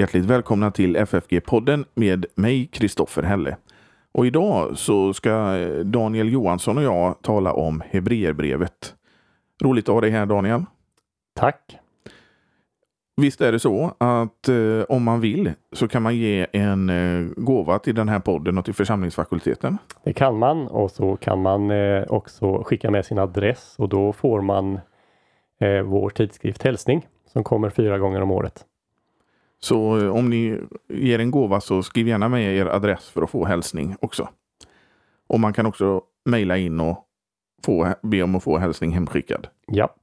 Hjärtligt 0.00 0.24
välkomna 0.24 0.70
till 0.70 0.96
FFG-podden 0.96 1.84
med 1.94 2.26
mig, 2.34 2.66
Kristoffer 2.66 3.22
Helle. 3.22 3.56
Och 4.12 4.26
idag 4.26 4.78
så 4.78 5.12
ska 5.12 5.58
Daniel 5.84 6.32
Johansson 6.32 6.78
och 6.78 6.84
jag 6.84 7.22
tala 7.22 7.52
om 7.52 7.82
Hebreerbrevet. 7.90 8.94
Roligt 9.62 9.88
att 9.88 9.94
ha 9.94 10.00
dig 10.00 10.10
här 10.10 10.26
Daniel. 10.26 10.64
Tack. 11.34 11.78
Visst 13.16 13.40
är 13.40 13.52
det 13.52 13.58
så 13.58 13.94
att 13.98 14.48
eh, 14.48 14.82
om 14.88 15.02
man 15.02 15.20
vill 15.20 15.52
så 15.72 15.88
kan 15.88 16.02
man 16.02 16.16
ge 16.16 16.46
en 16.52 16.90
eh, 16.90 17.28
gåva 17.36 17.78
till 17.78 17.94
den 17.94 18.08
här 18.08 18.20
podden 18.20 18.58
och 18.58 18.64
till 18.64 18.74
församlingsfakulteten? 18.74 19.78
Det 20.04 20.12
kan 20.12 20.38
man 20.38 20.66
och 20.66 20.90
så 20.90 21.16
kan 21.16 21.42
man 21.42 21.70
eh, 21.70 22.02
också 22.08 22.62
skicka 22.62 22.90
med 22.90 23.06
sin 23.06 23.18
adress 23.18 23.74
och 23.78 23.88
då 23.88 24.12
får 24.12 24.40
man 24.40 24.80
eh, 25.60 25.82
vår 25.84 26.10
tidskrift 26.10 26.62
Hälsning 26.62 27.06
som 27.32 27.44
kommer 27.44 27.70
fyra 27.70 27.98
gånger 27.98 28.20
om 28.20 28.30
året. 28.30 28.66
Så 29.60 29.98
eh, 29.98 30.16
om 30.16 30.30
ni 30.30 30.60
ger 30.88 31.18
en 31.18 31.30
gåva 31.30 31.60
så 31.60 31.82
skriv 31.82 32.08
gärna 32.08 32.28
med 32.28 32.56
er 32.56 32.66
adress 32.66 33.08
för 33.08 33.22
att 33.22 33.30
få 33.30 33.44
hälsning 33.44 33.96
också. 34.00 34.28
Och 35.28 35.40
man 35.40 35.52
kan 35.52 35.66
också 35.66 36.02
mejla 36.24 36.56
in 36.56 36.80
och 36.80 37.06
få, 37.64 37.94
be 38.02 38.22
om 38.22 38.34
att 38.34 38.42
få 38.42 38.58
hälsning 38.58 38.90
hemskickad. 38.90 39.46
Ja, 39.66 39.94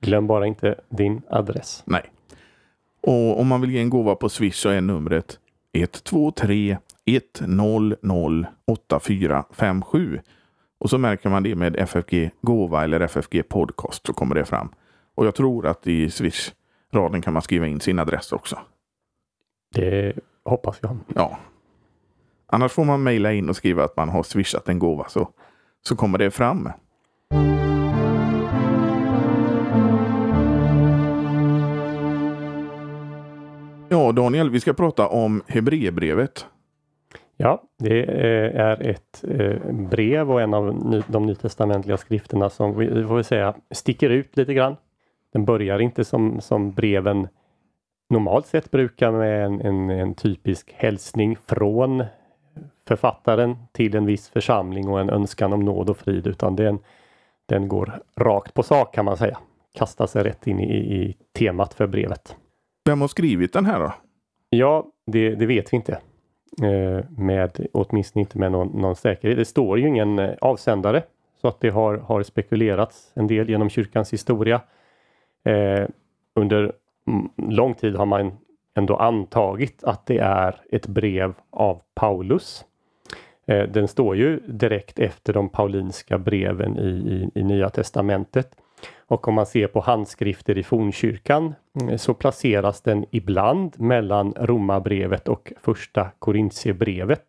glöm 0.00 0.26
bara 0.26 0.46
inte 0.46 0.80
din 0.88 1.22
adress. 1.30 1.82
Nej. 1.86 2.02
Och 3.00 3.40
om 3.40 3.46
man 3.46 3.60
vill 3.60 3.70
ge 3.70 3.80
en 3.80 3.90
gåva 3.90 4.14
på 4.14 4.28
Swish 4.28 4.54
så 4.54 4.68
är 4.68 4.80
numret 4.80 5.38
123 5.72 6.78
100 7.04 7.96
8457. 8.66 10.20
Och 10.78 10.90
så 10.90 10.98
märker 10.98 11.28
man 11.28 11.42
det 11.42 11.54
med 11.54 11.76
FFG 11.76 12.30
Gåva 12.42 12.84
eller 12.84 13.00
FFG 13.00 13.48
Podcast 13.48 14.06
så 14.06 14.12
kommer 14.12 14.34
det 14.34 14.44
fram. 14.44 14.68
Och 15.14 15.26
jag 15.26 15.34
tror 15.34 15.66
att 15.66 15.86
i 15.86 16.08
Swish-raden 16.08 17.22
kan 17.22 17.32
man 17.32 17.42
skriva 17.42 17.66
in 17.66 17.80
sin 17.80 17.98
adress 17.98 18.32
också. 18.32 18.58
Det 19.72 20.12
hoppas 20.44 20.78
jag. 20.82 20.96
Ja. 21.14 21.38
Annars 22.46 22.72
får 22.72 22.84
man 22.84 23.02
mejla 23.02 23.32
in 23.32 23.48
och 23.48 23.56
skriva 23.56 23.84
att 23.84 23.96
man 23.96 24.08
har 24.08 24.22
swishat 24.22 24.68
en 24.68 24.78
gåva 24.78 25.08
så, 25.08 25.28
så 25.82 25.96
kommer 25.96 26.18
det 26.18 26.30
fram. 26.30 26.68
Ja, 33.88 34.12
Daniel, 34.12 34.50
vi 34.50 34.60
ska 34.60 34.72
prata 34.72 35.08
om 35.08 35.42
Hebreerbrevet. 35.46 36.46
Ja, 37.36 37.62
det 37.78 38.04
är 38.54 38.82
ett 38.82 39.24
eh, 39.28 39.72
brev 39.72 40.30
och 40.30 40.40
en 40.40 40.54
av 40.54 41.02
de 41.06 41.26
nytestamentliga 41.26 41.96
skrifterna 41.96 42.50
som 42.50 42.78
vi 42.78 43.04
får 43.04 43.22
säga 43.22 43.54
sticker 43.70 44.10
ut 44.10 44.36
lite 44.36 44.54
grann. 44.54 44.76
Den 45.32 45.44
börjar 45.44 45.78
inte 45.78 46.04
som, 46.04 46.40
som 46.40 46.72
breven 46.72 47.28
normalt 48.12 48.46
sett 48.46 48.70
brukar 48.70 49.12
med 49.12 49.44
en, 49.44 49.60
en, 49.60 49.90
en 49.90 50.14
typisk 50.14 50.74
hälsning 50.76 51.36
från 51.46 52.04
författaren 52.88 53.56
till 53.72 53.96
en 53.96 54.06
viss 54.06 54.28
församling 54.28 54.88
och 54.88 55.00
en 55.00 55.10
önskan 55.10 55.52
om 55.52 55.60
nåd 55.60 55.90
och 55.90 55.96
frid 55.96 56.26
utan 56.26 56.56
den, 56.56 56.78
den 57.46 57.68
går 57.68 58.02
rakt 58.16 58.54
på 58.54 58.62
sak 58.62 58.94
kan 58.94 59.04
man 59.04 59.16
säga. 59.16 59.38
Kastar 59.74 60.06
sig 60.06 60.24
rätt 60.24 60.46
in 60.46 60.60
i, 60.60 60.76
i 60.76 61.16
temat 61.38 61.74
för 61.74 61.86
brevet. 61.86 62.36
Vem 62.84 63.00
har 63.00 63.08
skrivit 63.08 63.52
den 63.52 63.66
här 63.66 63.80
då? 63.80 63.92
Ja, 64.50 64.86
det, 65.06 65.34
det 65.34 65.46
vet 65.46 65.72
vi 65.72 65.76
inte. 65.76 65.92
Eh, 66.62 67.04
med, 67.10 67.66
åtminstone 67.72 68.20
inte 68.20 68.38
med 68.38 68.52
någon, 68.52 68.68
någon, 68.68 68.96
säkerhet. 68.96 69.38
Det 69.38 69.44
står 69.44 69.78
ju 69.78 69.88
ingen 69.88 70.18
eh, 70.18 70.34
avsändare 70.40 71.02
så 71.40 71.48
att 71.48 71.60
det 71.60 71.70
har, 71.70 71.96
har 71.96 72.22
spekulerats 72.22 73.12
en 73.14 73.26
del 73.26 73.50
genom 73.50 73.70
kyrkans 73.70 74.12
historia. 74.12 74.60
Eh, 75.44 75.86
under 76.34 76.72
Mm, 77.06 77.28
lång 77.36 77.74
tid 77.74 77.96
har 77.96 78.06
man 78.06 78.32
ändå 78.74 78.96
antagit 78.96 79.84
att 79.84 80.06
det 80.06 80.18
är 80.18 80.60
ett 80.70 80.86
brev 80.86 81.34
av 81.50 81.82
Paulus. 81.94 82.64
Eh, 83.46 83.62
den 83.68 83.88
står 83.88 84.16
ju 84.16 84.40
direkt 84.46 84.98
efter 84.98 85.32
de 85.32 85.48
paulinska 85.48 86.18
breven 86.18 86.78
i, 86.78 86.88
i, 86.88 87.40
i 87.40 87.42
Nya 87.42 87.70
Testamentet. 87.70 88.56
Och 89.06 89.28
om 89.28 89.34
man 89.34 89.46
ser 89.46 89.66
på 89.66 89.80
handskrifter 89.80 90.58
i 90.58 90.62
fornkyrkan 90.62 91.54
mm, 91.80 91.98
så 91.98 92.14
placeras 92.14 92.80
den 92.80 93.04
ibland 93.10 93.80
mellan 93.80 94.34
Romarbrevet 94.36 95.28
och 95.28 95.52
första 95.60 96.10
Korintierbrevet. 96.18 97.24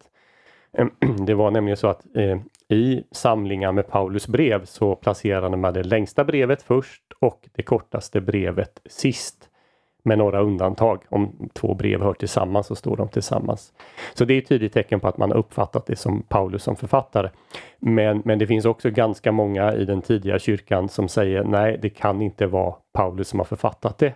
Eh, 0.78 0.86
det 1.26 1.34
var 1.34 1.52
nämligen 1.52 1.78
så 1.78 1.88
att 1.88 2.16
eh, 2.16 2.40
i 2.70 3.04
samlingar 3.12 3.72
med 3.72 3.88
Paulus 3.88 4.28
brev 4.28 4.66
så 4.66 4.96
placerade 4.96 5.58
man 5.58 5.74
det 5.74 5.84
längsta 5.84 6.24
brevet 6.24 6.62
först 6.62 7.04
och 7.20 7.50
det 7.52 7.64
kortaste 7.64 8.22
brevet 8.22 8.82
sist 8.86 9.50
med 10.03 10.18
några 10.18 10.41
undantag. 10.41 11.03
Om 11.09 11.50
två 11.53 11.74
brev 11.74 12.02
hör 12.02 12.14
tillsammans 12.14 12.68
så 12.68 12.75
står 12.75 12.97
de 12.97 13.08
tillsammans. 13.08 13.74
Så 14.14 14.25
det 14.25 14.34
är 14.34 14.38
ett 14.38 14.47
tydligt 14.47 14.74
tecken 14.74 15.00
på 15.00 15.08
att 15.08 15.18
man 15.18 15.31
har 15.31 15.38
uppfattat 15.38 15.86
det 15.86 15.96
som 15.96 16.24
Paulus 16.24 16.64
som 16.64 16.75
författare. 16.75 17.30
Men, 17.80 18.22
men 18.25 18.40
det 18.40 18.47
finns 18.47 18.66
också 18.66 18.90
ganska 18.90 19.31
många 19.31 19.74
i 19.74 19.86
den 19.86 20.02
tidiga 20.02 20.40
kyrkan 20.40 20.90
som 20.90 21.08
säger 21.08 21.44
nej, 21.44 21.80
det 21.81 21.90
kan 21.90 22.22
inte 22.22 22.46
vara 22.46 22.75
Paulus 22.94 23.28
som 23.28 23.40
har 23.40 23.46
författat 23.46 23.97
det. 23.97 24.13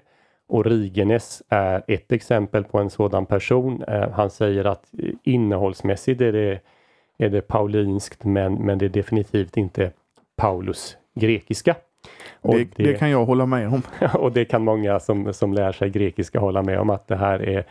Origenes 0.47 1.43
är 1.49 1.83
ett 1.87 2.11
exempel 2.11 2.63
på 2.63 2.79
en 2.79 2.89
sådan 2.89 3.25
person. 3.25 3.83
Eh, 3.83 4.09
han 4.11 4.29
säger 4.29 4.65
att 4.65 4.91
innehållsmässigt 5.23 6.21
är 6.21 6.31
det, 6.31 6.59
är 7.17 7.29
det 7.29 7.41
paulinskt 7.41 8.23
men, 8.23 8.53
men 8.53 8.77
det 8.77 8.85
är 8.85 8.89
definitivt 8.89 9.57
inte 9.57 9.91
Paulus 10.35 10.97
grekiska. 11.15 11.75
Det, 12.41 12.67
det, 12.75 12.83
det, 12.83 12.93
kan 12.93 13.09
jag 13.09 13.25
hålla 13.25 13.45
med 13.45 13.67
om. 13.67 13.81
och 14.13 14.31
det 14.31 14.45
kan 14.45 14.63
många 14.63 14.99
som, 14.99 15.33
som 15.33 15.53
lär 15.53 15.71
sig 15.71 15.89
grekiska 15.89 16.39
hålla 16.39 16.63
med 16.63 16.79
om 16.79 16.89
att 16.89 17.07
det 17.07 17.15
här 17.15 17.39
är, 17.49 17.65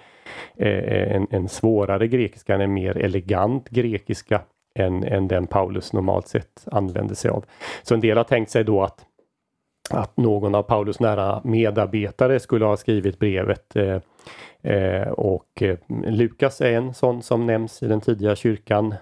är 0.57 1.07
en, 1.17 1.27
en 1.31 1.49
svårare 1.49 2.09
grekiska, 2.09 2.55
en 2.55 2.73
mer 2.73 2.99
elegant 2.99 3.69
grekiska 3.69 4.41
än, 4.75 5.05
än 5.05 5.29
den 5.29 5.47
Paulus 5.47 5.93
normalt 5.93 6.29
sett 6.29 6.65
använder 6.67 7.15
sig 7.15 7.31
av. 7.31 7.45
Så 7.83 7.95
en 7.95 8.01
del 8.01 8.17
har 8.17 8.25
tänkt 8.25 8.51
sig 8.51 8.65
då 8.65 8.83
att, 8.83 9.05
att 9.91 10.17
någon 10.17 10.55
av 10.55 10.63
Paulus 10.63 11.01
nära 11.01 11.41
medarbetare 11.45 12.41
skulle 12.41 12.65
ha 12.65 12.77
skrivit 12.77 13.19
brevet 13.19 13.77
eh, 13.77 14.01
eh, 14.63 15.09
och 15.09 15.63
eh, 15.63 15.79
Lukas 15.89 16.61
är 16.61 16.73
en 16.73 16.95
sån 16.95 17.23
som 17.23 17.47
nämns 17.47 17.83
i 17.83 17.87
den 17.87 18.01
tidiga 18.01 18.37
kyrkan. 18.37 18.95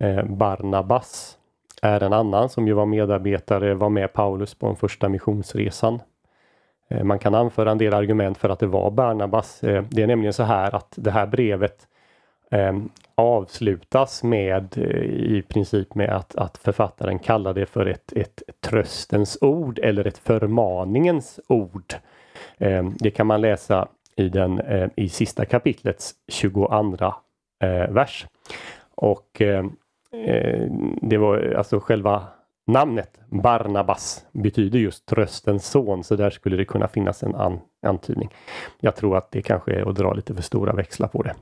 Eh, 0.00 0.24
Barnabas 0.24 1.38
är 1.82 2.02
en 2.02 2.12
annan 2.12 2.48
som 2.48 2.68
ju 2.68 2.72
var 2.72 2.86
medarbetare, 2.86 3.74
var 3.74 3.88
med 3.88 4.12
Paulus 4.12 4.54
på 4.54 4.66
den 4.66 4.76
första 4.76 5.08
missionsresan. 5.08 6.00
Eh, 6.88 7.04
man 7.04 7.18
kan 7.18 7.34
anföra 7.34 7.70
en 7.70 7.78
del 7.78 7.94
argument 7.94 8.38
för 8.38 8.48
att 8.48 8.58
det 8.58 8.66
var 8.66 8.90
Barnabas. 8.90 9.64
Eh, 9.64 9.84
det 9.90 10.02
är 10.02 10.06
nämligen 10.06 10.32
så 10.32 10.42
här 10.42 10.74
att 10.74 10.92
det 10.96 11.10
här 11.10 11.26
brevet 11.26 11.88
ehm, 12.50 12.88
avslutas 13.14 14.22
med 14.22 14.78
eh, 14.78 15.02
i 15.04 15.42
princip 15.48 15.94
med 15.94 16.10
att, 16.10 16.36
att 16.36 16.58
författaren 16.58 17.18
kallar 17.18 17.54
det 17.54 17.66
för 17.66 17.86
ett, 17.86 18.12
ett 18.12 18.42
tröstens 18.60 19.38
ord 19.40 19.78
eller 19.78 20.06
ett 20.06 20.18
förmaningens 20.18 21.40
ord. 21.48 21.94
Ehm, 22.58 22.94
det 22.98 23.10
kan 23.10 23.26
man 23.26 23.40
läsa 23.40 23.88
i, 24.16 24.28
den, 24.28 24.60
i 24.96 25.08
sista 25.08 25.44
kapitlets 25.44 26.14
22 26.28 26.68
vers. 27.88 28.26
Och 28.94 29.40
ehm, 29.40 29.76
det 31.02 31.16
var 31.16 31.54
alltså 31.56 31.80
själva 31.80 32.22
namnet 32.66 33.20
Barnabas 33.30 34.26
betyder 34.32 34.78
just 34.78 35.06
tröstens 35.06 35.70
son 35.70 36.04
så 36.04 36.16
där 36.16 36.30
skulle 36.30 36.56
det 36.56 36.64
kunna 36.64 36.88
finnas 36.88 37.22
en 37.22 37.34
an 37.34 37.58
antydning. 37.86 38.28
Jag 38.80 38.96
tror 38.96 39.16
att 39.16 39.30
det 39.30 39.42
kanske 39.42 39.72
är 39.72 39.90
att 39.90 39.96
dra 39.96 40.12
lite 40.12 40.34
för 40.34 40.42
stora 40.42 40.72
växlar 40.72 41.08
på 41.08 41.22
det. 41.22 41.34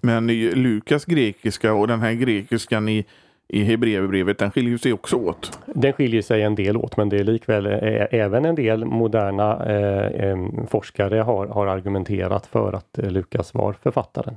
Men 0.00 0.26
Lukas 0.54 1.04
grekiska 1.04 1.72
och 1.72 1.88
den 1.88 2.00
här 2.00 2.12
grekiskan 2.12 2.88
i, 2.88 3.04
i 3.48 3.64
Hebreerbrevet, 3.64 4.38
den 4.38 4.50
skiljer 4.50 4.78
sig 4.78 4.92
också 4.92 5.16
åt? 5.16 5.58
Den 5.66 5.92
skiljer 5.92 6.22
sig 6.22 6.42
en 6.42 6.54
del 6.54 6.76
åt 6.76 6.96
men 6.96 7.08
det 7.08 7.16
är 7.16 7.24
likväl 7.24 7.66
eh, 7.66 8.06
även 8.10 8.44
en 8.44 8.54
del 8.54 8.84
moderna 8.84 9.66
eh, 9.66 10.28
eh, 10.28 10.36
forskare 10.68 11.16
har, 11.16 11.46
har 11.46 11.66
argumenterat 11.66 12.46
för 12.46 12.72
att 12.72 12.98
eh, 12.98 13.10
Lukas 13.10 13.54
var 13.54 13.72
författaren. 13.72 14.36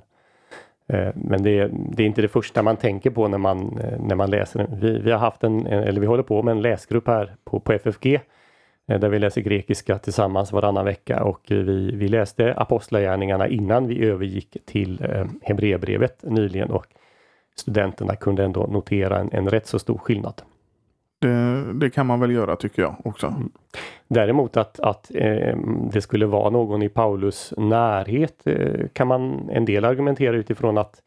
Eh, 0.91 1.09
men 1.15 1.43
det, 1.43 1.69
det, 1.71 2.03
är 2.03 2.07
inte 2.07 2.21
det 2.21 2.27
första 2.27 2.63
man 2.63 2.77
tänker 2.77 3.09
på 3.09 3.27
när 3.27 3.37
man, 3.37 3.79
eh, 3.79 3.99
när 3.99 4.15
man 4.15 4.29
läser 4.29 4.59
den. 4.59 4.79
Vi, 4.79 4.99
vi 4.99 5.11
har 5.11 5.19
haft 5.19 5.43
en, 5.43 5.67
eller 5.67 6.01
vi 6.01 6.07
håller 6.07 6.23
på 6.23 6.43
med 6.43 6.51
en 6.51 6.61
läsgrupp 6.61 7.07
här 7.07 7.35
på, 7.43 7.59
på 7.59 7.73
FFG 7.73 8.19
eh, 8.87 8.99
där 8.99 9.09
vi 9.09 9.19
läser 9.19 9.41
grekiska 9.41 9.97
tillsammans 9.97 10.51
varannan 10.51 10.85
vecka 10.85 11.23
och 11.23 11.41
vi, 11.47 11.91
vi 11.95 12.07
läste 12.07 12.53
Apostlagärningarna 12.53 13.47
innan 13.47 13.87
vi 13.87 14.05
övergick 14.05 14.57
till 14.65 15.05
Hebreerbrevet 15.41 16.23
nyligen 16.23 16.71
och 16.71 16.85
studenterna 17.55 18.15
kunde 18.15 18.43
ändå 18.43 18.67
notera 18.67 19.19
en, 19.19 19.29
en 19.31 19.49
rätt 19.49 19.67
så 19.67 19.79
stor 19.79 19.97
skillnad. 19.97 20.41
Det, 21.21 21.73
det, 21.73 21.89
kan 21.89 22.05
man 22.05 22.19
väl 22.19 22.31
göra 22.31 22.55
tycker 22.55 22.81
jag 22.81 22.95
också. 23.03 23.27
Mm. 23.27 23.51
Däremot 24.07 24.57
att, 24.57 24.79
att 24.79 25.11
eh, 25.15 25.57
det 25.91 26.01
skulle 26.01 26.25
vara 26.25 26.49
någon 26.49 26.81
i 26.81 26.89
Paulus 26.89 27.53
närhet 27.57 28.47
eh, 28.47 28.87
kan 28.93 29.07
man 29.07 29.49
en 29.49 29.65
del 29.65 29.85
argumentera 29.85 30.35
utifrån 30.35 30.77
att 30.77 31.01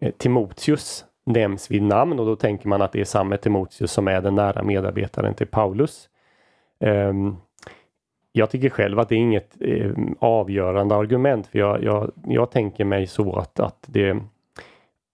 eh, 0.00 0.12
Timoteus 0.18 1.04
nämns 1.26 1.70
vid 1.70 1.82
namn 1.82 2.18
och 2.18 2.26
då 2.26 2.36
tänker 2.36 2.68
man 2.68 2.82
att 2.82 2.92
det 2.92 3.00
är 3.00 3.04
samme 3.04 3.36
Timoteus 3.36 3.92
som 3.92 4.08
är 4.08 4.20
den 4.20 4.34
nära 4.34 4.62
medarbetaren 4.62 5.34
till 5.34 5.46
Paulus. 5.46 6.08
Ehm, 6.80 7.36
jag 8.32 8.50
tycker 8.50 8.70
själv 8.70 8.98
att 8.98 9.08
det 9.08 9.14
är 9.14 9.18
inget 9.18 9.56
eh, 9.60 9.90
avgörande 10.18 10.94
argument 10.94 11.46
för 11.46 11.58
jag, 11.58 11.82
jag, 11.82 12.12
jag 12.24 12.50
tänker 12.50 12.84
mig 12.84 13.06
så 13.06 13.36
att, 13.36 13.60
att, 13.60 13.84
det, 13.86 14.16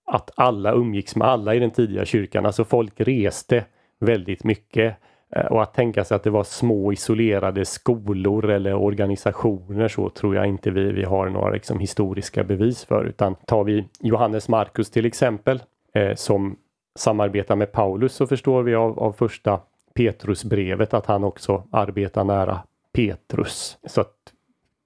att 0.04 0.30
alla 0.36 0.72
umgicks 0.72 1.16
med 1.16 1.28
alla 1.28 1.54
i 1.54 1.58
den 1.58 1.70
tidiga 1.70 2.04
kyrkan. 2.04 2.46
Alltså 2.46 2.64
folk 2.64 2.92
reste 2.96 3.64
väldigt 4.00 4.44
mycket. 4.44 4.96
Eh, 5.30 5.46
och 5.46 5.62
att 5.62 5.74
tänka 5.74 6.04
sig 6.04 6.14
att 6.14 6.22
det 6.22 6.30
var 6.30 6.44
små 6.44 6.92
isolerade 6.92 7.64
skolor 7.64 8.50
eller 8.50 8.74
organisationer 8.74 9.88
så 9.88 10.10
tror 10.10 10.36
jag 10.36 10.46
inte 10.46 10.70
vi, 10.70 10.92
vi 10.92 11.04
har 11.04 11.28
några 11.28 11.50
liksom, 11.50 11.78
historiska 11.78 12.44
bevis 12.44 12.84
för. 12.84 13.04
Utan 13.04 13.34
tar 13.34 13.64
vi 13.64 13.88
Johannes 14.00 14.48
Markus 14.48 14.90
till 14.90 15.06
exempel 15.06 15.62
eh, 15.94 16.14
som 16.14 16.56
samarbetar 16.98 17.56
med 17.56 17.72
Paulus 17.72 18.12
så 18.12 18.26
förstår 18.26 18.62
vi 18.62 18.74
av, 18.74 18.98
av 18.98 19.12
första 19.12 19.60
Petrusbrevet 19.94 20.94
att 20.94 21.06
han 21.06 21.24
också 21.24 21.64
arbetar 21.70 22.24
nära 22.24 22.60
Petrus. 22.92 23.78
Så 23.86 24.00
att 24.00 24.14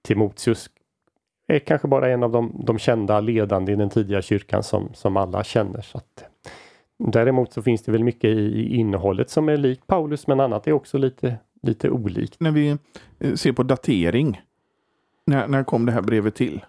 Timoteus 0.03 0.69
är 1.47 1.59
kanske 1.59 1.87
bara 1.87 2.09
en 2.09 2.23
av 2.23 2.31
de, 2.31 2.61
de 2.65 2.79
kända 2.79 3.19
ledande 3.19 3.71
i 3.71 3.75
den 3.75 3.89
tidiga 3.89 4.21
kyrkan 4.21 4.63
som, 4.63 4.89
som 4.93 5.17
alla 5.17 5.43
känner. 5.43 5.81
Så 5.81 5.97
att, 5.97 6.25
däremot 7.11 7.53
så 7.53 7.61
finns 7.61 7.83
det 7.83 7.91
väl 7.91 8.03
mycket 8.03 8.29
i, 8.29 8.75
innehållet 8.75 9.29
som 9.29 9.49
är 9.49 9.57
likt 9.57 9.87
Paulus 9.87 10.27
men 10.27 10.39
annat 10.39 10.67
är 10.67 10.71
också 10.71 10.97
lite, 10.97 11.37
lite 11.61 11.89
olikt. 11.89 12.39
När 12.39 12.51
vi 12.51 12.77
eh, 13.19 13.33
ser 13.33 13.51
på 13.51 13.63
datering, 13.63 14.41
när, 15.25 15.47
när 15.47 15.63
kom 15.63 15.85
det 15.85 15.91
här 15.91 16.01
brevet 16.01 16.35
till? 16.35 16.65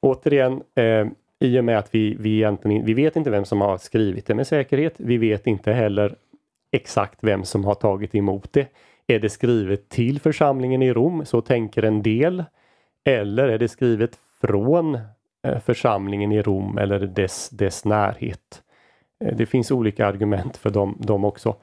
Återigen, 0.00 0.62
eh, 0.74 1.06
i 1.40 1.60
och 1.60 1.64
med 1.64 1.78
att 1.78 1.94
vi, 1.94 2.16
vi 2.20 2.36
egentligen 2.36 2.84
vi 2.84 2.94
vet 2.94 3.16
inte 3.16 3.30
vem 3.30 3.44
som 3.44 3.60
har 3.60 3.78
skrivit 3.78 4.26
det 4.26 4.34
med 4.34 4.46
säkerhet. 4.46 4.94
Vi 4.96 5.16
vet 5.16 5.46
inte 5.46 5.72
heller 5.72 6.16
exakt 6.70 7.18
vem 7.20 7.44
som 7.44 7.64
har 7.64 7.74
tagit 7.74 8.14
emot 8.14 8.52
det. 8.52 8.68
Är 9.06 9.18
det 9.18 9.30
skrivet 9.30 9.88
till 9.88 10.20
församlingen 10.20 10.82
i 10.82 10.92
Rom, 10.92 11.26
så 11.26 11.40
tänker 11.40 11.82
en 11.82 12.02
del. 12.02 12.44
Eller 13.04 13.48
är 13.48 13.58
det 13.58 13.68
skrivet 13.68 14.18
från 14.40 14.94
eh, 15.42 15.58
församlingen 15.58 16.32
i 16.32 16.42
Rom 16.42 16.78
eller 16.78 17.00
dess, 17.00 17.48
dess 17.50 17.84
närhet? 17.84 18.62
Eh, 19.24 19.36
det 19.36 19.46
finns 19.46 19.70
olika 19.70 20.06
argument 20.06 20.56
för 20.56 20.70
dem, 20.70 20.96
dem 20.98 21.24
också. 21.24 21.56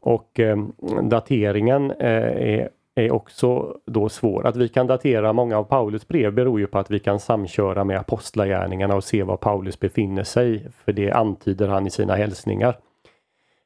Och 0.00 0.40
eh, 0.40 0.56
dateringen 1.02 1.90
eh, 1.90 2.58
är, 2.58 2.68
är 2.94 3.10
också 3.10 3.78
då 3.86 4.08
svår. 4.08 4.46
Att 4.46 4.56
vi 4.56 4.68
kan 4.68 4.86
datera 4.86 5.32
många 5.32 5.58
av 5.58 5.64
Paulus 5.64 6.08
brev 6.08 6.32
beror 6.32 6.60
ju 6.60 6.66
på 6.66 6.78
att 6.78 6.90
vi 6.90 6.98
kan 6.98 7.20
samköra 7.20 7.84
med 7.84 7.98
apostlagärningarna 7.98 8.96
och 8.96 9.04
se 9.04 9.22
var 9.22 9.36
Paulus 9.36 9.80
befinner 9.80 10.24
sig. 10.24 10.66
För 10.84 10.92
det 10.92 11.10
antyder 11.10 11.68
han 11.68 11.86
i 11.86 11.90
sina 11.90 12.14
hälsningar. 12.14 12.76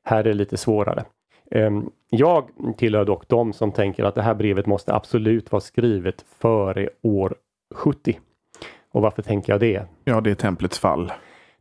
Här 0.05 0.19
är 0.19 0.25
det 0.25 0.35
lite 0.35 0.57
svårare. 0.57 1.05
Ehm, 1.51 1.91
jag 2.11 2.49
tillhör 2.77 3.05
dock 3.05 3.29
de 3.29 3.53
som 3.53 3.73
tänker 3.73 4.05
att 4.05 4.15
det 4.15 4.23
här 4.23 4.35
brevet 4.35 4.67
måste 4.67 4.95
absolut 4.95 5.53
vara 5.53 5.61
skrivet 5.61 6.25
före 6.39 6.89
år 7.03 7.35
70. 7.75 8.19
Och 8.93 9.03
varför 9.03 9.23
tänker 9.23 9.53
jag 9.53 9.61
det? 9.61 9.83
Ja, 10.05 10.21
det 10.21 10.31
är 10.31 10.35
templets 10.35 10.79
fall. 10.79 11.13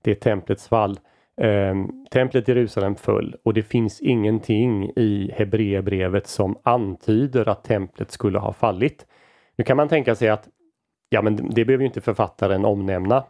Det 0.01 0.11
är 0.11 0.15
templets 0.15 0.67
fall. 0.67 0.99
Ehm, 1.41 2.05
templet 2.11 2.49
i 2.49 2.51
Jerusalem 2.51 2.95
föll 2.95 3.35
och 3.43 3.53
det 3.53 3.63
finns 3.63 4.01
ingenting 4.01 4.89
i 4.95 5.31
Hebreerbrevet 5.33 6.27
som 6.27 6.57
antyder 6.63 7.49
att 7.49 7.63
templet 7.63 8.11
skulle 8.11 8.39
ha 8.39 8.53
fallit. 8.53 9.05
Nu 9.55 9.63
kan 9.63 9.77
man 9.77 9.87
tänka 9.87 10.15
sig 10.15 10.29
att 10.29 10.47
ja, 11.09 11.21
men 11.21 11.35
det 11.35 11.65
behöver 11.65 11.81
ju 11.81 11.87
inte 11.87 12.01
författaren 12.01 12.65
omnämna 12.65 13.23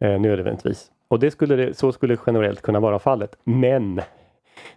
eh, 0.00 0.20
nödvändigtvis. 0.20 0.90
Och 1.08 1.18
det 1.18 1.30
skulle 1.30 1.56
det, 1.56 1.74
så 1.74 1.92
skulle 1.92 2.16
generellt 2.26 2.62
kunna 2.62 2.80
vara 2.80 2.98
fallet. 2.98 3.36
Men 3.44 4.00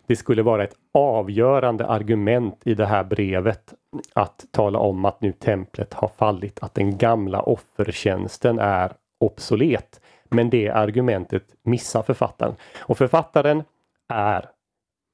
det 0.07 0.15
skulle 0.15 0.43
vara 0.43 0.63
ett 0.63 0.75
avgörande 0.93 1.85
argument 1.85 2.61
i 2.65 2.73
det 2.73 2.85
här 2.85 3.03
brevet 3.03 3.73
att 4.13 4.45
tala 4.51 4.79
om 4.79 5.05
att 5.05 5.21
nu 5.21 5.31
templet 5.31 5.93
har 5.93 6.07
fallit, 6.07 6.59
att 6.61 6.73
den 6.73 6.97
gamla 6.97 7.41
offertjänsten 7.41 8.59
är 8.59 8.91
obsolet. 9.19 10.01
Men 10.33 10.49
det 10.49 10.69
argumentet 10.69 11.43
missar 11.63 12.03
författaren. 12.03 12.55
Och 12.79 12.97
författaren 12.97 13.63
är 14.09 14.49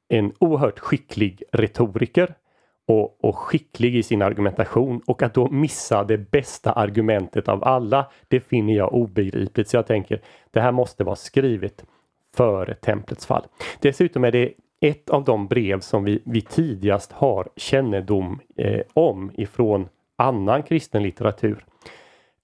en 0.09 0.33
oerhört 0.39 0.79
skicklig 0.79 1.43
retoriker 1.51 2.33
och, 2.87 3.25
och, 3.25 3.37
skicklig 3.37 3.95
i 3.95 4.03
sin 4.03 4.21
argumentation 4.21 5.01
och 5.07 5.23
att 5.23 5.33
då 5.33 5.49
missa 5.49 6.03
det 6.03 6.17
bästa 6.17 6.71
argumentet 6.71 7.47
av 7.47 7.63
alla, 7.63 8.11
det 8.27 8.39
finner 8.39 8.73
jag 8.73 8.93
obegripligt. 8.93 9.69
Så 9.69 9.77
jag 9.77 9.87
tänker, 9.87 10.21
det 10.51 10.61
här 10.61 10.71
måste 10.71 11.03
vara 11.03 11.15
skrivet 11.15 11.85
före 12.35 12.75
templets 12.75 13.25
fall. 13.25 13.43
Dessutom 13.79 14.23
är 14.23 14.31
det 14.31 14.53
ett 14.81 15.09
av 15.09 15.23
de 15.23 15.47
brev 15.47 15.79
som 15.79 16.03
vi, 16.03 16.21
vi 16.25 16.41
tidigast 16.41 17.11
har 17.11 17.49
kännedom 17.55 18.39
eh, 18.57 18.81
om 18.93 19.31
ifrån 19.33 19.89
annan 20.15 20.63
kristen 20.63 21.03
litteratur. 21.03 21.65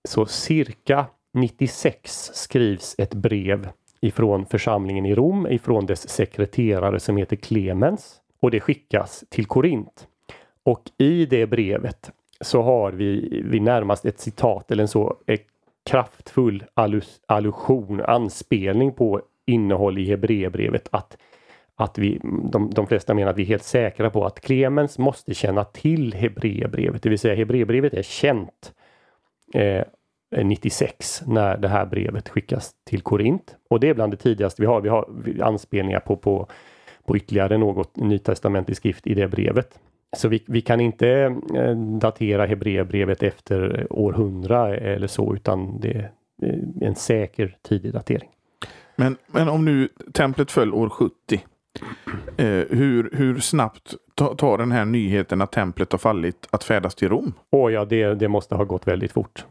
Så 0.03 0.25
cirka 0.25 1.05
96 1.35 2.31
skrivs 2.33 2.95
ett 2.97 3.13
brev 3.13 3.69
ifrån 4.01 4.45
församlingen 4.45 5.05
i 5.05 5.15
Rom, 5.15 5.47
ifrån 5.47 5.85
dess 5.85 6.09
sekreterare 6.09 6.99
som 6.99 7.17
heter 7.17 7.35
Clemens 7.35 8.21
och 8.39 8.51
det 8.51 8.59
skickas 8.59 9.23
till 9.29 9.45
Korint. 9.45 10.07
Och 10.63 10.81
i 10.97 11.25
det 11.25 11.47
brevet 11.47 12.11
så 12.41 12.61
har 12.61 12.91
vi, 12.91 13.41
vi 13.45 13.59
närmast 13.59 14.05
ett 14.05 14.19
citat 14.19 14.71
eller 14.71 14.83
en 14.83 14.87
så 14.87 15.17
kraftfull 15.89 16.63
allusion, 17.27 18.01
anspelning 18.01 18.93
på 18.93 19.21
innehåll 19.45 19.97
i 19.97 20.05
Hebreerbrevet 20.09 20.87
att 20.91 21.17
att 21.77 21.97
vi, 21.97 22.19
de, 22.51 22.69
de 22.69 22.87
flesta 22.87 23.13
menar 23.13 23.31
att 23.31 23.37
vi 23.37 23.41
är 23.41 23.47
helt 23.47 23.63
säkra 23.63 24.09
på 24.09 24.25
att 24.25 24.41
Clemens 24.41 24.97
måste 24.97 25.33
känna 25.33 25.63
till 25.63 26.13
Hebreerbrevet, 26.13 27.03
det 27.03 27.09
vill 27.09 27.19
säga 27.19 27.35
Hebreerbrevet 27.35 27.93
är 27.93 28.01
känt 28.01 28.73
eh, 29.53 29.83
96 30.43 31.23
när 31.27 31.57
det 31.57 31.67
här 31.67 31.85
brevet 31.85 32.29
skickas 32.29 32.71
till 32.83 33.01
Korint. 33.01 33.55
Och 33.69 33.79
det 33.79 33.89
är 33.89 33.93
bland 33.93 34.13
det 34.13 34.17
tidigaste 34.17 34.61
vi 34.61 34.65
har. 34.65 34.81
Vi 34.81 34.89
har 34.89 35.09
anspelningar 35.41 35.99
på, 35.99 36.17
på, 36.17 36.47
på 37.05 37.17
ytterligare 37.17 37.57
något 37.57 37.95
nytestamentlig 37.95 38.77
skrift 38.77 39.07
i 39.07 39.13
det 39.13 39.27
brevet. 39.27 39.79
Så 40.17 40.27
vi, 40.27 40.43
vi 40.47 40.61
kan 40.61 40.81
inte 40.81 41.09
eh, 41.55 41.75
datera 41.75 42.45
Hebreerbrevet 42.45 43.23
efter 43.23 43.87
år 43.89 44.13
100 44.13 44.77
eller 44.77 45.07
så 45.07 45.35
utan 45.35 45.79
det 45.79 45.91
är 45.91 46.11
en 46.81 46.95
säker 46.95 47.57
tidig 47.61 47.93
datering. 47.93 48.29
Men, 48.95 49.17
men 49.27 49.49
om 49.49 49.65
nu 49.65 49.89
templet 50.13 50.51
föll 50.51 50.73
år 50.73 50.89
70 50.89 51.43
Eh, 52.37 52.63
hur, 52.69 53.09
hur 53.13 53.39
snabbt 53.39 53.93
tar 54.15 54.57
den 54.57 54.71
här 54.71 54.85
nyheten 54.85 55.41
att 55.41 55.51
templet 55.51 55.91
har 55.91 55.99
fallit 55.99 56.47
att 56.51 56.63
färdas 56.63 56.95
till 56.95 57.09
Rom? 57.09 57.33
Åh 57.51 57.73
ja, 57.73 57.85
det, 57.85 58.15
det 58.15 58.27
måste 58.27 58.55
ha 58.55 58.63
gått 58.63 58.87
väldigt 58.87 59.11
fort. 59.11 59.45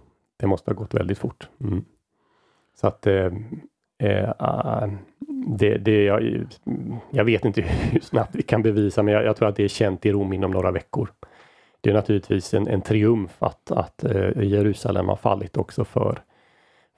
Det 0.44 0.48
måste 0.48 0.70
ha 0.70 0.74
gått 0.74 0.94
väldigt 0.94 1.18
fort. 1.18 1.48
Mm. 1.60 1.84
Så 2.74 2.86
att 2.86 3.06
eh, 3.06 3.32
eh, 3.98 4.30
ah, 4.38 4.88
det, 5.58 5.78
det, 5.78 6.04
jag, 6.04 6.46
jag, 7.10 7.24
vet 7.24 7.44
inte 7.44 7.60
hur 7.90 8.00
snabbt 8.00 8.34
vi 8.34 8.42
kan 8.42 8.62
bevisa, 8.62 9.02
men 9.02 9.14
jag, 9.14 9.24
jag, 9.24 9.36
tror 9.36 9.48
att 9.48 9.56
det 9.56 9.64
är 9.64 9.68
känt 9.68 10.06
i 10.06 10.12
Rom 10.12 10.32
inom 10.32 10.50
några 10.50 10.70
veckor. 10.70 11.08
Det 11.80 11.90
är 11.90 11.94
naturligtvis 11.94 12.54
en, 12.54 12.68
en 12.68 12.80
triumf 12.80 13.42
att, 13.42 13.70
att 13.70 14.04
eh, 14.04 14.42
Jerusalem 14.42 15.08
har 15.08 15.16
fallit 15.16 15.56
också 15.56 15.84
för, 15.84 16.18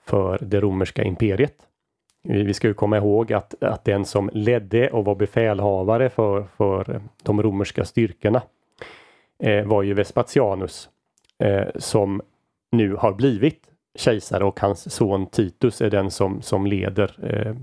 för 0.05 0.39
det 0.41 0.59
romerska 0.59 1.03
imperiet. 1.03 1.55
Vi 2.23 2.53
ska 2.53 2.67
ju 2.67 2.73
komma 2.73 2.97
ihåg 2.97 3.33
att, 3.33 3.63
att 3.63 3.85
den 3.85 4.05
som 4.05 4.29
ledde 4.33 4.89
och 4.89 5.05
var 5.05 5.15
befälhavare 5.15 6.09
för, 6.09 6.43
för 6.43 7.01
de 7.23 7.43
romerska 7.43 7.85
styrkorna 7.85 8.41
eh, 9.39 9.65
var 9.65 9.83
ju 9.83 9.93
Vespasianus 9.93 10.89
eh, 11.39 11.67
som 11.75 12.21
nu 12.71 12.95
har 12.95 13.13
blivit 13.13 13.61
kejsare 13.95 14.43
och 14.43 14.59
hans 14.59 14.93
son 14.93 15.25
Titus 15.25 15.81
är 15.81 15.89
den 15.89 16.11
som, 16.11 16.41
som 16.41 16.65
leder 16.65 17.15
eh, 17.23 17.55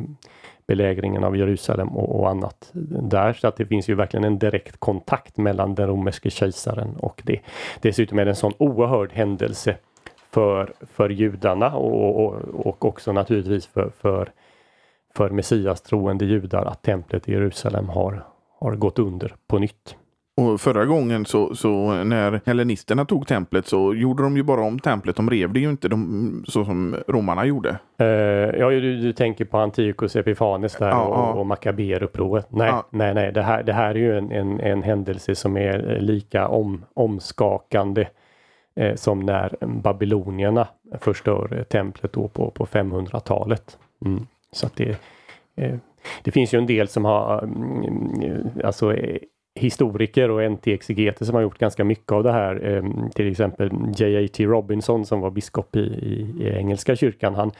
belägringen 0.67 1.25
av 1.25 1.37
Jerusalem 1.37 1.89
och, 1.89 2.21
och, 2.21 2.31
annat 2.31 2.71
där. 3.03 3.33
Så 3.33 3.49
att 3.49 3.57
det 3.57 3.67
finns 3.67 3.89
ju 3.89 3.95
verkligen 3.95 4.25
en 4.25 4.39
direkt 4.39 4.77
kontakt 4.81 5.37
mellan 5.37 5.75
den 5.75 5.89
romerske 5.89 6.31
kejsaren 6.31 6.97
och 6.97 7.23
det. 7.25 7.41
Dessutom 7.81 8.19
är 8.19 8.25
det 8.25 8.31
en 8.31 8.37
sån 8.37 8.53
oerhörd 8.59 9.13
händelse 9.13 9.77
för, 10.31 10.73
för 10.81 11.11
judarna 11.11 11.77
och, 11.77 12.25
och, 12.25 12.35
och 12.67 12.85
också 12.85 13.13
naturligtvis 13.13 13.67
för, 13.67 13.91
för 14.01 14.33
för 15.17 15.31
Messias 15.31 15.83
troende 15.83 16.25
judar 16.25 16.65
att 16.65 16.83
templet 16.83 17.29
i 17.29 17.33
Jerusalem 17.33 17.89
har, 17.89 18.27
har 18.61 18.77
gått 18.77 18.99
under 18.99 19.35
på 19.47 19.59
nytt. 19.59 19.97
Och 20.37 20.61
förra 20.61 20.85
gången 20.85 21.25
så, 21.25 21.55
så 21.55 22.05
när 22.05 22.41
hellenisterna 22.47 23.05
tog 23.05 23.27
templet 23.27 23.67
så 23.67 23.95
gjorde 23.95 24.23
de 24.23 24.37
ju 24.37 24.43
bara 24.43 24.61
om 24.61 24.79
templet. 24.79 25.17
De 25.17 25.31
rev 25.31 25.53
det 25.53 25.61
ju 25.61 25.71
inte 25.71 25.89
de, 25.89 26.45
så 26.49 26.65
som 26.65 26.97
romarna 27.09 27.45
gjorde. 27.45 27.79
Uh, 28.01 28.07
ja, 28.59 28.71
du, 28.71 29.01
du, 29.01 29.13
tänker 29.13 29.45
på 29.45 29.59
Antiochus 29.59 30.17
Epifanes 30.17 30.77
där 30.77 30.89
ja, 30.89 31.05
och, 31.05 31.15
ja. 31.15 31.33
och 31.33 31.47
Makaberupproret. 31.47 32.47
Nej, 32.51 32.73
nej, 32.91 33.15
nej. 33.15 33.33
Det 33.33 33.43
här, 33.43 33.63
det 33.63 33.73
här 33.73 33.91
är 33.91 33.95
ju 33.95 34.19
en, 34.19 34.33
en, 34.33 34.61
en 34.61 34.83
händelse 34.83 35.35
som 35.35 35.57
är 35.57 35.99
lika 36.01 36.49
om, 36.49 36.85
omskakande 36.95 38.07
eh, 38.77 38.95
som 38.95 39.21
när 39.21 39.57
babylonierna 39.67 40.69
förstör 41.01 41.65
templet 41.71 42.13
då 42.13 42.29
på, 42.29 42.51
på 42.51 42.67
500-talet. 42.67 43.79
Mm. 44.05 44.27
Så 44.53 44.67
att 44.67 44.77
det, 44.77 44.97
eh, 45.57 45.77
det 46.23 46.31
finns 46.31 46.55
ju 46.55 46.59
en 46.59 46.67
del 46.67 46.89
som 46.89 47.05
har 47.05 47.43
mm, 47.43 48.51
alltså 48.65 48.97
historiker 49.55 50.31
och 50.31 50.51
NT-exegeter 50.51 51.25
som 51.25 51.35
har 51.35 51.43
gjort 51.43 51.59
ganska 51.59 51.85
mycket 51.85 52.13
av 52.13 52.23
det 52.23 52.33
här. 52.33 52.65
Ehm, 52.65 53.11
till 53.11 53.31
exempel 53.31 53.71
J.A.T. 53.97 54.47
Robinson 54.47 55.07
som 55.07 55.21
var 55.21 55.31
biskop 55.31 55.77
i, 55.77 55.81
i, 55.81 56.45
i, 56.45 56.49
engelska 56.49 56.97
kyrkan. 56.97 57.35
Han, 57.35 57.51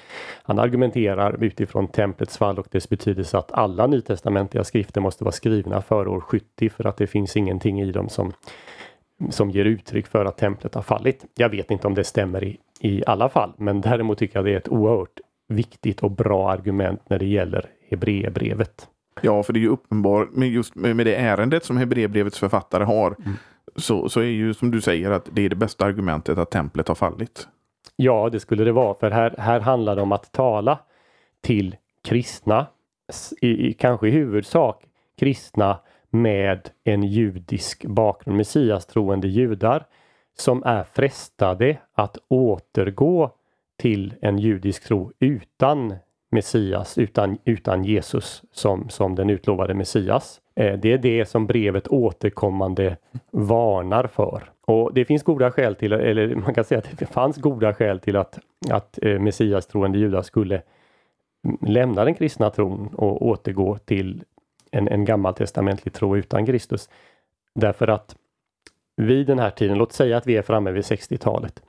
han 0.43 0.59
argumenterar 0.59 1.45
utifrån 1.45 1.89
templets 1.89 2.39
fall 2.39 2.59
och 2.59 2.67
dess 2.71 2.89
betydelse 2.89 3.39
att 3.39 3.53
alla 3.53 3.87
nytestamentliga 3.87 4.65
skrifter 4.65 5.01
måste 5.01 5.25
vara 5.25 5.33
skrivna 5.33 5.83
före 5.83 6.09
år 6.09 6.21
70 6.21 6.71
för 6.71 6.87
att 6.87 6.97
det 6.97 7.07
finns 7.07 7.37
ingenting 7.37 7.81
i 7.81 7.93
dem 7.93 8.09
som 8.09 8.33
som 9.31 9.51
ger 9.51 9.65
uttryck 9.65 10.07
för 10.07 10.25
att 10.25 10.37
templet 10.37 10.75
har 10.75 10.83
fallit. 10.83 11.25
Jag 11.35 11.49
vet 11.49 11.71
inte 11.71 11.87
om 11.87 11.95
det 11.95 12.05
stämmer 12.05 12.45
i, 12.45 12.59
i 12.81 13.03
alla 13.07 13.29
fall, 13.29 13.53
men 13.57 13.81
däremot 13.81 14.19
tycker 14.19 14.39
jag 14.39 14.45
det 14.45 14.53
är 14.53 14.57
ett 14.57 14.69
oerhört 14.69 15.21
viktigt 15.49 16.03
och 16.03 16.11
bra 16.11 16.51
argument 16.51 17.01
när 17.09 17.19
det 17.19 17.27
gäller 17.27 17.67
Hebreerbrevet. 17.91 18.89
Ja, 19.23 19.43
för 19.43 19.53
det 19.53 19.59
är 19.59 19.61
ju 19.61 19.69
uppenbart 19.69 20.31
med 20.33 20.49
just 20.49 20.75
med 20.75 21.07
det 21.07 21.15
ärendet 21.15 21.65
som 21.65 21.77
Hebreerbrevets 21.77 22.39
författare 22.39 22.85
har 22.85 23.17
mm. 23.19 23.33
så, 23.77 24.09
så 24.09 24.21
är 24.21 24.25
ju 24.25 24.55
som 24.55 24.71
du 24.71 24.81
säger 24.81 25.11
att 25.11 25.29
det 25.33 25.43
är 25.43 25.49
det 25.49 25.57
bästa 25.57 25.85
argumentet 25.85 26.39
att 26.39 26.51
templet 26.51 26.89
har 26.89 26.95
fallit. 26.95 27.49
Ja, 27.97 28.29
det 28.33 28.41
skulle 28.41 28.65
det 28.65 28.73
vara, 28.73 28.95
för 28.95 29.11
här, 29.11 29.35
här 29.39 29.61
handlar 29.61 29.97
det 29.97 30.03
om 30.03 30.13
att 30.13 30.33
tala 30.33 30.79
till 31.41 31.77
kristna, 32.05 32.67
i, 33.41 33.69
i, 33.69 33.73
kanske 33.73 34.09
i 34.09 34.11
huvudsak 34.11 34.85
kristna 35.19 35.79
med 36.11 36.71
en 36.85 37.03
judisk 37.03 37.85
bakgrund, 37.85 38.37
Messias 38.37 38.87
troende 38.87 39.29
judar 39.29 39.87
som 40.39 40.63
är 40.65 40.85
frestade 40.85 41.79
att 41.95 42.19
återgå 42.29 43.31
till 43.77 44.15
en 44.21 44.39
judisk 44.39 44.85
tro 44.85 45.13
utan 45.19 45.95
Messias, 46.35 46.99
utan, 46.99 47.39
utan 47.45 47.85
Jesus 47.85 48.43
som, 48.53 48.89
som 48.89 49.15
den 49.15 49.31
utlovade 49.31 49.75
Messias. 49.75 50.41
Eh, 50.57 50.79
det 50.79 50.93
är 50.93 50.99
det 50.99 51.29
som 51.29 51.47
brevet 51.47 51.89
återkommande 51.89 52.97
varnar 53.31 54.07
för. 54.07 54.51
Och 54.67 54.95
det 54.95 55.05
finns 55.05 55.23
goda 55.23 55.51
skäl 55.51 55.75
till, 55.75 55.93
eller 55.93 56.35
man 56.35 56.55
kan 56.55 56.65
säga 56.65 56.79
att 56.79 56.99
det 56.99 57.07
fanns 57.07 57.37
goda 57.37 57.75
skäl 57.75 58.01
till 58.01 58.17
att, 58.17 58.39
att 58.71 58.99
eh, 59.03 59.19
Messias 59.19 59.67
troende 59.67 59.99
judar 59.99 60.23
skulle 60.23 60.63
lämna 61.61 62.05
den 62.05 62.15
kristna 62.15 62.51
tron 62.51 62.89
och 62.95 63.27
återgå 63.27 63.79
till 63.79 64.25
en, 64.71 64.89
en 64.89 65.05
gammaltestamentlig 65.05 65.93
tro 65.93 66.17
utan 66.17 66.47
Kristus. 66.47 66.89
Därför 67.55 67.89
att 67.89 68.17
vid 68.97 69.27
den 69.27 69.39
här 69.39 69.51
tiden, 69.51 69.79
låt 69.79 69.93
säga 69.93 70.17
att 70.17 70.27
vi 70.27 70.37
är 70.37 70.43
framme 70.43 70.71
vid 70.71 70.85
60-talet, 70.85 71.63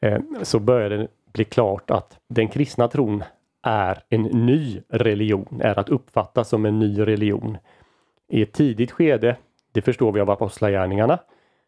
eh, 0.00 0.20
så 0.42 0.58
börjar 0.58 0.90
det 0.90 1.08
bli 1.32 1.44
klart 1.44 1.90
att 1.90 2.18
den 2.28 2.48
kristna 2.48 2.88
tron 2.88 3.22
är 3.62 4.02
en 4.08 4.22
ny 4.22 4.82
religion, 4.88 5.60
är 5.64 5.78
att 5.78 5.88
uppfatta 5.88 6.44
som 6.44 6.66
en 6.66 6.78
ny 6.78 7.00
religion. 7.00 7.58
I 8.28 8.42
ett 8.42 8.52
tidigt 8.52 8.90
skede, 8.90 9.36
det 9.72 9.82
förstår 9.82 10.12
vi 10.12 10.20
av 10.20 10.30
apostlagärningarna, 10.30 11.18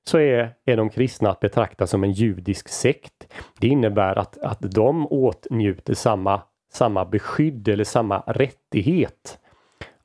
så 0.04 0.18
är, 0.18 0.54
är 0.64 0.76
de 0.76 0.90
kristna 0.90 1.30
att 1.30 1.40
betrakta 1.40 1.86
som 1.86 2.04
en 2.04 2.12
judisk 2.12 2.68
sekt. 2.68 3.34
Det 3.58 3.68
innebär 3.68 4.18
att, 4.18 4.38
att 4.38 4.60
de 4.60 5.06
åtnjuter 5.06 5.94
samma, 5.94 6.42
samma 6.72 7.04
beskydd 7.04 7.68
eller 7.68 7.84
samma 7.84 8.18
rättighet 8.26 9.38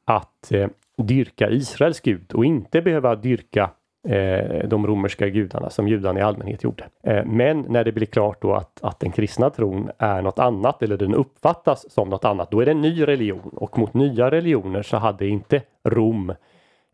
att 0.05 0.51
eh, 0.51 0.69
dyrka 0.97 1.49
Israels 1.49 1.99
gud 1.99 2.33
och 2.33 2.45
inte 2.45 2.81
behöva 2.81 3.15
dyrka 3.15 3.71
Eh, 4.07 4.67
de 4.67 4.87
romerska 4.87 5.29
gudarna 5.29 5.69
som 5.69 5.87
judarna 5.87 6.19
i 6.19 6.23
allmänhet 6.23 6.63
gjorde. 6.63 6.89
Eh, 7.03 7.25
men 7.25 7.61
när 7.61 7.83
det 7.83 7.91
blir 7.91 8.05
klart 8.05 8.41
då 8.41 8.53
att, 8.53 8.83
att 8.83 8.99
den 8.99 9.11
kristna 9.11 9.49
tron 9.49 9.89
är 9.97 10.21
något 10.21 10.39
annat 10.39 10.83
eller 10.83 10.97
den 10.97 11.15
uppfattas 11.15 11.91
som 11.91 12.09
något 12.09 12.25
annat, 12.25 12.51
då 12.51 12.59
är 12.59 12.65
det 12.65 12.71
en 12.71 12.81
ny 12.81 13.07
religion 13.07 13.49
och 13.55 13.77
mot 13.77 13.93
nya 13.93 14.31
religioner 14.31 14.81
så 14.81 14.97
hade 14.97 15.27
inte 15.27 15.61
Rom 15.83 16.33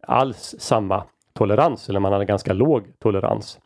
alls 0.02 0.56
samma 0.60 1.04
tolerans 1.34 1.90
eller 1.90 2.00
man 2.00 2.14
hade 2.14 2.26
ganska 2.26 2.54
låg 2.54 2.84
tolerans. 3.00 3.60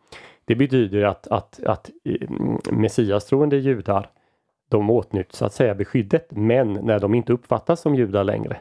Det 0.46 0.56
betyder 0.56 1.04
att, 1.04 1.28
att, 1.28 1.60
att 1.64 1.90
eh, 2.06 2.30
messiastroende 2.72 3.58
judar 3.58 4.10
de 4.70 4.90
åtnjuter 4.90 5.36
så 5.36 5.46
att 5.46 5.54
säga 5.54 5.76
beskyddet 5.76 6.28
men 6.30 6.74
när 6.74 7.00
de 7.00 7.16
inte 7.16 7.34
uppfattas 7.34 7.82
som 7.82 7.96
judar 7.96 8.24
längre 8.24 8.58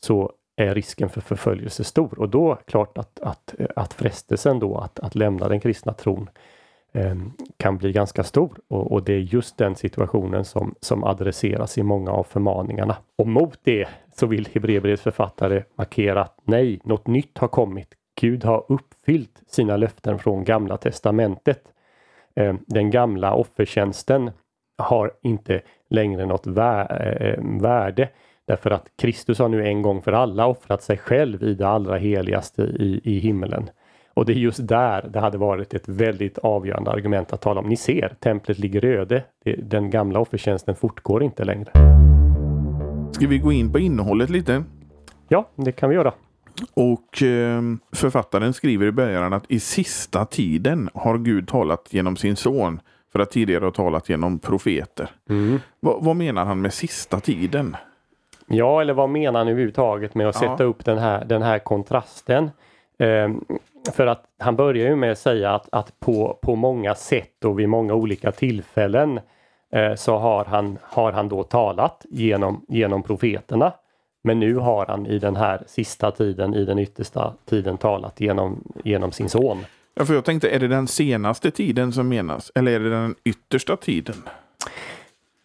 så 0.00 0.32
är 0.60 0.74
risken 0.74 1.08
för 1.08 1.20
förföljelse 1.20 1.84
stor 1.84 2.18
och 2.18 2.28
då 2.28 2.58
klart 2.66 2.98
att, 2.98 3.20
att, 3.20 3.54
att 3.76 3.94
frestelsen 3.94 4.58
då 4.58 4.78
att, 4.78 5.00
att 5.00 5.14
lämna 5.14 5.48
den 5.48 5.60
kristna 5.60 5.92
tron 5.92 6.30
eh, 6.92 7.14
kan 7.56 7.76
bli 7.76 7.92
ganska 7.92 8.24
stor 8.24 8.58
och, 8.68 8.92
och, 8.92 9.02
det 9.02 9.12
är 9.12 9.18
just 9.18 9.58
den 9.58 9.76
situationen 9.76 10.44
som, 10.44 10.74
som 10.80 11.04
adresseras 11.04 11.78
i 11.78 11.82
många 11.82 12.10
av 12.10 12.24
förmaningarna. 12.24 12.96
Och 13.16 13.26
mot 13.26 13.58
det 13.62 13.88
så 14.14 14.26
vill 14.26 14.48
Hebreerbrevets 14.52 15.02
författare 15.02 15.62
markera 15.74 16.22
att 16.22 16.38
nej, 16.44 16.80
något 16.84 17.06
nytt 17.06 17.38
har 17.38 17.48
kommit. 17.48 17.94
Gud 18.20 18.44
har 18.44 18.64
uppfyllt 18.68 19.42
sina 19.46 19.76
löften 19.76 20.18
från 20.18 20.44
Gamla 20.44 20.76
testamentet. 20.76 21.62
Eh, 22.36 22.54
den 22.66 22.90
gamla 22.90 23.34
offertjänsten 23.34 24.30
har 24.78 25.12
inte 25.22 25.60
längre 25.90 26.26
något 26.26 26.46
eh, 26.46 26.52
värde 27.60 28.08
Därför 28.46 28.70
att 28.70 28.86
Kristus 28.98 29.38
har 29.38 29.48
nu 29.48 29.66
en 29.66 29.82
gång 29.82 30.02
för 30.02 30.12
alla 30.12 30.46
offrat 30.46 30.82
sig 30.82 30.98
själv 30.98 31.42
i 31.42 31.54
det 31.54 31.68
allra 31.68 31.96
heligaste 31.96 32.62
i, 32.62 33.00
i 33.04 33.18
himmelen. 33.18 33.70
Och 34.14 34.26
det 34.26 34.32
är 34.32 34.36
just 34.36 34.68
där 34.68 35.10
det 35.12 35.20
hade 35.20 35.38
varit 35.38 35.74
ett 35.74 35.88
väldigt 35.88 36.38
avgörande 36.38 36.90
argument 36.90 37.32
att 37.32 37.40
tala 37.40 37.60
om. 37.60 37.68
Ni 37.68 37.76
ser, 37.76 38.14
templet 38.20 38.58
ligger 38.58 38.84
öde. 38.84 39.24
Den 39.58 39.90
gamla 39.90 40.18
offertjänsten 40.18 40.76
fortgår 40.76 41.22
inte 41.22 41.44
längre. 41.44 41.70
Ska 43.12 43.26
vi 43.26 43.38
gå 43.38 43.52
in 43.52 43.72
på 43.72 43.78
innehållet 43.78 44.30
lite? 44.30 44.64
Ja, 45.28 45.48
det 45.56 45.72
kan 45.72 45.88
vi 45.88 45.94
göra. 45.94 46.12
Och 46.74 47.22
eh, 47.22 47.62
författaren 47.92 48.52
skriver 48.52 48.86
i 48.86 48.92
början 48.92 49.32
att 49.32 49.44
i 49.48 49.60
sista 49.60 50.24
tiden 50.24 50.90
har 50.94 51.18
Gud 51.18 51.48
talat 51.48 51.88
genom 51.90 52.16
sin 52.16 52.36
son 52.36 52.80
för 53.12 53.18
att 53.18 53.30
tidigare 53.30 53.64
ha 53.64 53.72
talat 53.72 54.08
genom 54.08 54.38
profeter. 54.38 55.10
Mm. 55.28 55.58
Va, 55.80 55.98
vad 56.00 56.16
menar 56.16 56.44
han 56.44 56.60
med 56.60 56.72
sista 56.72 57.20
tiden? 57.20 57.76
Ja, 58.52 58.80
eller 58.80 58.92
vad 58.92 59.08
menar 59.08 59.40
han 59.40 59.48
överhuvudtaget 59.48 60.14
med 60.14 60.28
att 60.28 60.42
ja. 60.42 60.50
sätta 60.50 60.64
upp 60.64 60.84
den 60.84 60.98
här, 60.98 61.24
den 61.24 61.42
här 61.42 61.58
kontrasten? 61.58 62.50
Um, 62.98 63.44
för 63.92 64.06
att 64.06 64.24
han 64.38 64.56
börjar 64.56 64.88
ju 64.88 64.96
med 64.96 65.12
att 65.12 65.18
säga 65.18 65.54
att, 65.54 65.68
att 65.72 66.00
på, 66.00 66.38
på 66.42 66.56
många 66.56 66.94
sätt 66.94 67.44
och 67.44 67.58
vid 67.58 67.68
många 67.68 67.94
olika 67.94 68.32
tillfällen 68.32 69.20
eh, 69.72 69.94
så 69.94 70.18
har 70.18 70.44
han, 70.44 70.78
har 70.82 71.12
han 71.12 71.28
då 71.28 71.42
talat 71.42 72.06
genom, 72.10 72.64
genom 72.68 73.02
profeterna. 73.02 73.72
Men 74.24 74.40
nu 74.40 74.54
har 74.54 74.86
han 74.86 75.06
i 75.06 75.18
den 75.18 75.36
här 75.36 75.62
sista 75.66 76.10
tiden, 76.10 76.54
i 76.54 76.64
den 76.64 76.78
yttersta 76.78 77.34
tiden 77.44 77.78
talat 77.78 78.20
genom, 78.20 78.64
genom 78.84 79.12
sin 79.12 79.28
son. 79.28 79.64
Ja, 79.94 80.04
för 80.04 80.14
jag 80.14 80.24
tänkte, 80.24 80.48
är 80.48 80.58
det 80.58 80.68
den 80.68 80.86
senaste 80.86 81.50
tiden 81.50 81.92
som 81.92 82.08
menas? 82.08 82.52
Eller 82.54 82.72
är 82.72 82.80
det 82.80 82.90
den 82.90 83.14
yttersta 83.24 83.76
tiden? 83.76 84.14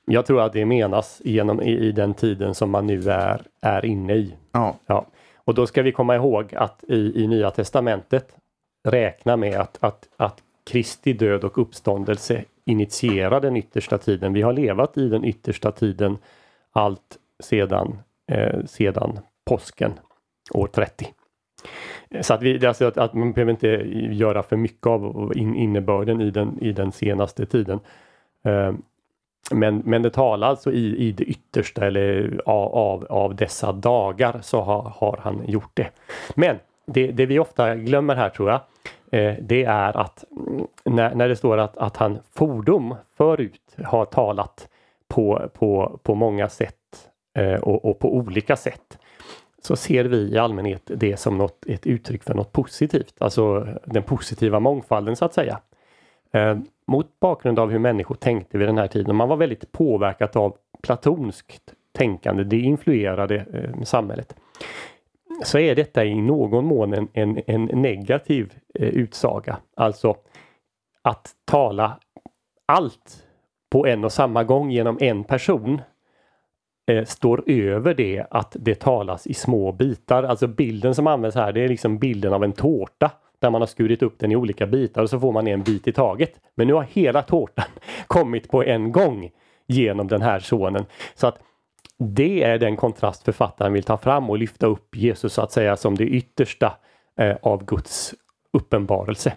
Jag 0.05 0.25
tror 0.25 0.41
att 0.41 0.53
det 0.53 0.65
menas 0.65 1.21
genom, 1.23 1.61
i, 1.61 1.71
i 1.71 1.91
den 1.91 2.13
tiden 2.13 2.55
som 2.55 2.69
man 2.69 2.87
nu 2.87 3.11
är, 3.11 3.41
är 3.61 3.85
inne 3.85 4.13
i. 4.13 4.33
Ja. 4.51 4.75
ja. 4.85 5.05
Och 5.35 5.53
då 5.53 5.67
ska 5.67 5.81
vi 5.81 5.91
komma 5.91 6.15
ihåg 6.15 6.55
att 6.55 6.83
i, 6.87 7.23
i 7.23 7.27
Nya 7.27 7.51
Testamentet 7.51 8.35
räkna 8.83 9.37
med 9.37 9.59
att, 9.59 9.77
att, 9.83 10.09
att 10.17 10.41
Kristi 10.63 11.13
död 11.13 11.43
och 11.43 11.57
uppståndelse 11.57 12.43
initierar 12.65 13.41
den 13.41 13.57
yttersta 13.57 13.97
tiden. 13.97 14.33
Vi 14.33 14.41
har 14.41 14.53
levat 14.53 14.97
i 14.97 15.09
den 15.09 15.25
yttersta 15.25 15.71
tiden 15.71 16.17
allt 16.71 17.17
sedan, 17.43 17.97
eh, 18.31 18.65
sedan 18.65 19.19
påsken 19.45 19.91
år 20.51 20.67
30. 20.67 21.07
Så 22.21 22.33
att, 22.33 22.41
vi, 22.41 22.65
alltså 22.65 22.85
att, 22.85 22.97
att 22.97 23.13
man 23.13 23.33
behöver 23.33 23.51
inte 23.51 23.67
göra 24.15 24.43
för 24.43 24.57
mycket 24.57 24.87
av 24.87 25.31
innebörden 25.35 26.21
i 26.21 26.31
den, 26.31 26.59
i 26.61 26.71
den 26.71 26.91
senaste 26.91 27.45
tiden. 27.45 27.79
Eh, 28.43 28.73
men, 29.51 29.81
men 29.85 30.01
det 30.01 30.09
talar 30.09 30.47
alltså 30.47 30.71
i, 30.71 30.97
i 30.97 31.11
det 31.11 31.23
yttersta 31.23 31.85
eller 31.85 32.41
av, 32.45 33.05
av 33.09 33.35
dessa 33.35 33.71
dagar 33.71 34.39
så 34.41 34.61
har, 34.61 34.81
har 34.81 35.19
han 35.23 35.41
gjort 35.47 35.71
det. 35.73 35.89
Men 36.35 36.59
det, 36.85 37.11
det 37.11 37.25
vi 37.25 37.39
ofta 37.39 37.75
glömmer 37.75 38.15
här 38.15 38.29
tror 38.29 38.49
jag, 38.49 38.59
eh, 39.11 39.35
det 39.41 39.63
är 39.63 39.97
att 39.97 40.23
mm, 40.31 40.67
när, 40.83 41.15
när 41.15 41.29
det 41.29 41.35
står 41.35 41.57
att, 41.57 41.77
att 41.77 41.97
han 41.97 42.19
fordom 42.33 42.95
förut 43.17 43.75
har 43.83 44.05
talat 44.05 44.67
på, 45.07 45.49
på, 45.53 45.99
på 46.03 46.15
många 46.15 46.49
sätt 46.49 47.09
eh, 47.37 47.59
och, 47.59 47.85
och, 47.85 47.99
på 47.99 48.15
olika 48.15 48.55
sätt 48.55 48.97
så 49.61 49.75
ser 49.75 50.05
vi 50.05 50.17
i 50.17 50.37
allmänhet 50.37 50.81
det 50.85 51.17
som 51.17 51.37
något, 51.37 51.65
ett 51.65 51.87
uttryck 51.87 52.23
för 52.23 52.33
något 52.33 52.51
positivt, 52.51 53.13
alltså 53.17 53.67
den 53.85 54.03
positiva 54.03 54.59
mångfalden 54.59 55.15
så 55.15 55.25
att 55.25 55.33
säga. 55.33 55.59
Eh, 56.35 56.57
mot 56.87 57.19
bakgrund 57.19 57.59
av 57.59 57.71
hur 57.71 57.79
människor 57.79 58.15
tänkte 58.15 58.57
vid 58.57 58.67
den 58.67 58.77
här 58.77 58.87
tiden. 58.87 59.15
Man 59.15 59.29
var 59.29 59.37
väldigt 59.37 59.71
påverkat 59.71 60.35
av 60.35 60.57
platonskt 60.83 61.73
tänkande. 61.91 62.43
Det 62.43 62.59
influerade 62.59 63.35
eh, 63.35 63.83
samhället. 63.83 64.35
Så 65.43 65.59
är 65.59 65.75
detta 65.75 66.05
i 66.05 66.15
någon 66.15 66.65
mån 66.65 66.93
en, 66.93 67.07
en, 67.13 67.41
en 67.47 67.65
negativ 67.65 68.53
eh, 68.73 68.87
utsaga. 68.87 69.57
Alltså 69.75 70.15
att 71.01 71.31
tala 71.45 71.99
allt 72.65 73.23
på 73.71 73.87
en 73.87 74.03
och 74.03 74.11
samma 74.11 74.43
gång 74.43 74.71
genom 74.71 74.97
en 75.01 75.23
person 75.23 75.81
eh, 76.91 77.05
står 77.05 77.43
över 77.49 77.93
det 77.93 78.25
att 78.29 78.55
det 78.59 78.75
talas 78.79 79.27
i 79.27 79.33
små 79.33 79.71
bitar. 79.71 80.23
Alltså 80.23 80.47
bilden 80.47 80.95
som 80.95 81.07
används 81.07 81.35
här 81.35 81.51
det 81.51 81.61
är 81.61 81.69
liksom 81.69 81.97
bilden 81.97 82.33
av 82.33 82.43
en 82.43 82.53
tårta 82.53 83.11
där 83.45 83.51
man 83.51 83.61
har 83.61 83.67
skurit 83.67 84.03
upp 84.03 84.19
den 84.19 84.31
i 84.31 84.35
olika 84.35 84.67
bitar 84.67 85.01
och 85.03 85.09
så 85.09 85.19
får 85.19 85.31
man 85.31 85.47
en 85.47 85.63
bit 85.63 85.87
i 85.87 85.91
taget. 85.91 86.31
Men 86.55 86.67
nu 86.67 86.73
har 86.73 86.83
hela 86.83 87.21
tårtan 87.21 87.65
kommit 88.07 88.49
på 88.49 88.63
en 88.63 88.91
gång 88.91 89.31
genom 89.67 90.07
den 90.07 90.21
här 90.21 90.39
sonen. 90.39 90.85
Så 91.15 91.27
att 91.27 91.39
det 91.97 92.43
är 92.43 92.59
den 92.59 92.75
kontrast 92.75 93.23
författaren 93.23 93.73
vill 93.73 93.83
ta 93.83 93.97
fram 93.97 94.29
och 94.29 94.37
lyfta 94.37 94.67
upp 94.67 94.95
Jesus 94.95 95.33
så 95.33 95.41
att 95.41 95.51
säga 95.51 95.77
som 95.77 95.95
det 95.95 96.03
yttersta 96.03 96.73
eh, 97.19 97.35
av 97.41 97.65
Guds 97.65 98.13
uppenbarelse. 98.53 99.33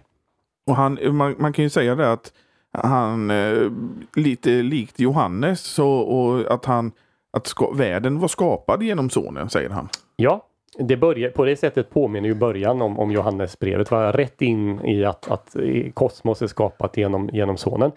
Och 0.66 0.76
han, 0.76 0.98
man, 1.16 1.34
man 1.38 1.52
kan 1.52 1.62
ju 1.62 1.70
säga 1.70 1.94
det 1.94 2.12
att 2.12 2.32
han, 2.72 3.30
eh, 3.30 3.70
lite 4.16 4.50
likt 4.50 5.00
Johannes, 5.00 5.60
så, 5.60 5.90
och 5.90 6.54
att 6.54 6.64
han 6.64 6.92
att 7.30 7.46
ska, 7.46 7.70
världen 7.70 8.18
var 8.18 8.28
skapad 8.28 8.82
genom 8.82 9.10
sonen, 9.10 9.50
säger 9.50 9.70
han. 9.70 9.88
Ja, 10.16 10.46
det 10.78 10.96
börjar, 10.96 11.30
på 11.30 11.44
det 11.44 11.56
sättet 11.56 11.90
påminner 11.90 12.28
ju 12.28 12.34
början 12.34 12.82
om, 12.82 12.98
om 12.98 13.10
Johannesbrevet, 13.10 13.90
var 13.90 14.12
rätt 14.12 14.42
in 14.42 14.84
i 14.84 15.04
att, 15.04 15.30
att 15.30 15.56
kosmos 15.94 16.42
är 16.42 16.46
skapat 16.46 16.96
genom, 16.96 17.30
genom 17.32 17.56
sonen. 17.56 17.92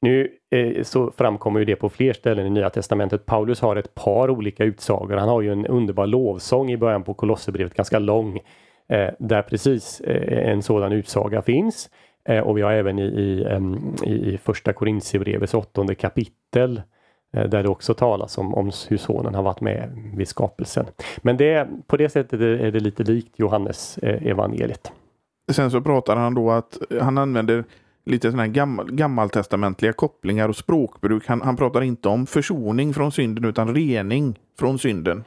Nu 0.00 0.30
eh, 0.50 0.82
så 0.82 1.10
framkommer 1.10 1.60
ju 1.60 1.64
det 1.64 1.76
på 1.76 1.88
fler 1.88 2.12
ställen 2.12 2.46
i 2.46 2.50
Nya 2.50 2.70
Testamentet. 2.70 3.26
Paulus 3.26 3.60
har 3.60 3.76
ett 3.76 3.94
par 3.94 4.30
olika 4.30 4.64
utsagor. 4.64 5.16
Han 5.16 5.28
har 5.28 5.42
ju 5.42 5.52
en 5.52 5.66
underbar 5.66 6.06
lovsång 6.06 6.70
i 6.70 6.76
början 6.76 7.02
på 7.02 7.14
Kolosserbrevet, 7.14 7.74
ganska 7.74 7.98
lång, 7.98 8.40
eh, 8.88 9.08
där 9.18 9.42
precis 9.42 10.00
eh, 10.00 10.50
en 10.50 10.62
sådan 10.62 10.92
utsaga 10.92 11.42
finns. 11.42 11.90
Eh, 12.28 12.40
och 12.40 12.58
vi 12.58 12.62
har 12.62 12.72
även 12.72 12.98
i, 12.98 13.02
i, 14.04 14.10
i 14.10 14.38
första 14.38 14.72
Korintierbrevets 14.72 15.54
åttonde 15.54 15.94
kapitel 15.94 16.76
eh, 16.76 16.82
där 17.32 17.62
det 17.62 17.68
också 17.68 17.94
talas 17.94 18.38
om, 18.38 18.54
om 18.54 18.70
hur 18.88 18.96
sonen 18.96 19.34
har 19.34 19.42
varit 19.42 19.60
med 19.60 20.10
vid 20.14 20.28
skapelsen. 20.28 20.86
Men 21.18 21.36
det, 21.36 21.68
på 21.86 21.96
det 21.96 22.08
sättet 22.08 22.40
är 22.40 22.70
det 22.70 22.80
lite 22.80 23.02
likt 23.02 23.38
Johannes 23.38 23.98
eh, 23.98 24.26
evangeliet. 24.26 24.92
Sen 25.52 25.70
så 25.70 25.80
pratar 25.80 26.16
han 26.16 26.34
då 26.34 26.50
att 26.50 26.78
han 27.00 27.18
använder 27.18 27.64
lite 28.04 28.30
sådana 28.30 28.42
här 28.42 28.50
gammal, 28.50 28.92
gammaltestamentliga 28.92 29.92
kopplingar 29.92 30.48
och 30.48 30.56
språkbruk. 30.56 31.26
Han, 31.26 31.40
han 31.40 31.56
pratar 31.56 31.82
inte 31.82 32.08
om 32.08 32.26
försoning 32.26 32.94
från 32.94 33.12
synden 33.12 33.44
utan 33.44 33.74
rening 33.74 34.38
från 34.58 34.78
synden. 34.78 35.24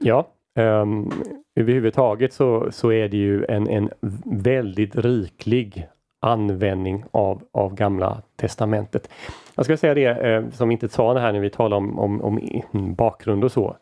Ja, 0.00 0.28
um, 0.58 1.10
överhuvudtaget 1.54 2.32
så, 2.32 2.68
så 2.70 2.92
är 2.92 3.08
det 3.08 3.16
ju 3.16 3.44
en, 3.44 3.68
en 3.68 3.90
väldigt 4.24 4.96
riklig 4.96 5.88
användning 6.20 7.04
av, 7.10 7.42
av 7.52 7.74
Gamla 7.74 8.22
Testamentet. 8.36 9.10
Jag 9.58 9.64
ska 9.64 9.76
säga 9.76 9.94
det 9.94 10.04
eh, 10.04 10.50
som 10.50 10.68
vi 10.68 10.72
inte 10.72 10.88
sa 10.88 11.14
det 11.14 11.20
här 11.20 11.32
när 11.32 11.40
vi 11.40 11.50
talade 11.50 11.76
om, 11.76 11.98
om, 11.98 12.22
om 12.22 12.62
mm, 12.74 12.94
bakgrund 12.94 13.44
och 13.44 13.52
så. 13.52 13.76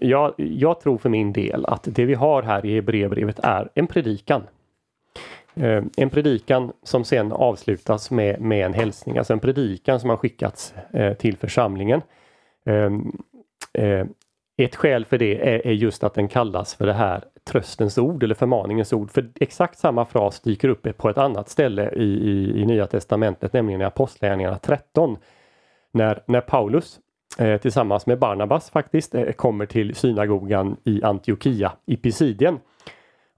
Jag, 0.00 0.34
jag, 0.36 0.80
tror 0.80 0.98
för 0.98 1.08
min 1.08 1.32
del 1.32 1.64
att 1.66 1.88
det 1.90 2.04
vi 2.04 2.14
har 2.14 2.42
här 2.42 2.66
i 2.66 2.74
Hebreerbrevet 2.74 3.38
är 3.42 3.68
en 3.74 3.86
predikan. 3.86 4.42
Eh, 5.54 5.84
en 5.96 6.10
predikan 6.10 6.72
som 6.82 7.04
sen 7.04 7.32
avslutas 7.32 8.10
med, 8.10 8.40
med 8.40 8.66
en 8.66 8.74
hälsning, 8.74 9.18
alltså 9.18 9.32
en 9.32 9.40
predikan 9.40 10.00
som 10.00 10.10
har 10.10 10.16
skickats 10.16 10.74
eh, 10.92 11.14
till 11.14 11.36
församlingen. 11.36 12.02
Eh, 12.66 12.92
eh, 13.84 14.06
ett 14.56 14.76
skäl 14.76 15.04
för 15.04 15.18
det 15.18 15.48
är, 15.48 15.66
är, 15.66 15.72
just 15.72 16.04
att 16.04 16.14
den 16.14 16.28
kallas 16.28 16.74
för 16.74 16.86
det 16.86 16.92
här 16.92 17.24
tröstens 17.44 17.98
ord 17.98 18.22
eller 18.22 18.34
förmaningens 18.34 18.92
ord. 18.92 19.10
För 19.10 19.30
exakt 19.40 19.78
samma 19.78 20.04
fras 20.04 20.40
dyker 20.40 20.68
upp 20.68 20.96
på 20.96 21.08
ett 21.08 21.18
annat 21.18 21.48
ställe 21.48 21.90
i, 21.94 22.04
i, 22.04 22.60
i 22.60 22.66
Nya 22.66 22.86
Testamentet, 22.86 23.52
nämligen 23.52 23.80
i 23.80 23.84
Apostlagärningarna 23.84 24.58
13. 24.58 25.16
När, 25.92 26.22
när 26.26 26.40
Paulus 26.40 27.00
eh, 27.38 27.60
tillsammans 27.60 28.06
med 28.06 28.18
Barnabas 28.18 28.70
faktiskt 28.70 29.14
eh, 29.14 29.32
kommer 29.32 29.66
till 29.66 29.94
synagogan 29.94 30.76
i 30.84 31.02
Antiochia 31.02 31.72
i 31.86 31.96
Pisidien. 31.96 32.58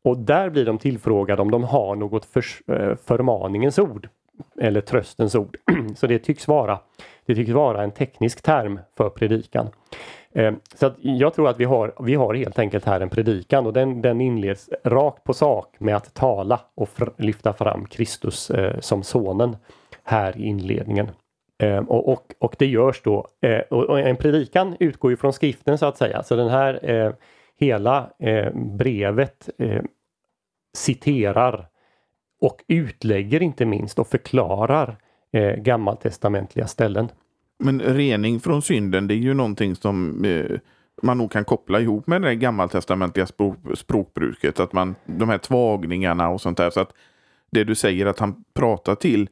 Och 0.02 0.18
där 0.18 0.50
blir 0.50 0.64
de 0.64 0.78
tillfrågade 0.78 1.42
om 1.42 1.50
de 1.50 1.64
har 1.64 1.96
något 1.96 2.24
för, 2.24 2.44
eh, 2.72 2.96
förmaningens 3.06 3.78
ord 3.78 4.08
eller 4.60 4.80
tröstens 4.80 5.34
ord. 5.34 5.56
Så 5.96 6.06
det 6.06 6.18
tycks 6.18 6.48
vara, 6.48 6.78
det 7.26 7.34
tycks 7.34 7.50
vara 7.50 7.82
en 7.82 7.90
teknisk 7.90 8.42
term 8.42 8.80
för 8.96 9.10
predikan. 9.10 9.68
Eh, 10.36 10.54
så 10.74 10.90
jag 11.00 11.34
tror 11.34 11.48
att 11.48 11.60
vi 11.60 11.64
har, 11.64 11.92
vi 12.00 12.14
har 12.14 12.34
helt 12.34 12.58
enkelt 12.58 12.84
här 12.84 13.00
en 13.00 13.10
predikan 13.10 13.66
och 13.66 13.72
den, 13.72 14.02
den 14.02 14.20
inleds 14.20 14.70
rakt 14.84 15.24
på 15.24 15.34
sak 15.34 15.74
med 15.78 15.96
att 15.96 16.14
tala 16.14 16.60
och 16.74 16.88
lyfta 17.16 17.52
fram 17.52 17.86
Kristus 17.86 18.50
eh, 18.50 18.80
som 18.80 19.02
sonen 19.02 19.56
här 20.04 20.38
i 20.38 20.44
inledningen. 20.44 21.10
Eh, 21.62 21.78
och, 21.78 22.08
och, 22.12 22.34
och, 22.38 22.56
det 22.58 22.66
görs 22.66 23.02
då, 23.02 23.26
eh, 23.40 23.60
och, 23.60 24.00
en 24.00 24.16
predikan 24.16 24.76
utgår 24.80 25.10
ju 25.10 25.16
från 25.16 25.32
skriften 25.32 25.78
så 25.78 25.86
att 25.86 25.96
säga, 25.96 26.22
så 26.22 26.36
den 26.36 26.48
här 26.48 26.90
eh, 26.90 27.12
hela 27.58 28.10
eh, 28.18 28.52
brevet 28.54 29.48
eh, 29.58 29.82
citerar 30.76 31.66
och 32.40 32.64
utlägger 32.68 33.42
inte 33.42 33.64
minst 33.64 33.98
och 33.98 34.06
förklarar 34.06 34.96
eh, 35.32 35.54
gammaltestamentliga 35.54 36.66
ställen. 36.66 37.08
Men 37.58 37.80
rening 37.80 38.40
från 38.40 38.62
synden, 38.62 39.06
det 39.06 39.14
är 39.14 39.18
ju 39.18 39.34
någonting 39.34 39.74
som 39.74 40.24
eh, 40.24 40.58
man 41.02 41.18
nog 41.18 41.32
kan 41.32 41.44
koppla 41.44 41.80
ihop 41.80 42.06
med 42.06 42.22
det 42.22 42.34
gammaltestamentliga 42.34 43.26
språk, 43.26 43.56
språkbruket. 43.74 44.60
Att 44.60 44.72
man, 44.72 44.94
de 45.06 45.28
här 45.28 45.38
tvagningarna 45.38 46.28
och 46.28 46.40
sånt 46.40 46.56
där. 46.56 46.70
Så 46.70 46.80
att 46.80 46.92
det 47.50 47.64
du 47.64 47.74
säger 47.74 48.06
att 48.06 48.18
han 48.18 48.44
pratar 48.54 48.94
till 48.94 49.28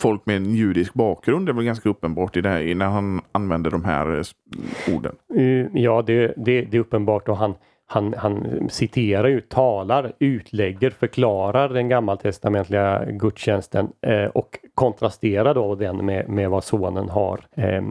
folk 0.00 0.26
med 0.26 0.36
en 0.36 0.54
judisk 0.54 0.94
bakgrund 0.94 1.48
är 1.48 1.52
väl 1.52 1.64
ganska 1.64 1.88
uppenbart 1.88 2.36
i 2.36 2.40
det 2.40 2.48
här, 2.48 2.74
när 2.74 2.86
han 2.86 3.20
använder 3.32 3.70
de 3.70 3.84
här 3.84 4.18
eh, 4.18 4.94
orden. 4.96 5.16
Eh, 5.34 5.82
ja, 5.82 6.02
det, 6.02 6.34
det, 6.36 6.62
det 6.62 6.76
är 6.76 6.80
uppenbart 6.80 7.28
och 7.28 7.36
han, 7.36 7.54
han, 7.92 8.14
han 8.18 8.68
citerar 8.70 9.28
ju, 9.28 9.40
talar, 9.40 10.12
utlägger, 10.18 10.90
förklarar 10.90 11.68
den 11.68 11.88
gammaltestamentliga 11.88 13.04
gudstjänsten 13.04 13.88
eh, 14.00 14.24
och 14.24 14.58
kontrasterar 14.74 15.54
då 15.54 15.74
den 15.74 16.06
med, 16.06 16.28
med 16.28 16.50
vad 16.50 16.64
sonen 16.64 17.08
har, 17.08 17.40
eh, 17.54 17.82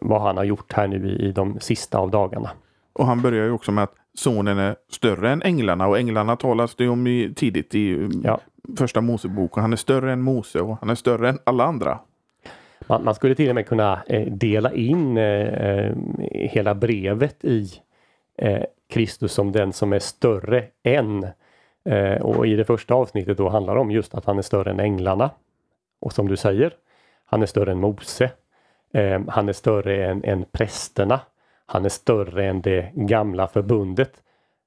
vad 0.00 0.22
han 0.22 0.36
har 0.36 0.44
gjort 0.44 0.72
här 0.72 0.86
nu 0.86 1.08
i, 1.08 1.28
i 1.28 1.32
de 1.32 1.60
sista 1.60 1.98
av 1.98 2.10
dagarna. 2.10 2.50
Och 2.92 3.06
han 3.06 3.22
börjar 3.22 3.44
ju 3.44 3.52
också 3.52 3.72
med 3.72 3.84
att 3.84 3.94
sonen 4.14 4.58
är 4.58 4.76
större 4.90 5.30
än 5.30 5.42
änglarna 5.42 5.88
och 5.88 5.98
änglarna 5.98 6.36
talas 6.36 6.74
det 6.74 6.88
om 6.88 7.06
i, 7.06 7.32
tidigt 7.36 7.74
i 7.74 8.08
ja. 8.24 8.40
första 8.78 9.00
Mosebok 9.00 9.56
och 9.56 9.62
han 9.62 9.72
är 9.72 9.76
större 9.76 10.12
än 10.12 10.22
Mose 10.22 10.60
och 10.60 10.78
han 10.80 10.90
är 10.90 10.94
större 10.94 11.28
än 11.28 11.38
alla 11.44 11.64
andra. 11.64 11.98
Man, 12.86 13.04
man 13.04 13.14
skulle 13.14 13.34
till 13.34 13.48
och 13.48 13.54
med 13.54 13.66
kunna 13.66 14.02
eh, 14.06 14.32
dela 14.32 14.72
in 14.72 15.16
eh, 15.16 15.24
eh 15.24 15.96
hela 16.30 16.74
brevet 16.74 17.44
i 17.44 17.68
eh, 18.38 18.62
Kristus 18.88 19.32
som 19.32 19.52
den 19.52 19.72
som 19.72 19.92
är 19.92 19.98
större 19.98 20.64
än. 20.82 21.26
Eh, 21.84 22.22
och 22.22 22.46
i 22.46 22.56
det 22.56 22.64
första 22.64 22.94
avsnittet 22.94 23.36
då 23.36 23.48
handlar 23.48 23.74
det 23.74 23.80
om 23.80 23.90
just 23.90 24.14
att 24.14 24.24
han 24.24 24.38
är 24.38 24.42
större 24.42 24.70
än 24.70 24.80
änglarna. 24.80 25.30
Och 26.00 26.12
som 26.12 26.28
du 26.28 26.36
säger, 26.36 26.74
han 27.24 27.42
är 27.42 27.46
större 27.46 27.72
än 27.72 27.80
Mose. 27.80 28.30
Eh, 28.92 29.20
han 29.28 29.48
är 29.48 29.52
större 29.52 30.06
än, 30.06 30.24
än 30.24 30.44
prästerna. 30.52 31.20
Han 31.66 31.84
är 31.84 31.88
större 31.88 32.46
än 32.46 32.60
det 32.60 32.90
gamla 32.94 33.48
förbundet. 33.48 34.22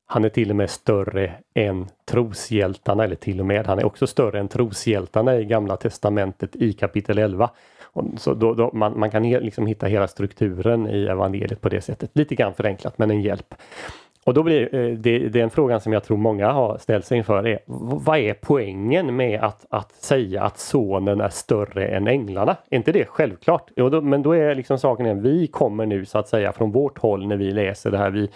Han 0.05 0.25
är 0.25 0.29
till 0.29 0.49
och 0.49 0.55
med 0.55 0.69
större 0.69 1.33
än 1.53 1.87
troshjältarna, 2.05 3.03
eller 3.03 3.15
till 3.15 3.39
och 3.39 3.45
med, 3.45 3.67
han 3.67 3.79
är 3.79 3.85
också 3.85 4.07
större 4.07 4.39
än 4.39 4.47
troshjältarna 4.47 5.37
i 5.37 5.45
Gamla 5.45 5.77
Testamentet 5.77 6.55
i 6.55 6.73
kapitel 6.73 7.17
11. 7.17 7.49
Så 8.17 8.33
då, 8.33 8.53
då, 8.53 8.71
man, 8.73 8.99
man, 8.99 9.11
kan 9.11 9.29
liksom 9.29 9.67
hitta 9.67 9.87
hela 9.87 10.07
strukturen 10.07 10.87
i 10.87 11.05
evangeliet 11.05 11.61
på 11.61 11.69
det 11.69 11.81
sättet. 11.81 12.09
Lite 12.13 12.35
grann 12.35 12.53
förenklat 12.53 12.97
men 12.97 13.11
en 13.11 13.21
hjälp. 13.21 13.55
Och 14.25 14.33
då 14.33 14.43
blir 14.43 14.75
eh, 14.75 14.93
det, 14.97 15.19
det 15.19 15.39
är 15.39 15.43
en 15.43 15.49
fråga 15.49 15.79
som 15.79 15.93
jag 15.93 16.03
tror 16.03 16.17
många 16.17 16.51
har 16.51 16.77
ställt 16.77 17.05
sig 17.05 17.17
inför. 17.17 17.47
Är, 17.47 17.59
vad 18.05 18.17
är 18.17 18.33
poängen 18.33 19.15
med 19.15 19.39
att, 19.39 19.65
att 19.69 19.91
säga 19.91 20.43
att 20.43 20.59
sonen 20.59 21.21
är 21.21 21.29
större 21.29 21.87
än 21.87 22.07
änglarna? 22.07 22.57
Är 22.69 22.77
inte 22.77 22.91
det 22.91 23.05
självklart? 23.05 23.71
Jo, 23.75 23.89
då, 23.89 24.01
men 24.01 24.23
då 24.23 24.31
är 24.31 24.55
liksom 24.55 24.77
saken 24.77 25.17
att 25.17 25.23
vi 25.23 25.47
kommer 25.47 25.85
nu 25.85 26.05
så 26.05 26.19
att 26.19 26.27
säga 26.27 26.53
från 26.53 26.71
vårt 26.71 26.97
håll 26.97 27.27
när 27.27 27.37
vi 27.37 27.51
läser 27.51 27.91
det 27.91 27.97
här. 27.97 28.11
Vi, 28.11 28.29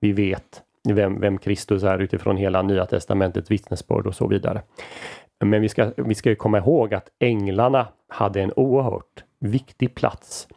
vi 0.00 0.12
vet 0.12 0.62
vem, 0.88 1.20
vem 1.20 1.38
Kristus 1.38 1.82
är 1.82 1.98
utifrån 1.98 2.36
hela 2.36 2.62
Nya 2.62 2.86
Testamentets 2.86 3.50
vittnesbörd 3.50 4.06
och 4.06 4.14
så 4.14 4.26
vidare. 4.26 4.62
Men 5.44 5.62
vi 5.62 5.68
ska, 5.68 5.90
vi 5.96 6.14
ska 6.14 6.34
komma 6.34 6.58
ihåg 6.58 6.94
att 6.94 7.08
änglarna 7.18 7.86
hade 8.08 8.40
en 8.40 8.52
oerhört 8.56 9.24
viktig 9.40 9.94
plats 9.94 10.48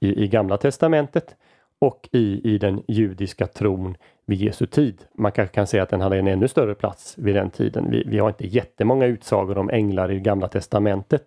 i, 0.00 0.24
i 0.24 0.28
Gamla 0.28 0.56
Testamentet 0.56 1.36
och 1.82 2.08
i, 2.12 2.54
i 2.54 2.58
den 2.58 2.82
judiska 2.88 3.46
tron 3.46 3.96
vid 4.26 4.40
Jesu 4.40 4.66
tid. 4.66 5.04
Man 5.14 5.32
kanske 5.32 5.54
kan 5.54 5.66
säga 5.66 5.82
att 5.82 5.88
den 5.88 6.00
hade 6.00 6.18
en 6.18 6.28
ännu 6.28 6.48
större 6.48 6.74
plats 6.74 7.14
vid 7.18 7.34
den 7.34 7.50
tiden. 7.50 7.90
Vi, 7.90 8.04
vi 8.06 8.18
har 8.18 8.28
inte 8.28 8.46
jättemånga 8.46 9.06
utsagor 9.06 9.58
om 9.58 9.70
änglar 9.70 10.10
i 10.10 10.20
Gamla 10.20 10.48
Testamentet. 10.48 11.24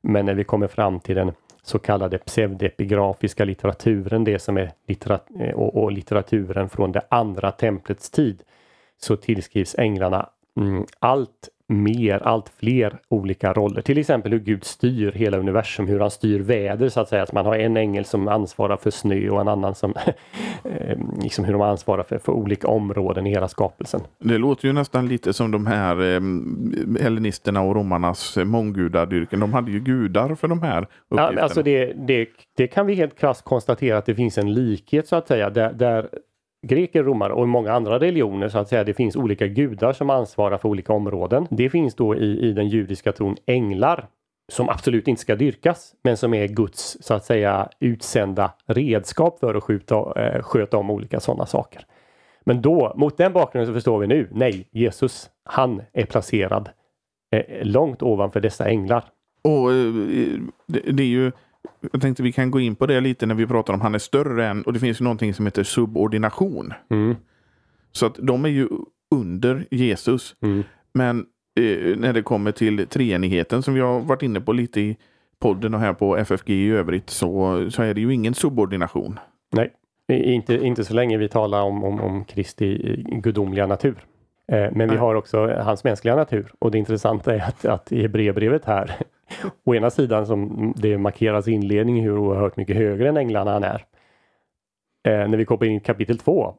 Men 0.00 0.26
när 0.26 0.34
vi 0.34 0.44
kommer 0.44 0.66
fram 0.66 1.00
till 1.00 1.16
den 1.16 1.32
så 1.62 1.78
kallade 1.78 2.18
pseudepigrafiska 2.18 3.44
litteraturen, 3.44 4.24
det 4.24 4.38
som 4.38 4.56
är 4.56 4.72
litterat 4.86 5.26
eh, 5.40 5.54
och, 5.54 5.82
och, 5.82 5.92
litteraturen 5.92 6.68
från 6.68 6.92
det 6.92 7.02
andra 7.08 7.50
templets 7.50 8.10
tid, 8.10 8.42
så 9.00 9.16
tillskrivs 9.16 9.74
änglarna 9.78 10.28
mm, 10.56 10.86
allt 10.98 11.48
mer, 11.70 12.18
allt 12.22 12.52
fler 12.60 12.98
olika 13.08 13.52
roller. 13.52 13.82
Till 13.82 13.98
exempel 13.98 14.32
hur 14.32 14.38
Gud 14.38 14.64
styr 14.64 15.12
hela 15.12 15.38
universum, 15.38 15.86
hur 15.86 16.00
han 16.00 16.10
styr 16.10 16.40
väder 16.40 16.88
så 16.88 17.00
att 17.00 17.08
säga. 17.08 17.22
Att 17.22 17.32
man 17.32 17.46
har 17.46 17.56
en 17.56 17.76
ängel 17.76 18.04
som 18.04 18.28
ansvarar 18.28 18.76
för 18.76 18.90
snö 18.90 19.30
och 19.30 19.40
en 19.40 19.48
annan 19.48 19.74
som 19.74 19.90
eh, 20.64 20.98
liksom 21.22 21.44
hur 21.44 21.52
de 21.52 21.62
ansvarar 21.62 22.02
för, 22.02 22.18
för 22.18 22.32
olika 22.32 22.68
områden 22.68 23.26
i 23.26 23.30
hela 23.30 23.48
skapelsen. 23.48 24.00
Det 24.18 24.38
låter 24.38 24.66
ju 24.66 24.72
nästan 24.72 25.08
lite 25.08 25.32
som 25.32 25.50
de 25.50 25.66
här 25.66 25.96
eh, 26.00 26.20
hellenisterna 27.02 27.62
och 27.62 27.74
romarnas 27.74 28.36
månggudadyrken. 28.36 29.40
De 29.40 29.52
hade 29.52 29.70
ju 29.70 29.80
gudar 29.80 30.34
för 30.34 30.48
de 30.48 30.62
här 30.62 30.82
uppgifterna. 30.82 31.32
Ja, 31.36 31.42
alltså 31.42 31.62
det, 31.62 31.92
det, 31.92 32.28
det 32.56 32.66
kan 32.66 32.86
vi 32.86 32.94
helt 32.94 33.18
krasst 33.18 33.44
konstatera 33.44 33.98
att 33.98 34.06
det 34.06 34.14
finns 34.14 34.38
en 34.38 34.54
likhet 34.54 35.08
så 35.08 35.16
att 35.16 35.28
säga 35.28 35.50
där, 35.50 35.72
där 35.72 36.08
greker, 36.66 37.02
romare 37.02 37.32
och 37.32 37.48
många 37.48 37.72
andra 37.72 37.98
religioner 37.98 38.48
så 38.48 38.58
att 38.58 38.68
säga. 38.68 38.84
Det 38.84 38.94
finns 38.94 39.16
olika 39.16 39.46
gudar 39.46 39.92
som 39.92 40.10
ansvarar 40.10 40.58
för 40.58 40.68
olika 40.68 40.92
områden. 40.92 41.46
Det 41.50 41.70
finns 41.70 41.94
då 41.94 42.16
i, 42.16 42.48
i 42.48 42.52
den 42.52 42.68
judiska 42.68 43.12
tron 43.12 43.36
änglar 43.46 44.08
som 44.52 44.68
absolut 44.68 45.08
inte 45.08 45.20
ska 45.20 45.36
dyrkas, 45.36 45.94
men 46.02 46.16
som 46.16 46.34
är 46.34 46.48
Guds 46.48 46.96
så 47.00 47.14
att 47.14 47.24
säga 47.24 47.68
utsända 47.80 48.52
redskap 48.66 49.38
för 49.38 49.54
att 49.54 49.62
skjuta, 49.62 49.94
eh, 50.16 50.42
sköta 50.42 50.76
om 50.76 50.90
olika 50.90 51.20
sådana 51.20 51.46
saker. 51.46 51.86
Men 52.44 52.62
då, 52.62 52.92
mot 52.96 53.16
den 53.16 53.32
bakgrunden 53.32 53.66
så 53.66 53.74
förstår 53.74 53.98
vi 53.98 54.06
nu, 54.06 54.28
nej, 54.32 54.68
Jesus, 54.70 55.30
han 55.44 55.82
är 55.92 56.06
placerad 56.06 56.68
eh, 57.32 57.64
långt 57.66 58.02
ovanför 58.02 58.40
dessa 58.40 58.68
änglar. 58.68 59.04
Och 59.44 59.72
eh, 59.72 59.92
det, 60.66 60.80
det 60.92 61.02
är 61.02 61.06
ju 61.06 61.32
jag 61.92 62.02
tänkte 62.02 62.22
vi 62.22 62.32
kan 62.32 62.50
gå 62.50 62.60
in 62.60 62.76
på 62.76 62.86
det 62.86 63.00
lite 63.00 63.26
när 63.26 63.34
vi 63.34 63.46
pratar 63.46 63.74
om 63.74 63.80
han 63.80 63.94
är 63.94 63.98
större 63.98 64.46
än, 64.46 64.62
och 64.62 64.72
det 64.72 64.80
finns 64.80 65.00
ju 65.00 65.04
någonting 65.04 65.34
som 65.34 65.46
heter 65.46 65.64
subordination. 65.64 66.72
Mm. 66.90 67.16
Så 67.92 68.06
att 68.06 68.14
de 68.22 68.44
är 68.44 68.48
ju 68.48 68.68
under 69.10 69.66
Jesus. 69.70 70.36
Mm. 70.40 70.62
Men 70.92 71.26
eh, 71.60 71.98
när 71.98 72.12
det 72.12 72.22
kommer 72.22 72.52
till 72.52 72.86
treenigheten 72.86 73.62
som 73.62 73.74
vi 73.74 73.80
har 73.80 74.00
varit 74.00 74.22
inne 74.22 74.40
på 74.40 74.52
lite 74.52 74.80
i 74.80 74.96
podden 75.38 75.74
och 75.74 75.80
här 75.80 75.92
på 75.92 76.16
FFG 76.16 76.50
i 76.50 76.70
övrigt 76.70 77.10
så, 77.10 77.66
så 77.70 77.82
är 77.82 77.94
det 77.94 78.00
ju 78.00 78.14
ingen 78.14 78.34
subordination. 78.34 79.18
Nej, 79.52 79.72
inte, 80.08 80.54
inte 80.54 80.84
så 80.84 80.94
länge 80.94 81.16
vi 81.18 81.28
talar 81.28 81.62
om, 81.62 81.84
om, 81.84 82.00
om 82.00 82.24
Kristi 82.24 82.96
gudomliga 83.08 83.66
natur. 83.66 83.96
Eh, 84.52 84.68
men 84.72 84.90
vi 84.90 84.96
har 84.96 85.14
också 85.14 85.46
hans 85.46 85.84
mänskliga 85.84 86.16
natur 86.16 86.52
och 86.58 86.70
det 86.70 86.78
intressanta 86.78 87.34
är 87.34 87.40
att, 87.40 87.64
att 87.64 87.92
i 87.92 88.02
Hebreerbrevet 88.02 88.64
här 88.64 88.96
Å 89.64 89.74
ena 89.74 89.90
sidan 89.90 90.26
som 90.26 90.72
det 90.76 90.98
markeras 90.98 91.48
i 91.48 91.52
inledningen 91.52 92.04
hur 92.04 92.18
oerhört 92.18 92.56
mycket 92.56 92.76
högre 92.76 93.08
än 93.08 93.16
änglarna 93.16 93.52
han 93.52 93.64
är. 93.64 93.84
Eh, 95.08 95.28
när 95.28 95.36
vi 95.36 95.44
kommer 95.44 95.66
in 95.66 95.76
i 95.76 95.80
kapitel 95.80 96.18
2 96.18 96.54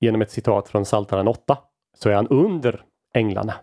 genom 0.00 0.22
ett 0.22 0.30
citat 0.30 0.68
från 0.68 0.84
Psaltaren 0.84 1.28
8 1.28 1.58
så 1.98 2.10
är 2.10 2.14
han 2.14 2.28
under 2.28 2.84
änglarna. 3.14 3.54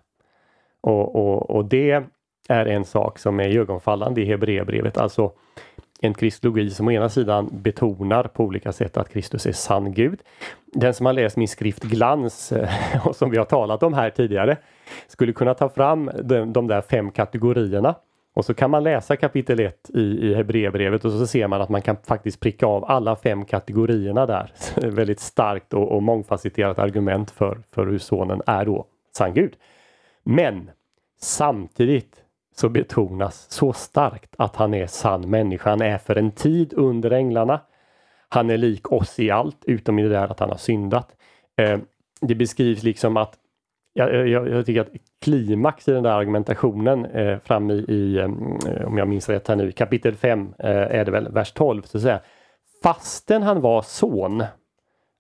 Och, 0.82 1.16
och, 1.16 1.50
och 1.50 1.66
det 1.66 2.04
är 2.50 2.66
en 2.66 2.86
sak 2.86 3.20
som 3.20 3.40
är 3.40 3.58
ögonfallande 3.58 4.22
i 4.22 4.26
Hebreerbrevet, 4.26 4.98
alltså 4.98 5.32
en 6.02 6.14
kristologi 6.14 6.70
som 6.70 6.88
å 6.88 6.92
ena 6.92 7.10
sidan 7.10 7.50
betonar 7.52 8.24
på 8.24 8.44
olika 8.44 8.72
sätt 8.72 8.98
att 8.98 9.10
Kristus 9.10 9.46
är 9.46 9.52
sann 9.52 9.94
Gud. 9.94 10.20
Den 10.74 10.94
som 10.94 11.06
har 11.06 11.14
läst 11.14 11.38
min 11.38 11.48
skrift 11.48 11.84
Glans, 11.84 12.52
eh, 12.52 12.70
och 13.08 13.16
som 13.16 13.30
vi 13.30 13.38
har 13.38 13.46
talat 13.46 13.84
om 13.84 13.94
här 13.94 14.10
tidigare, 14.10 14.58
skulle 15.08 15.34
kunna 15.34 15.54
ta 15.54 15.70
fram 15.70 16.12
de, 16.24 16.54
de 16.54 16.68
där 16.68 16.82
fem 16.82 17.12
kategorierna 17.12 17.96
och 18.34 18.46
så 18.46 18.54
kan 18.54 18.72
man 18.72 18.84
läsa 18.84 19.16
kapitel 19.16 19.60
1 19.60 19.90
i, 19.94 20.00
i 20.00 20.36
Hebreerbrevet 20.36 21.06
och 21.06 21.12
så 21.12 21.28
ser 21.28 21.48
man 21.48 21.62
att 21.62 21.70
man 21.70 21.82
kan 21.82 21.98
faktiskt 22.08 22.40
pricka 22.40 22.66
av 22.66 22.86
alla 22.86 23.16
fem 23.16 23.46
kategorierna 23.46 24.26
där. 24.26 24.52
Väldigt 24.76 25.20
starkt 25.20 25.74
och, 25.74 25.92
och 25.92 26.04
mångfacetterat 26.04 26.80
argument 26.80 27.32
för, 27.32 27.62
för 27.72 27.86
hur 27.86 27.98
sonen 27.98 28.42
är 28.46 28.66
då 28.66 28.86
sann 29.18 29.34
Gud. 29.34 29.56
Men 30.24 30.72
samtidigt 31.22 32.24
så 32.56 32.70
betonas 32.70 33.52
så 33.52 33.74
starkt 33.74 34.36
att 34.38 34.56
han 34.56 34.74
är 34.74 34.88
sann 34.88 35.30
människa. 35.30 35.70
Han 35.70 35.82
är 35.82 35.98
för 35.98 36.16
en 36.16 36.32
tid 36.32 36.74
under 36.74 37.12
änglarna. 37.12 37.62
Han 38.30 38.50
är 38.50 38.58
lik 38.58 38.92
oss 38.92 39.20
i 39.20 39.32
allt 39.32 39.66
utom 39.66 40.00
i 40.00 40.04
det 40.04 40.10
där 40.10 40.32
att 40.32 40.40
han 40.40 40.50
har 40.50 40.58
syndat. 40.58 41.16
Eh, 41.58 41.80
det 42.22 42.36
beskrivs 42.36 42.84
liksom 42.84 43.18
att 43.18 43.38
jag, 43.94 44.16
eh, 44.16 44.22
jag, 44.22 44.50
jag, 44.50 44.66
tycker 44.66 44.82
att 44.82 44.92
klimax 45.22 45.88
i 45.88 45.92
den 45.92 46.04
där 46.04 46.12
argumentationen 46.12 47.06
eh, 47.06 47.40
fram 47.40 47.72
i, 47.72 47.74
i 47.74 48.18
eh, 48.18 48.88
om 48.88 48.98
jag 48.98 49.08
minns 49.08 49.30
rätt 49.30 49.48
här 49.48 49.56
nu, 49.56 49.72
kapitel 49.72 50.16
5 50.16 50.54
eh, 50.60 50.70
är 50.70 51.06
det 51.06 51.12
väl, 51.12 51.32
vers 51.32 51.52
12, 51.52 51.82
så 51.82 52.00
säger 52.00 52.22
fastän 52.84 53.44
han 53.44 53.62
var 53.62 53.82
son, 53.82 54.44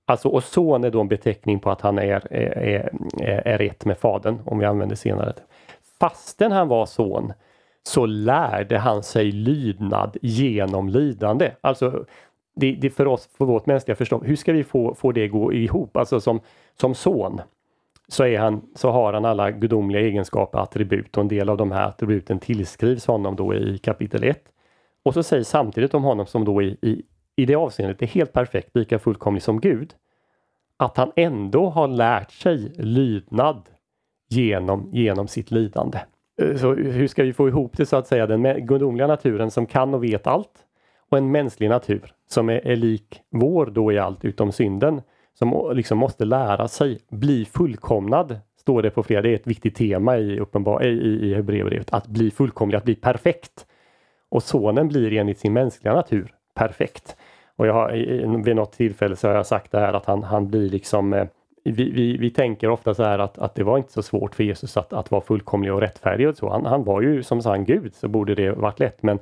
alltså 0.08 0.29
och 0.29 0.43
son 0.43 0.84
är 0.84 0.91
då 0.91 1.01
en 1.01 1.08
beteckning 1.08 1.60
på 1.60 1.71
att 1.71 1.82
han 1.82 1.99
är, 1.99 2.34
är, 2.34 2.91
är, 3.21 3.47
är 3.47 3.62
ett 3.62 3.86
med 3.86 3.97
fadern, 3.97 4.39
om 4.45 4.60
vi 4.60 4.65
använder 4.65 4.95
senare. 4.95 5.34
Fastän 5.99 6.51
han 6.51 6.67
var 6.67 6.86
son 6.86 7.34
så 7.84 8.05
lärde 8.05 8.77
han 8.77 9.03
sig 9.03 9.32
lydnad 9.32 10.17
genom 10.21 10.89
lidande. 10.89 11.51
Alltså 11.62 12.05
det, 12.55 12.71
det 12.71 12.89
för 12.89 13.08
oss, 13.08 13.29
för 13.38 13.45
vårt 13.45 13.65
mänskliga 13.65 13.95
förstånd, 13.95 14.25
hur 14.25 14.36
ska 14.36 14.53
vi 14.53 14.63
få, 14.63 14.95
få 14.95 15.12
det 15.12 15.27
gå 15.27 15.53
ihop? 15.53 15.97
Alltså 15.97 16.19
som, 16.19 16.39
som 16.79 16.95
son 16.95 17.41
så, 18.10 18.24
är 18.24 18.39
han, 18.39 18.62
så 18.76 18.91
har 18.91 19.13
han 19.13 19.26
alla 19.26 19.52
gudomliga 19.52 20.02
egenskaper, 20.02 20.60
attribut 20.60 21.17
och 21.17 21.22
en 21.22 21.28
del 21.28 21.50
av 21.50 21.58
de 21.58 21.72
här 21.72 21.88
attributen 21.88 22.39
tillskrivs 22.39 23.08
honom 23.08 23.36
då 23.36 23.56
i 23.56 23.78
kapitel 23.78 24.24
1. 24.24 24.43
Och 25.04 25.13
så 25.13 25.24
sägs 25.24 25.50
samtidigt 25.50 25.93
om 25.93 26.04
honom 26.04 26.26
som 26.26 26.45
då 26.45 26.62
i, 26.62 26.78
i, 26.82 27.02
i 27.36 27.45
det 27.45 27.56
avseendet 27.56 28.02
är 28.02 28.08
helt 28.08 28.34
perfekt, 28.34 28.76
lika 28.76 29.00
fullkomlig 29.00 29.43
som 29.43 29.62
Gud, 29.62 29.93
att 30.78 30.98
han 30.98 31.12
ändå 31.15 31.69
har 31.69 31.88
lärt 31.88 32.32
sig 32.32 32.72
lydnad 32.78 33.69
genom, 34.30 34.89
genom 34.93 35.28
sitt 35.28 35.52
lidande. 35.52 36.00
Eh, 36.41 36.56
så 36.56 36.74
hur 36.74 37.08
ska 37.08 37.24
vi 37.24 37.34
få 37.34 37.48
ihop 37.48 37.78
det 37.78 37.86
så 37.86 37.98
att 37.98 38.08
säga, 38.08 38.28
den 38.28 38.65
gudomliga 38.65 39.08
naturen 39.08 39.52
som 39.52 39.65
kan 39.65 39.93
och 39.93 40.04
vet 40.04 40.28
allt 40.28 40.65
och 41.10 41.17
en 41.17 41.32
mänsklig 41.32 41.69
natur 41.69 42.13
som 42.30 42.50
är, 42.50 42.67
är 42.67 42.76
lik 42.76 43.22
vår 43.30 43.65
då 43.65 43.91
i 43.91 44.00
allt 44.00 44.26
utom 44.26 44.52
synden 44.52 45.02
som 45.39 45.71
liksom 45.75 45.97
måste 45.97 46.25
lära 46.25 46.67
sig 46.67 46.99
bli 47.10 47.45
fullkomnad. 47.45 48.39
Står 48.60 48.82
det 48.82 48.89
på 48.89 49.04
flera, 49.04 49.21
det 49.21 49.30
är 49.30 49.36
ett 49.36 49.47
viktigt 49.47 49.75
tema 49.75 50.17
i, 50.17 50.39
uppenbar, 50.39 50.84
i, 50.84 51.30
i 51.30 51.34
Hebreerbrevet, 51.34 51.93
att 51.93 52.08
bli 52.08 52.32
fullkomlig, 52.32 52.78
att 52.78 52.84
bli 52.84 52.95
perfekt. 52.95 53.65
Och 54.30 54.43
sonen 54.43 54.88
blir 54.88 55.13
enligt 55.13 55.39
sin 55.39 55.54
mänskliga 55.54 55.93
natur 55.93 56.34
perfekt. 56.54 57.15
Och 57.56 57.67
jag 57.67 57.73
har, 57.73 58.43
vid 58.43 58.56
något 58.56 58.71
tillfälle 58.71 59.15
så 59.15 59.28
har 59.28 59.36
jag 59.36 59.45
sagt 59.45 59.71
det 59.71 59.80
här 59.80 59.93
att 59.93 60.06
han, 60.06 60.23
han 60.23 60.49
blir 60.49 60.69
liksom 60.69 61.13
eh, 61.13 61.25
vi, 61.63 61.91
vi, 61.91 62.17
vi 62.17 62.30
tänker 62.30 62.69
ofta 62.69 62.93
så 62.93 63.04
här 63.04 63.19
att, 63.19 63.38
att 63.38 63.56
det 63.56 63.63
var 63.63 63.78
inte 63.78 63.91
så 63.91 64.02
svårt 64.02 64.36
för 64.36 64.43
Jesus 64.43 64.78
att, 64.78 64.93
att 64.93 65.12
vara 65.12 65.21
fullkomlig 65.21 65.73
och 65.73 65.82
rättfärdig 65.82 66.30
och 66.30 66.38
så. 66.38 66.49
Han, 66.49 66.65
han 66.65 66.84
var 66.84 67.02
ju 67.02 67.23
som 67.23 67.41
sann 67.41 67.65
Gud 67.65 67.95
så 67.95 68.08
borde 68.08 68.36
det 68.36 68.52
varit 68.52 68.80
lätt 68.80 69.04
men 69.04 69.19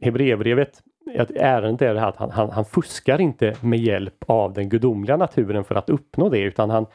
Hebreerbrevet 0.00 0.82
att 1.18 1.30
ärendet 1.30 1.82
är 1.82 1.94
det 1.94 2.00
här 2.00 2.08
att 2.08 2.16
han, 2.16 2.30
han, 2.30 2.50
han, 2.50 2.64
fuskar 2.64 3.20
inte 3.20 3.56
med 3.60 3.78
hjälp 3.78 4.24
av 4.26 4.52
den 4.52 4.68
gudomliga 4.68 5.16
naturen 5.16 5.64
för 5.64 5.74
att 5.74 5.90
uppnå 5.90 6.28
det 6.28 6.40
utan 6.40 6.70
han, 6.70 6.86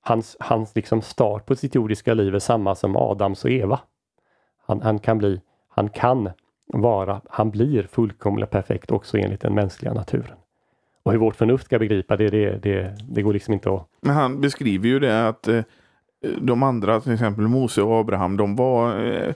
hans, 0.00 0.36
hans 0.40 0.76
liksom 0.76 1.02
start 1.02 1.46
på 1.46 1.56
sitt 1.56 1.74
jordiska 1.74 2.14
liv 2.14 2.34
är 2.34 2.38
samma 2.38 2.74
som 2.74 2.96
Adams 2.96 3.44
och 3.44 3.50
Eva. 3.50 3.80
Han, 4.66 4.80
han 4.82 4.98
kan 4.98 5.18
bli, 5.18 5.40
han 5.68 5.88
kan 5.88 6.30
vara, 6.66 7.20
han 7.30 7.50
blir 7.50 7.82
fullkomligt 7.82 8.50
perfekt 8.50 8.90
också 8.90 9.18
enligt 9.18 9.40
den 9.40 9.54
mänskliga 9.54 9.94
naturen. 9.94 10.36
Och 11.02 11.12
hur 11.12 11.18
vårt 11.18 11.36
förnuft 11.36 11.64
ska 11.64 11.78
begripa 11.78 12.16
det, 12.16 12.28
det, 12.28 12.62
det, 12.62 12.96
det 13.08 13.22
går 13.22 13.32
liksom 13.32 13.54
inte 13.54 13.74
att... 13.74 13.88
Men 14.00 14.14
han 14.14 14.40
beskriver 14.40 14.88
ju 14.88 14.98
det 14.98 15.28
att 15.28 15.48
eh, 15.48 15.62
de 16.40 16.62
andra, 16.62 17.00
till 17.00 17.12
exempel 17.12 17.48
Mose 17.48 17.82
och 17.82 18.00
Abraham, 18.00 18.36
de 18.36 18.56
var 18.56 19.04
eh, 19.04 19.34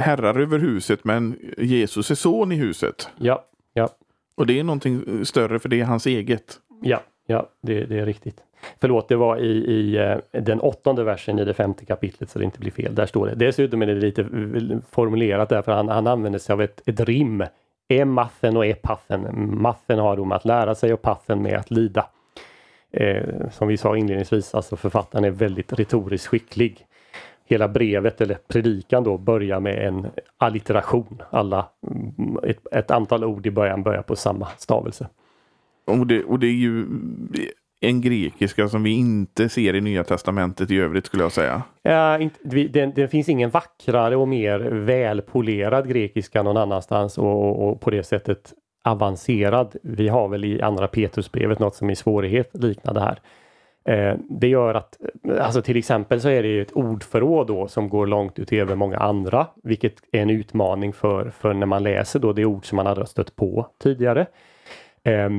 herrar 0.00 0.40
över 0.40 0.58
huset 0.58 1.04
men 1.04 1.38
Jesus 1.58 2.10
är 2.10 2.14
son 2.14 2.52
i 2.52 2.56
huset. 2.56 3.10
Ja, 3.16 3.47
Ja. 3.72 3.88
Och 4.34 4.46
det 4.46 4.58
är 4.58 4.64
någonting 4.64 5.24
större 5.24 5.58
för 5.58 5.68
det 5.68 5.80
är 5.80 5.84
hans 5.84 6.06
eget. 6.06 6.58
Ja, 6.82 7.00
ja 7.26 7.48
det, 7.62 7.84
det 7.84 7.98
är 7.98 8.06
riktigt. 8.06 8.42
Förlåt, 8.80 9.08
det 9.08 9.16
var 9.16 9.36
i, 9.36 9.50
i 9.50 9.96
eh, 9.96 10.40
den 10.40 10.60
åttonde 10.60 11.04
versen 11.04 11.38
i 11.38 11.44
det 11.44 11.54
femte 11.54 11.84
kapitlet 11.84 12.30
så 12.30 12.38
det 12.38 12.44
inte 12.44 12.58
blir 12.58 12.70
fel. 12.70 12.94
Där 12.94 13.06
står 13.06 13.26
det. 13.26 13.34
Dessutom 13.34 13.82
är 13.82 13.86
det 13.86 13.94
lite 13.94 14.28
formulerat 14.90 15.48
därför 15.48 15.72
han, 15.72 15.88
han 15.88 16.06
använder 16.06 16.38
sig 16.38 16.52
av 16.52 16.62
ett, 16.62 16.82
ett 16.86 17.00
rim. 17.00 17.44
E-maffen 17.88 18.56
och 18.56 18.66
e-paffen. 18.66 19.28
Maffen 19.62 19.98
har 19.98 20.16
då 20.16 20.24
med 20.24 20.36
att 20.36 20.44
lära 20.44 20.74
sig 20.74 20.92
och 20.92 21.02
paffen 21.02 21.42
med 21.42 21.58
att 21.58 21.70
lida. 21.70 22.06
Eh, 22.90 23.50
som 23.50 23.68
vi 23.68 23.76
sa 23.76 23.96
inledningsvis, 23.96 24.54
alltså 24.54 24.76
författaren 24.76 25.24
är 25.24 25.30
väldigt 25.30 25.72
retoriskt 25.72 26.26
skicklig 26.26 26.86
hela 27.48 27.68
brevet 27.68 28.20
eller 28.20 28.38
predikan 28.48 29.04
då 29.04 29.18
börjar 29.18 29.60
med 29.60 29.86
en 29.86 30.06
allitteration. 30.38 31.22
Alla, 31.30 31.68
ett, 32.42 32.66
ett 32.72 32.90
antal 32.90 33.24
ord 33.24 33.46
i 33.46 33.50
början 33.50 33.82
börjar 33.82 34.02
på 34.02 34.16
samma 34.16 34.46
stavelse. 34.46 35.08
Och 35.86 36.06
det, 36.06 36.24
och 36.24 36.38
det 36.38 36.46
är 36.46 36.52
ju 36.52 36.86
en 37.80 38.00
grekiska 38.00 38.68
som 38.68 38.82
vi 38.82 38.90
inte 38.90 39.48
ser 39.48 39.74
i 39.74 39.80
Nya 39.80 40.04
Testamentet 40.04 40.70
i 40.70 40.78
övrigt 40.78 41.06
skulle 41.06 41.22
jag 41.22 41.32
säga. 41.32 41.62
Ja, 41.82 42.18
inte, 42.18 42.38
det, 42.44 42.86
det 42.86 43.08
finns 43.08 43.28
ingen 43.28 43.50
vackrare 43.50 44.16
och 44.16 44.28
mer 44.28 44.58
välpolerad 44.60 45.88
grekiska 45.88 46.42
någon 46.42 46.56
annanstans 46.56 47.18
och, 47.18 47.44
och, 47.44 47.68
och, 47.68 47.80
på 47.80 47.90
det 47.90 48.02
sättet 48.02 48.52
avancerad. 48.84 49.76
Vi 49.82 50.08
har 50.08 50.28
väl 50.28 50.44
i 50.44 50.62
andra 50.62 50.88
Petrusbrevet 50.88 51.58
något 51.58 51.74
som 51.74 51.90
i 51.90 51.96
svårighet 51.96 52.50
liknar 52.52 52.94
det 52.94 53.00
här. 53.00 53.18
Eh, 53.88 54.14
det 54.28 54.48
gör 54.48 54.74
att, 54.74 54.98
eh, 55.28 55.44
alltså 55.44 55.62
till 55.62 55.76
exempel 55.76 56.20
så 56.20 56.28
är 56.28 56.42
det 56.42 56.60
ett 56.60 56.72
ordförråd 56.72 57.46
då 57.46 57.68
som 57.68 57.88
går 57.88 58.06
långt 58.06 58.38
utöver 58.38 58.74
många 58.74 58.96
andra, 58.96 59.46
vilket 59.62 59.94
är 60.12 60.22
en 60.22 60.30
utmaning 60.30 60.92
för, 60.92 61.30
för 61.30 61.54
när 61.54 61.66
man 61.66 61.82
läser 61.82 62.18
då 62.18 62.32
det 62.32 62.44
ord 62.44 62.66
som 62.66 62.76
man 62.76 62.86
hade 62.86 63.06
stött 63.06 63.36
på 63.36 63.66
tidigare. 63.82 64.26
Eh, 65.02 65.30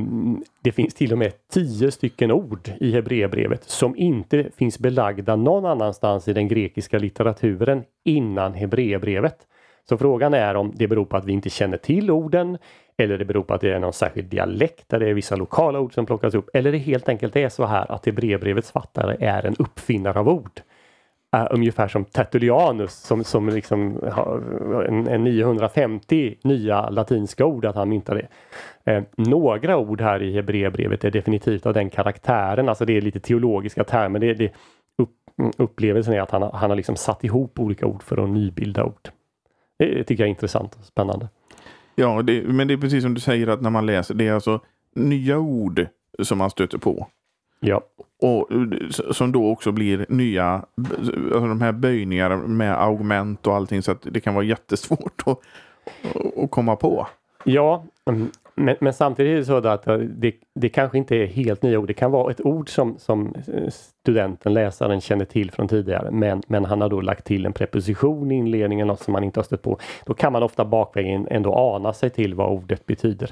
det 0.63 0.71
finns 0.71 0.93
till 0.93 1.11
och 1.11 1.17
med 1.17 1.33
tio 1.53 1.91
stycken 1.91 2.31
ord 2.31 2.71
i 2.79 2.91
Hebreerbrevet 2.91 3.63
som 3.63 3.95
inte 3.95 4.49
finns 4.57 4.79
belagda 4.79 5.35
någon 5.35 5.65
annanstans 5.65 6.27
i 6.27 6.33
den 6.33 6.47
grekiska 6.47 6.99
litteraturen 6.99 7.83
innan 8.03 8.53
Hebreerbrevet. 8.53 9.37
Så 9.89 9.97
frågan 9.97 10.33
är 10.33 10.55
om 10.55 10.71
det 10.75 10.87
beror 10.87 11.05
på 11.05 11.17
att 11.17 11.25
vi 11.25 11.33
inte 11.33 11.49
känner 11.49 11.77
till 11.77 12.11
orden 12.11 12.57
eller 12.97 13.17
det 13.17 13.25
beror 13.25 13.43
på 13.43 13.53
att 13.53 13.61
det 13.61 13.73
är 13.73 13.79
någon 13.79 13.93
särskild 13.93 14.27
dialekt 14.27 14.89
där 14.89 14.99
det 14.99 15.09
är 15.09 15.13
vissa 15.13 15.35
lokala 15.35 15.79
ord 15.79 15.93
som 15.93 16.05
plockas 16.05 16.33
upp. 16.33 16.49
Eller 16.53 16.71
det 16.71 16.77
helt 16.77 17.09
enkelt 17.09 17.35
är 17.35 17.49
så 17.49 17.65
här 17.65 17.91
att 17.91 18.05
Hebreerbrevets 18.05 18.71
fattare 18.71 19.17
är 19.19 19.45
en 19.45 19.55
uppfinnare 19.59 20.19
av 20.19 20.29
ord. 20.29 20.61
Uh, 21.35 21.47
ungefär 21.51 21.87
som 21.87 22.05
Tertullianus 22.05 22.93
som, 22.93 23.23
som 23.23 23.49
liksom 23.49 23.99
har 24.11 24.85
en, 24.87 25.07
en 25.07 25.23
950 25.23 26.35
nya 26.43 26.89
latinska 26.89 27.45
ord 27.45 27.65
att 27.65 27.75
han 27.75 27.89
myntade. 27.89 28.27
Uh, 28.89 28.93
eh, 28.93 29.03
några 29.17 29.77
ord 29.77 30.01
här 30.01 30.23
i 30.23 30.33
Hebreerbrevet 30.33 31.03
är 31.03 31.11
definitivt 31.11 31.65
av 31.65 31.73
den 31.73 31.89
karaktären, 31.89 32.69
alltså 32.69 32.85
det 32.85 32.97
är 32.97 33.01
lite 33.01 33.19
teologiska 33.19 33.83
termer. 33.83 34.19
Det, 34.19 34.33
det, 34.33 34.53
upp, 34.97 35.15
upplevelsen 35.57 36.13
är 36.13 36.21
att 36.21 36.31
han, 36.31 36.41
han 36.41 36.69
har 36.69 36.77
liksom 36.77 36.95
satt 36.95 37.23
ihop 37.23 37.59
olika 37.59 37.85
ord 37.85 38.03
för 38.03 38.23
att 38.23 38.29
nybilda 38.29 38.83
ord. 38.83 39.09
Det 39.79 40.03
tycker 40.03 40.23
jag 40.23 40.27
är 40.27 40.29
intressant 40.29 40.75
och 40.79 40.85
spännande. 40.85 41.29
Ja, 41.95 42.21
det, 42.21 42.43
men 42.43 42.67
det 42.67 42.73
är 42.73 42.77
precis 42.77 43.03
som 43.03 43.13
du 43.13 43.21
säger 43.21 43.47
att 43.47 43.61
när 43.61 43.69
man 43.69 43.85
läser, 43.85 44.13
det 44.13 44.27
är 44.27 44.33
alltså 44.33 44.59
nya 44.95 45.37
ord 45.37 45.87
som 46.23 46.37
man 46.37 46.49
stöter 46.49 46.77
på. 46.77 47.07
Ja. 47.59 47.81
Och 48.21 48.49
som 49.11 49.31
då 49.31 49.51
också 49.51 49.71
blir 49.71 50.05
nya, 50.09 50.65
alltså 50.97 51.11
de 51.39 51.61
här 51.61 51.71
böjningarna 51.71 52.37
med 52.37 52.81
augment 52.81 53.47
och 53.47 53.55
allting 53.55 53.81
så 53.81 53.91
att 53.91 54.01
det 54.01 54.19
kan 54.19 54.33
vara 54.33 54.45
jättesvårt 54.45 55.23
att, 55.25 55.39
att 56.37 56.51
komma 56.51 56.75
på. 56.75 57.07
Ja, 57.43 57.85
mm, 58.05 58.31
men, 58.59 58.75
men, 58.79 58.93
samtidigt 58.93 59.33
är 59.33 59.37
det 59.37 59.45
så 59.45 59.67
att 59.67 59.87
eh, 59.87 59.97
det, 59.97 60.33
det 60.55 60.69
kanske 60.69 60.97
inte 60.97 61.15
är 61.15 61.25
helt 61.25 61.63
nya 61.63 61.79
ord. 61.79 61.87
Det 61.87 61.93
kan 61.93 62.11
vara 62.11 62.31
ett 62.31 62.41
ord 62.41 62.69
som, 62.69 62.97
som 62.97 63.35
eh, 63.53 63.69
studenten, 63.69 64.53
läsaren 64.53 65.01
känner 65.01 65.25
till 65.25 65.51
från 65.51 65.67
tidigare 65.67 66.11
men, 66.11 66.41
men 66.47 66.65
han 66.65 66.81
har 66.81 66.89
då 66.89 67.01
lagt 67.01 67.25
till 67.25 67.45
en 67.45 67.53
preposition 67.53 68.31
i 68.31 68.35
inledningen, 68.35 68.87
något 68.87 68.99
som 68.99 69.11
man 69.11 69.23
inte 69.23 69.39
har 69.39 69.43
stött 69.43 69.61
på. 69.61 69.79
Då 70.05 70.13
kan 70.13 70.33
man 70.33 70.43
ofta 70.43 70.65
bakvägen 70.65 71.27
ändå 71.31 71.53
ana 71.55 71.93
sig 71.93 72.09
till 72.09 72.33
vad 72.33 72.51
ordet 72.51 72.85
betyder. 72.85 73.31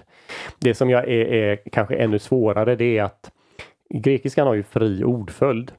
Det 0.59 0.73
som 0.73 0.89
jag 0.89 1.03
är, 1.03 1.25
är 1.25 1.59
kanske 1.71 1.95
ännu 1.95 2.19
svårare 2.19 2.75
det 2.75 2.97
är 2.97 3.03
att 3.03 3.31
grekiskan 3.89 4.47
har 4.47 4.53
ju 4.53 4.63
fri 4.63 5.03
ordföljd. 5.03 5.71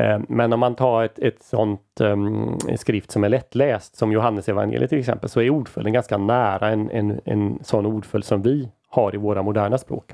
Eh, 0.00 0.20
men 0.28 0.52
om 0.52 0.60
man 0.60 0.74
tar 0.74 1.04
ett, 1.04 1.18
ett 1.18 1.42
sånt 1.42 2.00
um, 2.00 2.58
skrift 2.76 3.10
som 3.10 3.24
är 3.24 3.28
lättläst 3.28 3.96
som 3.96 4.12
Johannes 4.12 4.48
evangeliet 4.48 4.90
till 4.90 4.98
exempel 4.98 5.28
så 5.28 5.40
är 5.40 5.50
ordföljden 5.50 5.92
ganska 5.92 6.18
nära 6.18 6.68
en, 6.68 6.90
en, 6.90 7.20
en 7.24 7.58
sån 7.62 7.86
ordföljd 7.86 8.24
som 8.24 8.42
vi 8.42 8.68
har 8.96 9.14
i 9.14 9.18
våra 9.18 9.42
moderna 9.42 9.78
språk. 9.78 10.12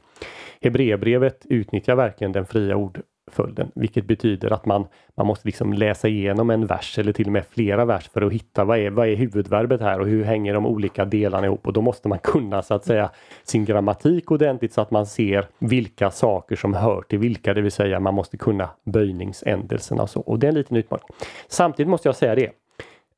Hebreerbrevet 0.61 1.47
utnyttjar 1.49 1.95
verkligen 1.95 2.33
den 2.33 2.47
fria 2.47 2.77
ordföljden, 2.77 3.71
vilket 3.75 4.05
betyder 4.05 4.53
att 4.53 4.66
man, 4.66 4.87
man 5.14 5.27
måste 5.27 5.49
liksom 5.49 5.73
läsa 5.73 6.09
igenom 6.09 6.51
en 6.51 6.66
vers 6.66 6.99
eller 6.99 7.12
till 7.12 7.27
och 7.27 7.33
med 7.33 7.47
flera 7.47 7.85
vers 7.85 8.09
för 8.09 8.23
att 8.23 8.33
hitta 8.33 8.64
vad 8.64 8.79
är, 8.79 8.90
vad 8.90 9.09
är 9.09 9.16
huvudverbet 9.16 9.81
här 9.81 10.01
och 10.01 10.07
hur 10.07 10.25
hänger 10.25 10.55
de 10.55 10.66
olika 10.66 11.05
delarna 11.05 11.47
ihop 11.47 11.66
och 11.66 11.73
då 11.73 11.81
måste 11.81 12.09
man 12.09 12.18
kunna 12.18 12.62
så 12.62 12.75
att 12.75 12.85
säga 12.85 13.11
sin 13.42 13.64
grammatik 13.64 14.31
ordentligt 14.31 14.73
så 14.73 14.81
att 14.81 14.90
man 14.90 15.07
ser 15.07 15.49
vilka 15.59 16.11
saker 16.11 16.57
som 16.57 16.75
hör 16.75 17.03
till 17.03 17.18
vilka, 17.18 17.55
det 17.55 17.62
vill 17.62 17.73
säga 17.73 18.01
man 18.01 18.14
måste 18.14 18.37
kunna 18.37 18.71
böjningsändelserna 18.85 20.03
och 20.03 20.11
så 20.11 20.21
och 20.21 20.38
det 20.38 20.47
är 20.47 20.49
en 20.49 20.55
liten 20.55 20.77
utmaning. 20.77 21.07
Samtidigt 21.49 21.90
måste 21.90 22.09
jag 22.09 22.16
säga 22.16 22.35
det 22.35 22.53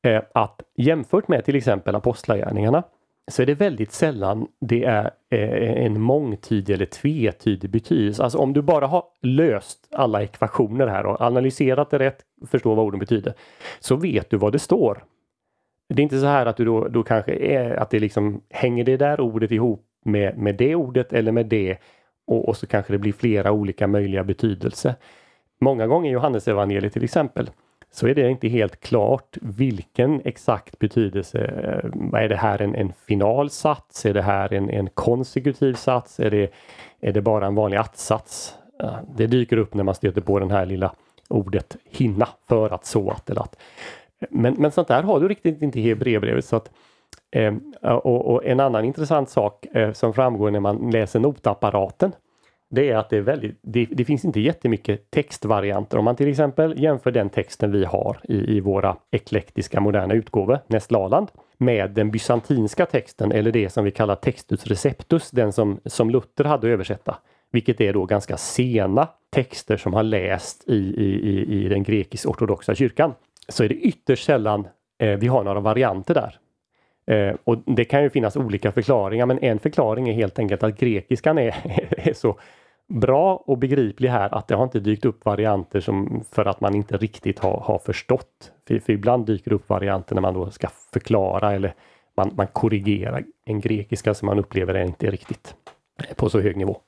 eh, 0.09 0.21
att 0.33 0.61
jämfört 0.77 1.27
med 1.27 1.45
till 1.45 1.55
exempel 1.55 1.95
apostlagärningarna 1.95 2.83
så 3.31 3.41
är 3.41 3.45
det 3.45 3.55
väldigt 3.55 3.91
sällan 3.91 4.47
det 4.59 4.83
är 4.83 5.11
eh, 5.29 5.85
en 5.85 6.01
mångtydig 6.01 6.73
eller 6.73 6.85
tvetydig 6.85 7.69
betydelse. 7.69 8.23
Alltså 8.23 8.37
om 8.37 8.53
du 8.53 8.61
bara 8.61 8.87
har 8.87 9.03
löst 9.21 9.87
alla 9.91 10.23
ekvationer 10.23 10.87
här 10.87 11.05
och 11.05 11.21
analyserat 11.21 11.89
det 11.89 11.99
rätt, 11.99 12.21
förstår 12.47 12.75
vad 12.75 12.85
orden 12.85 12.99
betyder, 12.99 13.33
så 13.79 13.95
vet 13.95 14.29
du 14.29 14.37
vad 14.37 14.51
det 14.51 14.59
står. 14.59 15.03
Det 15.89 16.01
är 16.01 16.03
inte 16.03 16.19
så 16.19 16.25
här 16.25 16.45
att 16.45 16.57
du 16.57 16.65
då, 16.65 16.87
då 16.87 17.03
kanske 17.03 17.35
är 17.35 17.75
att 17.75 17.89
det 17.89 17.99
liksom 17.99 18.41
hänger 18.49 18.83
det 18.83 18.97
där 18.97 19.21
ordet 19.21 19.51
ihop 19.51 19.85
med, 20.05 20.37
med 20.37 20.55
det 20.55 20.75
ordet 20.75 21.13
eller 21.13 21.31
med 21.31 21.45
det 21.45 21.77
och, 22.27 22.49
och 22.49 22.57
så 22.57 22.67
kanske 22.67 22.93
det 22.93 22.99
blir 22.99 23.13
flera 23.13 23.51
olika 23.51 23.87
möjliga 23.87 24.23
betydelser. 24.23 24.95
Många 25.61 25.87
gånger 25.87 26.09
i 26.09 26.13
Johannesevangeliet 26.13 26.93
till 26.93 27.03
exempel 27.03 27.49
så 27.95 28.07
är 28.07 28.15
det 28.15 28.29
inte 28.29 28.47
helt 28.47 28.79
klart 28.79 29.37
vilken 29.41 30.21
exakt 30.25 30.79
betydelse. 30.79 31.39
Eh, 31.39 32.19
är 32.21 32.29
det 32.29 32.35
här 32.35 32.61
en, 32.61 32.75
en 32.75 32.93
finalsats? 33.07 34.05
Är 34.05 34.13
det 34.13 34.21
här 34.21 34.53
en, 34.53 34.69
en 34.69 34.89
konsekutiv 34.89 35.73
sats? 35.73 36.19
Är 36.19 36.29
det, 36.29 36.53
är 37.01 37.13
det 37.13 37.21
bara 37.21 37.47
en 37.47 37.55
vanlig 37.55 37.77
att-sats? 37.77 38.55
Det 39.15 39.27
dyker 39.27 39.57
upp 39.57 39.73
när 39.73 39.83
man 39.83 39.95
stöter 39.95 40.21
på 40.21 40.39
den 40.39 40.51
här 40.51 40.65
lilla 40.65 40.91
ordet 41.27 41.77
hinna, 41.89 42.27
för 42.47 42.69
att, 42.69 42.85
så 42.85 43.09
att 43.09 43.29
eller 43.29 43.41
att. 43.41 43.55
Men, 44.29 44.53
men 44.53 44.71
sånt 44.71 44.87
där 44.87 45.03
har 45.03 45.19
du 45.19 45.27
riktigt 45.27 45.61
inte 45.61 45.79
i 45.79 45.83
Hebreerbrevet. 45.83 46.45
Så 46.45 46.55
att, 46.55 46.71
eh, 47.31 47.53
och, 47.81 48.33
och, 48.33 48.45
en 48.45 48.59
annan 48.59 48.85
intressant 48.85 49.29
sak 49.29 49.65
eh, 49.65 49.91
som 49.91 50.13
framgår 50.13 50.51
när 50.51 50.59
man 50.59 50.91
läser 50.91 51.19
notapparaten 51.19 52.11
det 52.69 52.89
är 52.89 52.95
att 52.95 53.09
det, 53.09 53.17
är 53.17 53.21
väldigt, 53.21 53.59
det, 53.61 53.85
det, 53.85 54.05
finns 54.05 54.25
inte 54.25 54.39
jättemycket 54.39 55.11
textvarianter. 55.11 55.97
Om 55.97 56.05
man 56.05 56.15
till 56.15 56.27
exempel 56.27 56.81
jämför 56.81 57.11
den 57.11 57.29
texten 57.29 57.71
vi 57.71 57.85
har 57.85 58.19
i, 58.23 58.57
i 58.57 58.59
våra 58.59 58.97
eklektiska 59.11 59.79
moderna 59.79 60.13
utgåvor, 60.13 60.59
Nestlaland, 60.67 61.27
med 61.57 61.91
den 61.91 62.11
bysantinska 62.11 62.85
texten 62.85 63.31
eller 63.31 63.51
det 63.51 63.69
som 63.69 63.85
vi 63.85 63.91
kallar 63.91 64.15
textus 64.15 64.67
receptus, 64.67 65.31
den 65.31 65.53
som, 65.53 65.79
som 65.85 66.09
Luther 66.09 66.43
hade 66.43 66.67
att 66.67 66.73
översätta. 66.73 67.17
Vilket 67.51 67.81
är 67.81 67.93
då 67.93 68.05
ganska 68.05 68.37
sena 68.37 69.07
texter 69.29 69.77
som 69.77 69.93
har 69.93 70.03
läst 70.03 70.69
i, 70.69 70.75
i, 70.75 71.65
i 71.65 71.69
den 71.69 71.83
grekisk-ortodoxa 71.83 72.75
kyrkan. 72.75 73.13
Så 73.49 73.63
är 73.63 73.69
det 73.69 73.75
ytterst 73.75 74.25
sällan 74.25 74.67
eh, 74.99 75.09
vi 75.09 75.27
har 75.27 75.43
några 75.43 75.59
varianter 75.59 76.13
där. 76.13 76.39
Eh, 77.07 77.35
och 77.43 77.57
Det 77.65 77.85
kan 77.85 78.03
ju 78.03 78.09
finnas 78.09 78.35
olika 78.35 78.71
förklaringar 78.71 79.25
men 79.25 79.39
en 79.39 79.59
förklaring 79.59 80.09
är 80.09 80.13
helt 80.13 80.39
enkelt 80.39 80.63
att 80.63 80.79
grekiskan 80.79 81.37
är, 81.37 81.55
är 82.09 82.13
så 82.13 82.39
bra 82.87 83.35
och 83.35 83.57
begriplig 83.57 84.09
här 84.09 84.35
att 84.35 84.47
det 84.47 84.55
har 84.55 84.63
inte 84.63 84.79
dykt 84.79 85.05
upp 85.05 85.25
varianter 85.25 85.79
som 85.79 86.23
för 86.31 86.45
att 86.45 86.61
man 86.61 86.75
inte 86.75 86.97
riktigt 86.97 87.39
har, 87.39 87.59
har 87.59 87.79
förstått. 87.79 88.51
För, 88.67 88.79
för 88.79 88.93
ibland 88.93 89.25
dyker 89.25 89.49
det 89.49 89.55
upp 89.55 89.69
varianter 89.69 90.15
när 90.15 90.21
man 90.21 90.33
då 90.33 90.51
ska 90.51 90.67
förklara 90.93 91.53
eller 91.53 91.73
man, 92.17 92.31
man 92.37 92.47
korrigerar 92.47 93.23
en 93.45 93.59
grekiska 93.59 94.13
som 94.13 94.25
man 94.25 94.39
upplever 94.39 94.73
är 94.73 94.83
inte 94.83 95.11
riktigt 95.11 95.55
på 96.15 96.29
så 96.29 96.39
hög 96.39 96.57
nivå. 96.57 96.81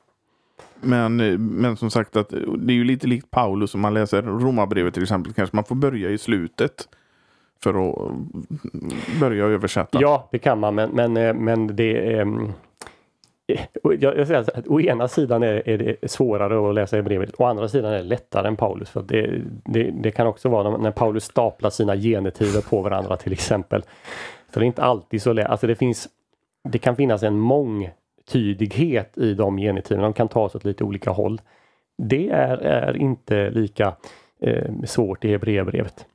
Men, 0.82 1.16
men 1.38 1.78
som 1.78 1.90
sagt 1.90 2.16
att 2.16 2.30
det 2.58 2.74
är 2.74 2.76
ju 2.76 2.84
lite 2.84 3.08
likt 3.08 3.32
Paulus 3.32 3.76
om 3.76 3.82
man 3.82 3.94
läser 3.94 4.22
Romarbrevet 4.22 4.94
till 4.94 5.04
exempel. 5.04 5.34
Kanske 5.34 5.56
man 5.56 5.64
får 5.64 5.76
börja 5.76 6.10
i 6.10 6.18
slutet 6.18 6.88
för 7.64 7.90
att 7.90 8.12
börja 9.20 9.46
översätta. 9.46 10.02
Ja, 10.02 10.28
det 10.32 10.40
kan 10.40 10.60
man 10.60 10.76
men, 10.76 10.90
men, 10.90 11.18
eh, 11.18 11.34
men 11.34 11.76
det 11.76 12.20
ehm, 12.20 12.54
eh, 13.48 13.60
är 13.84 13.98
jag, 14.00 14.28
säger 14.28 14.40
att 14.40 14.68
å 14.68 14.82
ena 14.82 15.08
sidan 15.08 15.44
är, 15.44 15.70
är, 15.70 15.78
det 15.78 16.12
svårare 16.12 16.70
att 16.70 16.76
läsa 16.76 16.96
Hebreerbrevet, 16.96 17.36
å 17.40 17.46
andra 17.46 17.68
sidan 17.68 17.94
är 17.94 17.98
det 17.98 18.04
lättare 18.04 18.48
än 18.48 18.56
Paulus. 18.56 18.90
För 18.90 19.02
det, 19.02 19.42
det, 19.66 19.84
det, 19.84 20.12
kan 20.12 20.28
också 20.28 20.50
vara 20.50 20.78
när 20.78 20.92
Paulus 20.92 21.24
staplar 21.24 21.70
sina 21.70 21.96
genetiver 21.96 22.62
på 22.62 22.82
varandra 22.82 23.18
till 23.18 23.34
exempel. 23.34 23.84
Så 24.54 24.60
det 24.60 24.66
är 24.66 24.68
inte 24.68 24.84
alltid 24.84 25.22
så 25.22 25.34
lätt. 25.34 25.48
Alltså 25.48 25.68
det, 25.68 25.76
finns, 25.76 26.08
det 26.70 26.80
kan 26.80 26.96
finnas 26.96 27.24
en 27.24 27.40
mångtydighet 27.40 29.18
i 29.18 29.34
de 29.34 29.58
genetiven, 29.58 30.04
De 30.04 30.14
kan 30.14 30.28
tas 30.28 30.56
åt 30.56 30.66
lite 30.66 30.84
olika 30.84 31.12
håll. 31.12 31.42
Det 31.98 32.30
är, 32.30 32.58
är 32.58 32.98
inte 32.98 33.50
lika 33.50 33.96
eh, 34.42 34.74
svårt 34.86 35.26
i 35.26 35.32
Hebreerbrevet. 35.32 36.06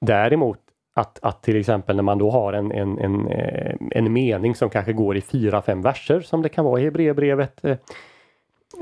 Däremot 0.00 0.58
att, 0.94 1.18
att 1.22 1.42
till 1.42 1.56
exempel 1.56 1.96
när 1.96 2.02
man 2.02 2.18
då 2.18 2.30
har 2.30 2.52
en, 2.52 2.72
en, 2.72 2.98
en, 2.98 3.28
eh, 3.28 3.74
en 3.90 4.12
mening 4.12 4.54
som 4.54 4.70
kanske 4.70 4.92
går 4.92 5.16
i 5.16 5.20
fyra, 5.20 5.62
fem 5.62 5.82
verser 5.82 6.20
som 6.20 6.42
det 6.42 6.48
kan 6.48 6.64
vara 6.64 6.80
i 6.80 6.84
Hebreerbrevet. 6.84 7.64
Eh, 7.64 7.76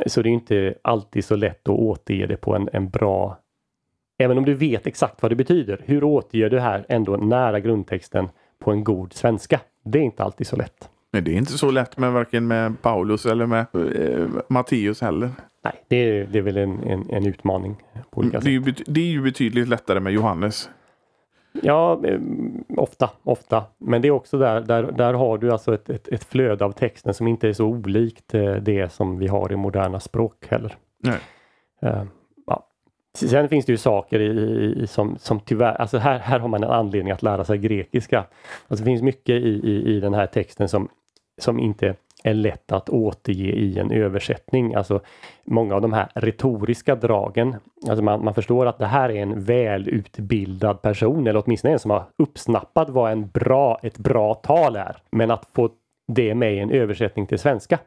så 0.07 0.23
det 0.23 0.29
är 0.29 0.31
inte 0.31 0.75
alltid 0.83 1.25
så 1.25 1.37
lätt 1.37 1.69
att 1.69 1.79
återge 1.79 2.27
det 2.27 2.37
på 2.37 2.57
en, 2.57 2.69
en 2.73 2.91
bra 2.91 3.39
Även 4.21 4.39
om 4.39 4.45
du 4.45 4.55
vet 4.55 4.87
exakt 4.87 5.23
vad 5.23 5.31
det 5.31 5.37
betyder, 5.37 5.81
hur 5.85 6.05
återger 6.05 6.51
du 6.51 6.61
här 6.61 6.87
ändå 6.89 7.17
nära 7.17 7.61
grundtexten 7.61 8.29
på 8.59 8.71
en 8.71 8.85
god 8.85 9.13
svenska? 9.13 9.61
Det 9.85 9.99
är 9.99 10.03
inte 10.03 10.23
alltid 10.23 10.47
så 10.47 10.57
lätt. 10.57 10.89
Nej, 11.13 11.23
det 11.23 11.31
är 11.31 11.37
inte 11.37 11.53
så 11.53 11.71
lätt 11.71 11.99
med 11.99 12.13
varken 12.13 12.47
med 12.47 12.83
Paulus 12.83 13.27
eller 13.27 13.47
med 13.47 13.67
eh, 13.75 14.29
Matteus 14.49 15.01
heller. 15.01 15.31
Nej, 15.65 15.85
det 15.89 15.97
är, 15.97 16.27
det 16.27 16.39
är 16.39 16.43
väl 16.43 16.57
en, 16.57 16.83
en, 16.83 17.11
en 17.11 17.27
utmaning. 17.27 17.77
på 18.11 18.21
olika 18.21 18.41
det, 18.41 18.49
är 18.49 18.53
ju, 18.53 18.61
det 18.87 19.01
är 19.01 19.05
ju 19.05 19.23
betydligt 19.23 19.69
lättare 19.69 20.01
med 20.01 20.13
Johannes. 20.13 20.71
Ja, 21.63 22.01
eh, 22.05 22.21
ofta, 22.77 23.11
ofta. 23.23 23.65
Men 23.79 24.03
det 24.03 24.09
är 24.09 24.13
också 24.13 24.39
där, 24.39 24.61
där, 24.61 24.83
där 24.83 25.15
har 25.15 25.39
du 25.39 25.53
alltså 25.53 25.75
ett, 25.75 25.91
ett, 25.91 26.09
ett 26.09 26.25
flöde 26.25 26.65
av 26.65 26.73
texten 26.73 27.15
som 27.15 27.29
inte 27.29 27.49
är 27.49 27.53
så 27.53 27.67
olikt 27.67 28.35
eh, 28.35 28.55
det 28.55 28.93
som 28.93 29.19
vi 29.19 29.27
har 29.27 29.53
i 29.53 29.57
moderna 29.57 30.01
språk 30.01 30.47
heller. 30.49 30.77
Nej. 30.99 31.19
Uh, 31.85 32.03
ja. 32.47 32.67
Sen 33.15 33.49
finns 33.49 33.65
det 33.65 33.73
ju 33.73 33.79
saker 33.79 34.21
i, 34.21 34.83
i, 34.83 34.87
som, 34.87 35.17
som 35.19 35.41
tyvärr, 35.41 35.75
alltså 35.75 35.99
här, 35.99 36.19
här 36.19 36.39
har 36.39 36.49
man 36.49 36.63
en 36.63 36.71
anledning 36.71 37.13
att 37.13 37.23
lära 37.23 37.45
sig 37.45 37.59
grekiska. 37.59 38.19
Alltså 38.69 38.85
det 38.85 38.91
finns 38.91 39.03
mycket 39.03 39.35
i, 39.35 39.71
i, 39.71 39.97
i 39.97 40.01
den 40.01 40.15
här 40.15 40.27
texten 40.27 40.69
som, 40.69 40.89
som 41.39 41.59
inte 41.59 41.95
är 42.23 42.35
lätt 42.35 42.73
att 42.73 42.89
återge 42.89 43.53
i 43.53 43.79
en 43.79 43.91
översättning. 43.91 44.75
Alltså 44.75 45.01
många 45.45 45.75
av 45.75 45.81
de 45.81 45.93
här 45.93 46.09
retoriska 46.15 46.95
dragen. 46.95 47.57
Alltså 47.89 48.05
man, 48.05 48.25
man 48.25 48.35
förstår 48.35 48.67
att 48.67 48.79
det 48.79 48.87
här 48.87 49.09
är 49.11 49.23
en 49.23 49.45
välutbildad 49.45 50.83
person 50.83 51.27
eller 51.27 51.43
åtminstone 51.45 51.73
en 51.73 51.79
som 51.79 51.91
har 51.91 52.05
uppsnappat 52.17 52.91
vad 52.91 53.13
en 53.13 53.29
bra, 53.29 53.81
ett 53.83 53.99
bra 53.99 54.35
tal 54.35 54.77
är. 54.77 54.97
Men 55.11 55.31
att 55.31 55.49
få 55.55 55.71
det 56.09 56.35
med 56.35 56.55
i 56.55 56.59
en 56.59 56.71
översättning 56.71 57.27
till 57.27 57.39
svenska. 57.39 57.79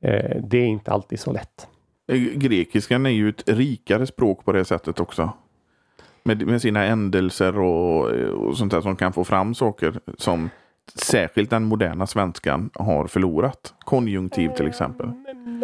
Eh, 0.00 0.36
det 0.42 0.58
är 0.58 0.66
inte 0.66 0.90
alltid 0.90 1.20
så 1.20 1.32
lätt. 1.32 1.68
Eh, 2.08 2.16
grekiskan 2.16 3.06
är 3.06 3.10
ju 3.10 3.28
ett 3.28 3.48
rikare 3.48 4.06
språk 4.06 4.44
på 4.44 4.52
det 4.52 4.64
sättet 4.64 5.00
också. 5.00 5.32
Med, 6.22 6.46
med 6.46 6.62
sina 6.62 6.84
ändelser 6.84 7.58
och, 7.58 8.04
och 8.30 8.56
sånt 8.56 8.72
där 8.72 8.80
som 8.80 8.96
kan 8.96 9.12
få 9.12 9.24
fram 9.24 9.54
saker 9.54 10.00
som 10.18 10.50
särskilt 10.94 11.50
den 11.50 11.64
moderna 11.64 12.06
svenskan 12.06 12.70
har 12.74 13.06
förlorat. 13.06 13.74
Konjunktiv 13.78 14.48
till 14.48 14.66
exempel. 14.66 15.10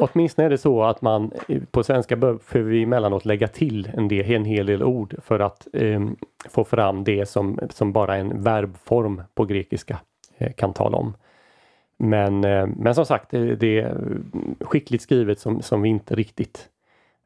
Åtminstone 0.00 0.46
är 0.46 0.50
det 0.50 0.59
så 0.59 0.83
att 0.83 1.02
man 1.02 1.33
eh, 1.48 1.62
på 1.70 1.83
svenska 1.83 2.16
behöver 2.16 2.70
vi 2.70 2.83
emellanåt 2.83 3.24
lägga 3.24 3.48
till 3.48 3.90
en, 3.94 4.09
del, 4.09 4.30
en 4.30 4.44
hel 4.44 4.66
del 4.66 4.83
ord 4.83 5.14
för 5.22 5.40
att 5.40 5.66
eh, 5.72 6.00
få 6.48 6.64
fram 6.64 7.04
det 7.04 7.28
som, 7.28 7.59
som 7.70 7.92
bara 7.92 8.16
en 8.16 8.42
verbform 8.42 9.22
på 9.35 9.44
grekiska 9.44 10.00
eh, 10.38 10.52
kan 10.52 10.72
tala 10.72 10.96
om. 10.96 11.14
Men, 11.96 12.44
eh, 12.44 12.66
men 12.76 12.94
som 12.94 13.06
sagt, 13.06 13.30
det, 13.30 13.56
det 13.56 13.80
är 13.80 14.18
skickligt 14.61 15.02
skrivet 15.02 15.40
som, 15.40 15.62
som 15.62 15.83
vi 15.83 15.88
inte 15.88 16.14
riktigt 16.14 16.68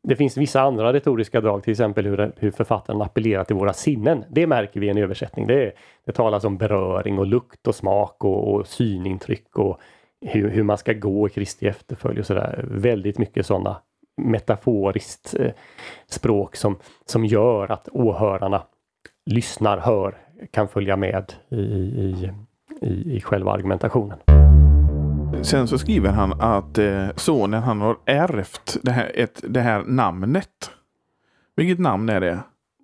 det 0.06 0.16
finns 0.16 0.36
vissa 0.36 0.60
andra 0.60 0.92
retoriska 0.92 1.40
drag, 1.40 1.62
till 1.62 1.70
exempel 1.70 2.06
hur, 2.06 2.32
hur 2.36 2.50
författaren 2.50 3.02
appellerar 3.02 3.44
till 3.44 3.56
våra 3.56 3.72
sinnen. 3.72 4.24
Det 4.28 4.46
märker 4.46 4.80
vi 4.80 4.86
i 4.86 4.90
en 4.90 4.98
översättning. 4.98 5.46
Det, 5.46 5.72
det 6.06 6.12
talas 6.12 6.44
om 6.44 6.56
beröring 6.56 7.18
och 7.18 7.26
lukt 7.26 7.66
och 7.68 7.74
smak 7.74 8.24
och, 8.24 8.54
och 8.54 8.66
synintryck 8.66 9.58
och 9.58 9.80
hur, 10.26 10.50
hur, 10.50 10.62
man 10.62 10.78
ska 10.78 10.92
gå 10.92 11.26
i 11.26 11.30
Kristi 11.30 11.66
efterföljd 11.66 12.18
och 12.18 12.26
sådär. 12.26 12.64
Väldigt 12.70 13.18
mycket 13.18 13.46
sådana 13.46 13.76
metaforiskt 14.16 15.34
eh, 15.38 15.52
språk 16.06 16.56
som, 16.56 16.78
som 17.06 17.24
gör 17.24 17.72
att 17.72 17.88
åhörarna 17.92 18.62
lyssnar, 19.30 19.78
hör, 19.78 20.16
kan 20.50 20.68
följa 20.68 20.96
med 20.96 21.32
i, 21.48 21.56
i, 21.56 22.30
i, 22.80 23.16
i 23.16 23.20
själva 23.20 23.52
argumentationen. 23.52 24.18
Sen 25.44 25.68
så 25.68 25.78
skriver 25.78 26.10
han 26.10 26.40
att 26.40 26.78
eh, 26.78 27.08
sonen 27.16 27.62
han 27.62 27.80
har 27.80 27.96
ärvt 28.04 28.76
det 28.82 28.90
här, 28.90 29.12
ett, 29.14 29.44
det 29.48 29.60
här 29.60 29.82
namnet. 29.82 30.70
Vilket 31.56 31.78
namn 31.78 32.08
är 32.08 32.20
det? 32.20 32.38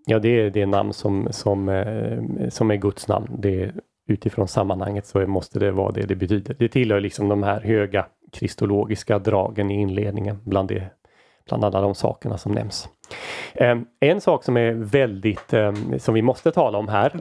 Ja, 0.07 0.19
det 0.19 0.29
är 0.29 0.51
det 0.51 0.67
namn 0.67 0.93
som, 0.93 1.29
som, 1.31 1.69
eh, 1.69 2.49
som 2.49 2.71
är 2.71 2.77
Guds 2.77 3.09
namn. 3.09 3.29
Det, 3.39 3.73
utifrån 4.07 4.49
sammanhanget 4.49 5.07
så 5.07 5.27
måste 5.27 5.59
det 5.59 5.71
vara 5.71 5.93
det 5.93 6.07
det 6.07 6.17
betyder. 6.17 6.57
Det 6.59 6.69
tillhör 6.69 7.01
liksom 7.01 7.29
de 7.29 7.43
här 7.43 7.61
höga 7.61 8.07
kristologiska 8.33 9.19
dragen 9.19 9.71
i 9.71 9.81
inledningen 9.81 10.39
bland, 10.45 10.69
det, 10.69 10.91
bland 11.49 11.65
alla 11.65 11.81
de 11.81 11.95
sakerna 11.95 12.39
som 12.39 12.53
nämns. 12.53 12.89
Ehm, 13.55 13.87
en 14.01 14.21
sak 14.21 14.45
som 14.45 14.57
är 14.57 14.73
väldigt, 14.73 15.53
ehm, 15.53 15.99
som 15.99 16.15
vi 16.15 16.23
måste 16.23 16.51
tala 16.51 16.79
om 16.79 16.89
här, 16.89 17.13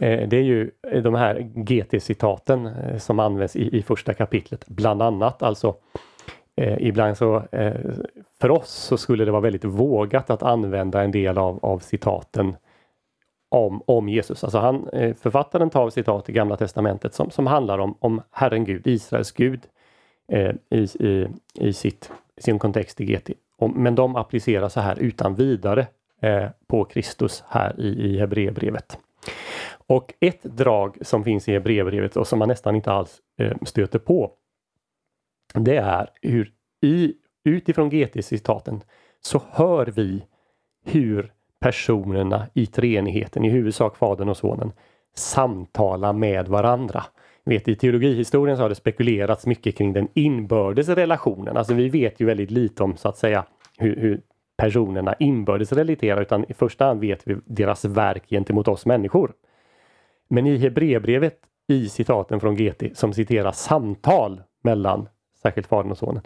eh, 0.00 0.28
det 0.28 0.36
är 0.36 0.42
ju 0.42 0.70
de 1.02 1.14
här 1.14 1.40
GT-citaten 1.54 2.66
eh, 2.66 2.98
som 2.98 3.18
används 3.18 3.56
i, 3.56 3.78
i 3.78 3.82
första 3.82 4.14
kapitlet, 4.14 4.66
bland 4.66 5.02
annat. 5.02 5.42
Alltså 5.42 5.76
eh, 6.56 6.76
ibland 6.80 7.16
så, 7.16 7.42
eh, 7.52 7.74
för 8.40 8.50
oss 8.50 8.70
så 8.70 8.96
skulle 8.96 9.24
det 9.24 9.30
vara 9.30 9.40
väldigt 9.40 9.64
vågat 9.64 10.30
att 10.30 10.42
använda 10.42 11.02
en 11.02 11.10
del 11.10 11.38
av, 11.38 11.58
av 11.64 11.78
citaten 11.78 12.56
om, 13.48 13.82
om 13.86 14.08
Jesus. 14.08 14.44
Alltså 14.44 14.58
han, 14.58 14.88
författaren 15.20 15.70
tar 15.70 15.90
citat 15.90 16.28
i 16.28 16.32
Gamla 16.32 16.56
Testamentet 16.56 17.14
som, 17.14 17.30
som 17.30 17.46
handlar 17.46 17.78
om, 17.78 17.96
om 17.98 18.22
Herren 18.30 18.64
Gud, 18.64 18.86
Israels 18.86 19.32
Gud, 19.32 19.60
i, 20.70 20.76
i, 20.78 21.28
i 21.54 21.72
sitt, 21.72 22.10
sin 22.38 22.58
kontext 22.58 23.00
i 23.00 23.04
GT. 23.04 23.30
Men 23.74 23.94
de 23.94 24.16
appliceras 24.16 24.72
så 24.72 24.80
här 24.80 24.98
utan 24.98 25.34
vidare 25.34 25.86
eh, 26.22 26.48
på 26.66 26.84
Kristus 26.84 27.44
här 27.48 27.80
i, 27.80 27.86
i 27.86 28.18
Hebreerbrevet. 28.18 28.98
Och 29.86 30.14
ett 30.20 30.42
drag 30.42 30.96
som 31.00 31.24
finns 31.24 31.48
i 31.48 31.52
Hebreerbrevet 31.52 32.16
och 32.16 32.26
som 32.26 32.38
man 32.38 32.48
nästan 32.48 32.76
inte 32.76 32.92
alls 32.92 33.20
eh, 33.38 33.56
stöter 33.62 33.98
på. 33.98 34.32
Det 35.54 35.76
är 35.76 36.10
hur 36.22 36.52
i, 36.82 37.14
utifrån 37.44 37.90
GT-citaten 37.90 38.80
så 39.20 39.42
hör 39.50 39.86
vi 39.86 40.26
hur 40.84 41.32
personerna 41.60 42.46
i 42.54 42.66
treenigheten, 42.66 43.44
i 43.44 43.50
huvudsak 43.50 43.96
Fadern 43.96 44.28
och 44.28 44.36
Sonen, 44.36 44.72
samtalar 45.14 46.12
med 46.12 46.48
varandra 46.48 47.04
vet, 47.50 47.68
I 47.68 47.74
teologihistorien 47.74 48.56
så 48.56 48.62
har 48.62 48.68
det 48.68 48.74
spekulerats 48.74 49.46
mycket 49.46 49.76
kring 49.76 49.92
den 49.92 50.08
inbördes 50.14 50.88
relationen. 50.88 51.56
Alltså 51.56 51.74
vi 51.74 51.88
vet 51.88 52.20
ju 52.20 52.26
väldigt 52.26 52.50
lite 52.50 52.82
om 52.82 52.96
så 52.96 53.08
att 53.08 53.16
säga 53.16 53.44
hur, 53.78 53.96
hur 53.96 54.20
personerna 54.56 55.14
inbördes 55.18 55.72
relaterar 55.72 56.22
utan 56.22 56.44
i 56.48 56.54
första 56.54 56.84
hand 56.84 57.00
vet 57.00 57.22
vi 57.24 57.36
deras 57.44 57.84
verk 57.84 58.28
gentemot 58.28 58.68
oss 58.68 58.86
människor. 58.86 59.32
Men 60.28 60.46
i 60.46 60.56
Hebreerbrevet 60.56 61.40
i 61.68 61.88
citaten 61.88 62.40
från 62.40 62.56
GT 62.56 62.82
som 62.94 63.12
citerar 63.12 63.52
samtal 63.52 64.42
mellan 64.62 65.08
särskilt 65.42 65.66
Fadern 65.66 65.90
och 65.90 65.98
Sonen. 65.98 66.22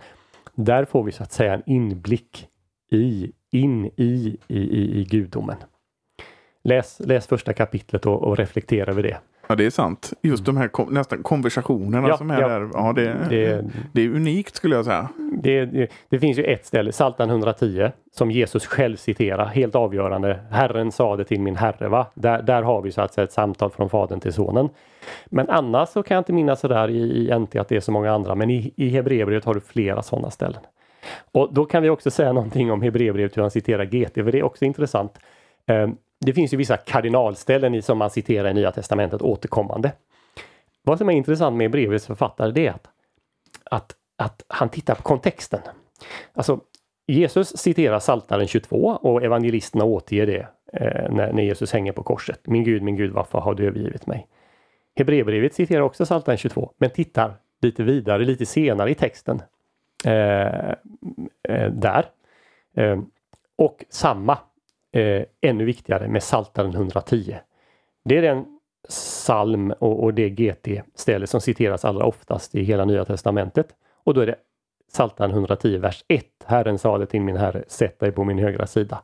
Där 0.54 0.84
får 0.84 1.04
vi 1.04 1.12
så 1.12 1.22
att 1.22 1.32
säga 1.32 1.54
en 1.54 1.62
inblick 1.66 2.48
i, 2.90 3.32
in 3.50 3.86
i, 3.96 4.36
i, 4.48 4.58
i, 4.58 5.00
i 5.00 5.04
gudomen. 5.04 5.56
Läs, 6.62 7.00
läs 7.00 7.26
första 7.26 7.52
kapitlet 7.52 8.06
och, 8.06 8.22
och 8.22 8.36
reflektera 8.36 8.90
över 8.90 9.02
det. 9.02 9.18
Ja, 9.50 9.56
det 9.56 9.66
är 9.66 9.70
sant. 9.70 10.12
Just 10.22 10.44
de 10.44 10.56
här 10.56 10.68
kom, 10.68 10.94
nästan 10.94 11.22
konversationerna 11.22 12.08
ja, 12.08 12.16
som 12.16 12.30
är 12.30 12.40
ja. 12.40 12.48
där. 12.48 12.68
Ja, 12.74 12.92
det, 12.96 13.16
det, 13.30 13.64
det, 13.92 14.02
är 14.02 14.08
unikt 14.08 14.54
skulle 14.54 14.76
jag 14.76 14.84
säga. 14.84 15.08
Det, 15.42 15.88
det, 16.08 16.18
finns 16.18 16.38
ju 16.38 16.44
ett 16.44 16.66
ställe, 16.66 16.92
Psaltaren 16.92 17.30
110, 17.30 17.90
som 18.12 18.30
Jesus 18.30 18.66
själv 18.66 18.96
citerar. 18.96 19.46
Helt 19.46 19.74
avgörande. 19.74 20.40
Herren 20.50 20.92
sa 20.92 21.16
det 21.16 21.24
till 21.24 21.40
min 21.40 21.56
herre. 21.56 21.88
Va? 21.88 22.06
Där, 22.14 22.42
där 22.42 22.62
har 22.62 22.82
vi 22.82 22.92
så 22.92 23.00
att 23.00 23.14
säga 23.14 23.24
ett 23.24 23.32
samtal 23.32 23.70
från 23.70 23.90
fadern 23.90 24.20
till 24.20 24.32
sonen. 24.32 24.68
Men 25.26 25.50
annars 25.50 25.88
så 25.88 26.02
kan 26.02 26.14
jag 26.14 26.20
inte 26.20 26.32
minnas 26.32 26.60
sådär 26.60 26.90
i, 26.90 27.28
i 27.28 27.38
NT 27.38 27.56
att 27.56 27.68
det 27.68 27.76
är 27.76 27.80
så 27.80 27.92
många 27.92 28.12
andra. 28.12 28.34
Men 28.34 28.50
i, 28.50 28.72
i 28.76 28.88
Hebreerbrevet 28.88 29.44
har 29.44 29.54
du 29.54 29.60
flera 29.60 30.02
sådana 30.02 30.30
ställen. 30.30 30.60
Och 31.32 31.54
då 31.54 31.64
kan 31.64 31.82
vi 31.82 31.90
också 31.90 32.10
säga 32.10 32.32
någonting 32.32 32.72
om 32.72 32.82
Hebreerbrevet, 32.82 33.36
hur 33.36 33.42
han 33.42 33.50
citerar 33.50 33.84
GT, 33.84 34.14
för 34.14 34.32
det 34.32 34.38
är 34.38 34.42
också 34.42 34.64
intressant. 34.64 35.18
Det 36.20 36.32
finns 36.32 36.52
ju 36.52 36.56
vissa 36.56 36.76
kardinalställen 36.76 37.74
i 37.74 37.82
som 37.82 37.98
man 37.98 38.10
citerar 38.10 38.50
i 38.50 38.54
Nya 38.54 38.72
Testamentet 38.72 39.22
återkommande. 39.22 39.92
Vad 40.82 40.98
som 40.98 41.08
är 41.08 41.12
intressant 41.12 41.56
med 41.56 41.70
brevets 41.70 42.06
författare 42.06 42.52
det 42.52 42.66
är 42.66 42.70
att, 42.70 42.88
att, 43.64 43.94
att 44.16 44.44
han 44.48 44.68
tittar 44.68 44.94
på 44.94 45.02
kontexten. 45.02 45.60
Alltså 46.32 46.60
Jesus 47.06 47.56
citerar 47.56 47.98
Saltaren 47.98 48.46
22 48.46 48.76
och 48.76 49.22
evangelisterna 49.22 49.84
återger 49.84 50.26
det 50.26 50.48
eh, 50.72 51.12
när, 51.12 51.32
när, 51.32 51.42
Jesus 51.42 51.72
hänger 51.72 51.92
på 51.92 52.02
korset. 52.02 52.40
Min 52.44 52.64
Gud, 52.64 52.82
min 52.82 52.96
Gud, 52.96 53.12
varför 53.12 53.38
har 53.38 53.54
du 53.54 53.66
övergivit 53.66 54.06
mig? 54.06 54.26
Hebreerbrevet 54.96 55.54
citerar 55.54 55.80
också 55.80 56.06
Saltaren 56.06 56.38
22 56.38 56.72
men 56.78 56.90
tittar 56.90 57.34
lite 57.62 57.82
vidare, 57.82 58.24
lite 58.24 58.46
senare 58.46 58.90
i 58.90 58.94
texten. 58.94 59.42
Eh, 60.04 60.70
eh, 61.48 61.70
där. 61.72 62.06
Eh, 62.76 63.00
och 63.56 63.84
samma 63.88 64.38
eh, 64.92 65.24
ännu 65.40 65.64
viktigare 65.64 66.08
med 66.08 66.22
Saltaren 66.22 66.74
110. 66.74 67.36
Det 68.04 68.18
är 68.18 68.22
den 68.22 68.58
psalm 68.88 69.70
och, 69.70 70.02
och 70.04 70.14
det 70.14 70.30
GT-ställe 70.30 71.26
som 71.26 71.40
citeras 71.40 71.84
allra 71.84 72.04
oftast 72.04 72.54
i 72.54 72.62
hela 72.62 72.84
Nya 72.84 73.04
Testamentet. 73.04 73.74
Och 74.04 74.14
då 74.14 74.20
är 74.20 74.26
det 74.26 74.36
Saltaren 74.88 75.30
110, 75.30 75.78
vers 75.78 76.04
1. 76.08 76.26
Herren 76.44 76.78
sade 76.78 77.06
till 77.06 77.20
min 77.20 77.36
herre, 77.36 77.64
sätt 77.68 77.98
dig 77.98 78.12
på 78.12 78.24
min 78.24 78.38
högra 78.38 78.66
sida. 78.66 79.02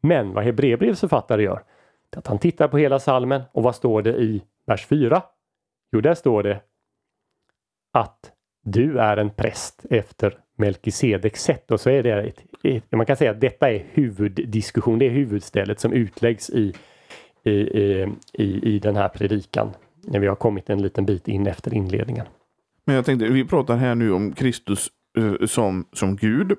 Men 0.00 0.32
vad 0.32 0.44
Hebreerbrevets 0.44 1.00
författare 1.00 1.42
gör, 1.42 1.62
är 2.10 2.18
att 2.18 2.26
han 2.26 2.38
tittar 2.38 2.68
på 2.68 2.78
hela 2.78 2.98
salmen 2.98 3.42
och 3.52 3.62
vad 3.62 3.74
står 3.74 4.02
det 4.02 4.16
i 4.16 4.42
vers 4.66 4.86
4? 4.86 5.22
Jo, 5.92 6.00
där 6.00 6.14
står 6.14 6.42
det 6.42 6.60
att 7.92 8.32
du 8.62 8.98
är 8.98 9.16
en 9.16 9.30
präst 9.30 9.86
efter 9.90 10.38
Melkisedeks 10.56 11.42
sätt 11.42 11.70
och 11.70 11.80
så 11.80 11.90
är 11.90 12.02
det 12.02 12.22
ett, 12.22 12.42
ett, 12.62 12.92
man 12.92 13.06
kan 13.06 13.16
säga 13.16 13.30
att 13.30 13.40
detta 13.40 13.70
är 13.70 13.84
huvuddiskussion, 13.92 14.98
det 14.98 15.06
är 15.06 15.10
huvudstället 15.10 15.80
som 15.80 15.92
utläggs 15.92 16.50
i, 16.50 16.74
i, 17.44 17.50
i, 18.32 18.74
i, 18.74 18.78
den 18.78 18.96
här 18.96 19.08
predikan. 19.08 19.70
När 20.02 20.20
vi 20.20 20.26
har 20.26 20.34
kommit 20.34 20.70
en 20.70 20.82
liten 20.82 21.06
bit 21.06 21.28
in 21.28 21.46
efter 21.46 21.74
inledningen. 21.74 22.26
Men 22.84 22.96
jag 22.96 23.04
tänkte, 23.04 23.28
vi 23.28 23.44
pratar 23.44 23.76
här 23.76 23.94
nu 23.94 24.12
om 24.12 24.32
Kristus 24.32 24.88
uh, 25.18 25.46
som, 25.46 25.86
som 25.92 26.16
Gud 26.16 26.52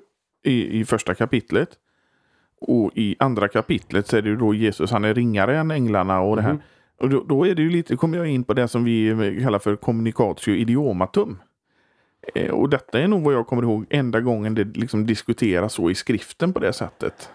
i, 0.44 0.80
i 0.80 0.84
första 0.84 1.14
kapitlet. 1.14 1.68
Och 2.60 2.92
i 2.94 3.16
andra 3.18 3.48
kapitlet 3.48 4.06
så 4.06 4.16
är 4.16 4.22
det 4.22 4.28
ju 4.28 4.36
då 4.36 4.54
Jesus, 4.54 4.90
han 4.90 5.04
är 5.04 5.14
ringare 5.14 5.58
än 5.58 5.70
änglarna 5.70 6.20
och 6.20 6.36
det 6.36 6.42
här. 6.42 6.50
Mm. 6.50 6.62
Och 7.00 7.08
då, 7.08 7.24
då, 7.24 7.46
är 7.46 7.54
det 7.54 7.62
ju 7.62 7.70
lite, 7.70 7.96
kommer 7.96 8.18
jag 8.18 8.26
in 8.26 8.44
på 8.44 8.54
det 8.54 8.68
som 8.68 8.84
vi 8.84 9.40
kallar 9.42 9.58
för 9.58 9.76
communicatio 9.76 10.54
idiomatum. 10.54 11.38
Eh, 12.34 12.50
och 12.50 12.68
detta 12.68 13.00
är 13.00 13.08
nog 13.08 13.22
vad 13.22 13.34
jag 13.34 13.46
kommer 13.46 13.62
ihåg 13.62 13.86
enda 13.90 14.20
gången 14.20 14.54
det 14.54 14.64
liksom 14.64 15.06
diskuteras 15.06 15.72
så 15.72 15.90
i 15.90 15.94
skriften 15.94 16.52
på 16.52 16.60
det 16.60 16.72
sättet. 16.72 17.30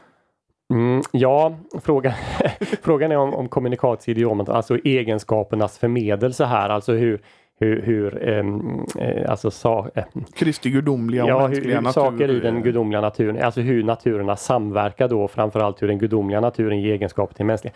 Mm, 0.73 1.01
ja, 1.11 1.57
frågan, 1.83 2.13
frågan 2.81 3.11
är 3.11 3.17
om, 3.17 3.33
om 3.33 3.49
kommunikatioidiomet, 3.49 4.49
alltså 4.49 4.77
egenskapernas 4.83 5.77
förmedelse 5.77 6.45
här, 6.45 6.69
alltså 6.69 6.93
hur, 6.93 7.21
hur, 7.59 7.81
hur 7.81 8.29
eh, 8.29 9.31
alltså 9.31 9.51
sa, 9.51 9.89
eh, 9.95 10.03
Kristi 10.33 10.69
gudomliga 10.69 11.23
och 11.23 11.29
ja, 11.29 11.47
hur, 11.47 11.61
hur 11.61 11.81
natur. 11.81 11.91
saker 11.91 12.29
i 12.29 12.39
den 12.39 12.63
gudomliga 12.63 13.01
naturen, 13.01 13.43
alltså 13.43 13.61
hur 13.61 13.83
naturerna 13.83 14.35
samverkar 14.35 15.07
då, 15.07 15.27
framförallt 15.27 15.81
hur 15.81 15.87
den 15.87 15.97
gudomliga 15.97 16.39
naturen 16.39 16.81
ger 16.81 16.93
egenskaper 16.93 17.35
till 17.35 17.45
mänskliga. 17.45 17.73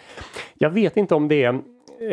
Jag 0.54 0.70
vet 0.70 0.98
inte 0.98 1.16
om 1.16 1.28
det 1.28 1.44
eh, 1.44 1.56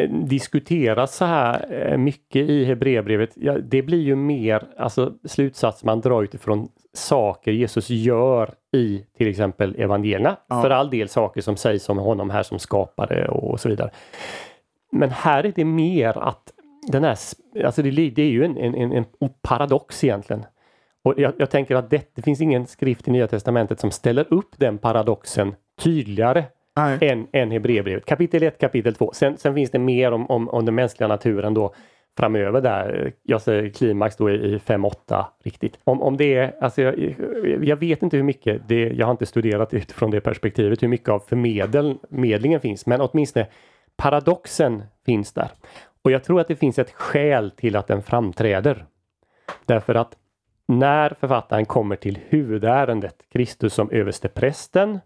diskuteras 0.08 1.16
så 1.16 1.24
här 1.24 1.66
eh, 1.72 1.96
mycket 1.98 2.48
i 2.48 2.64
Hebreerbrevet. 2.64 3.30
Ja, 3.34 3.58
det 3.58 3.82
blir 3.82 4.02
ju 4.02 4.16
mer 4.16 4.66
alltså, 4.76 5.12
slutsats 5.24 5.84
man 5.84 6.00
drar 6.00 6.22
utifrån 6.22 6.68
saker 6.92 7.52
Jesus 7.52 7.90
gör 7.90 8.54
i 8.72 9.04
till 9.16 9.28
exempel 9.28 9.76
evangelierna. 9.78 10.36
Ja. 10.48 10.62
För 10.62 10.70
all 10.70 10.90
del 10.90 11.08
saker 11.08 11.40
som 11.40 11.56
sägs 11.56 11.88
om 11.88 11.98
honom 11.98 12.30
här 12.30 12.42
som 12.42 12.58
skapare 12.58 13.28
och 13.28 13.60
så 13.60 13.68
vidare. 13.68 13.90
Men 14.92 15.10
här 15.10 15.46
är 15.46 15.52
det 15.56 15.64
mer 15.64 16.18
att 16.18 16.52
den 16.92 17.04
här, 17.04 17.18
alltså 17.64 17.82
det, 17.82 17.90
det 17.90 18.22
är 18.22 18.30
ju 18.30 18.44
en, 18.44 18.56
en, 18.56 18.74
en, 18.74 18.92
en 18.92 19.04
paradox 19.42 20.04
egentligen. 20.04 20.44
Och 21.02 21.14
jag, 21.16 21.32
jag 21.38 21.50
tänker 21.50 21.76
att 21.76 21.90
det, 21.90 22.14
det 22.14 22.22
finns 22.22 22.40
ingen 22.40 22.66
skrift 22.66 23.08
i 23.08 23.10
Nya 23.10 23.26
Testamentet 23.26 23.80
som 23.80 23.90
ställer 23.90 24.34
upp 24.34 24.54
den 24.56 24.78
paradoxen 24.78 25.54
tydligare 25.78 26.44
Nej. 26.76 26.98
än, 27.00 27.26
än 27.32 27.50
Hebreerbrevet. 27.50 28.06
Kapitel 28.06 28.42
1, 28.42 28.58
kapitel 28.58 28.94
2. 28.94 29.10
Sen, 29.14 29.38
sen 29.38 29.54
finns 29.54 29.70
det 29.70 29.78
mer 29.78 30.12
om, 30.12 30.30
om, 30.30 30.48
om 30.48 30.64
den 30.64 30.74
mänskliga 30.74 31.08
naturen 31.08 31.54
då 31.54 31.74
framöver 32.16 32.60
där. 32.60 33.12
Jag 33.22 33.42
säger 33.42 33.70
klimax 33.70 34.16
då 34.16 34.30
i 34.30 34.58
5-8 34.58 35.24
riktigt. 35.44 35.78
Om, 35.84 36.02
om 36.02 36.16
det 36.16 36.34
är, 36.34 36.54
alltså 36.60 36.82
jag, 36.82 37.14
jag 37.64 37.76
vet 37.76 38.02
inte 38.02 38.16
hur 38.16 38.24
mycket, 38.24 38.68
det, 38.68 38.88
jag 38.88 39.06
har 39.06 39.10
inte 39.10 39.26
studerat 39.26 39.74
utifrån 39.74 40.10
det 40.10 40.20
perspektivet, 40.20 40.82
hur 40.82 40.88
mycket 40.88 41.08
av 41.08 41.18
förmedlingen 41.18 42.60
finns, 42.60 42.86
men 42.86 43.00
åtminstone 43.00 43.46
paradoxen 43.96 44.82
finns 45.06 45.32
där. 45.32 45.48
Och 46.02 46.10
jag 46.10 46.24
tror 46.24 46.40
att 46.40 46.48
det 46.48 46.56
finns 46.56 46.78
ett 46.78 46.92
skäl 46.92 47.50
till 47.50 47.76
att 47.76 47.86
den 47.86 48.02
framträder. 48.02 48.84
Därför 49.66 49.94
att 49.94 50.16
när 50.68 51.14
författaren 51.20 51.64
kommer 51.64 51.96
till 51.96 52.18
huvudärendet, 52.28 53.16
Kristus 53.32 53.74
som 53.74 53.90
översteprästen, 53.90 55.00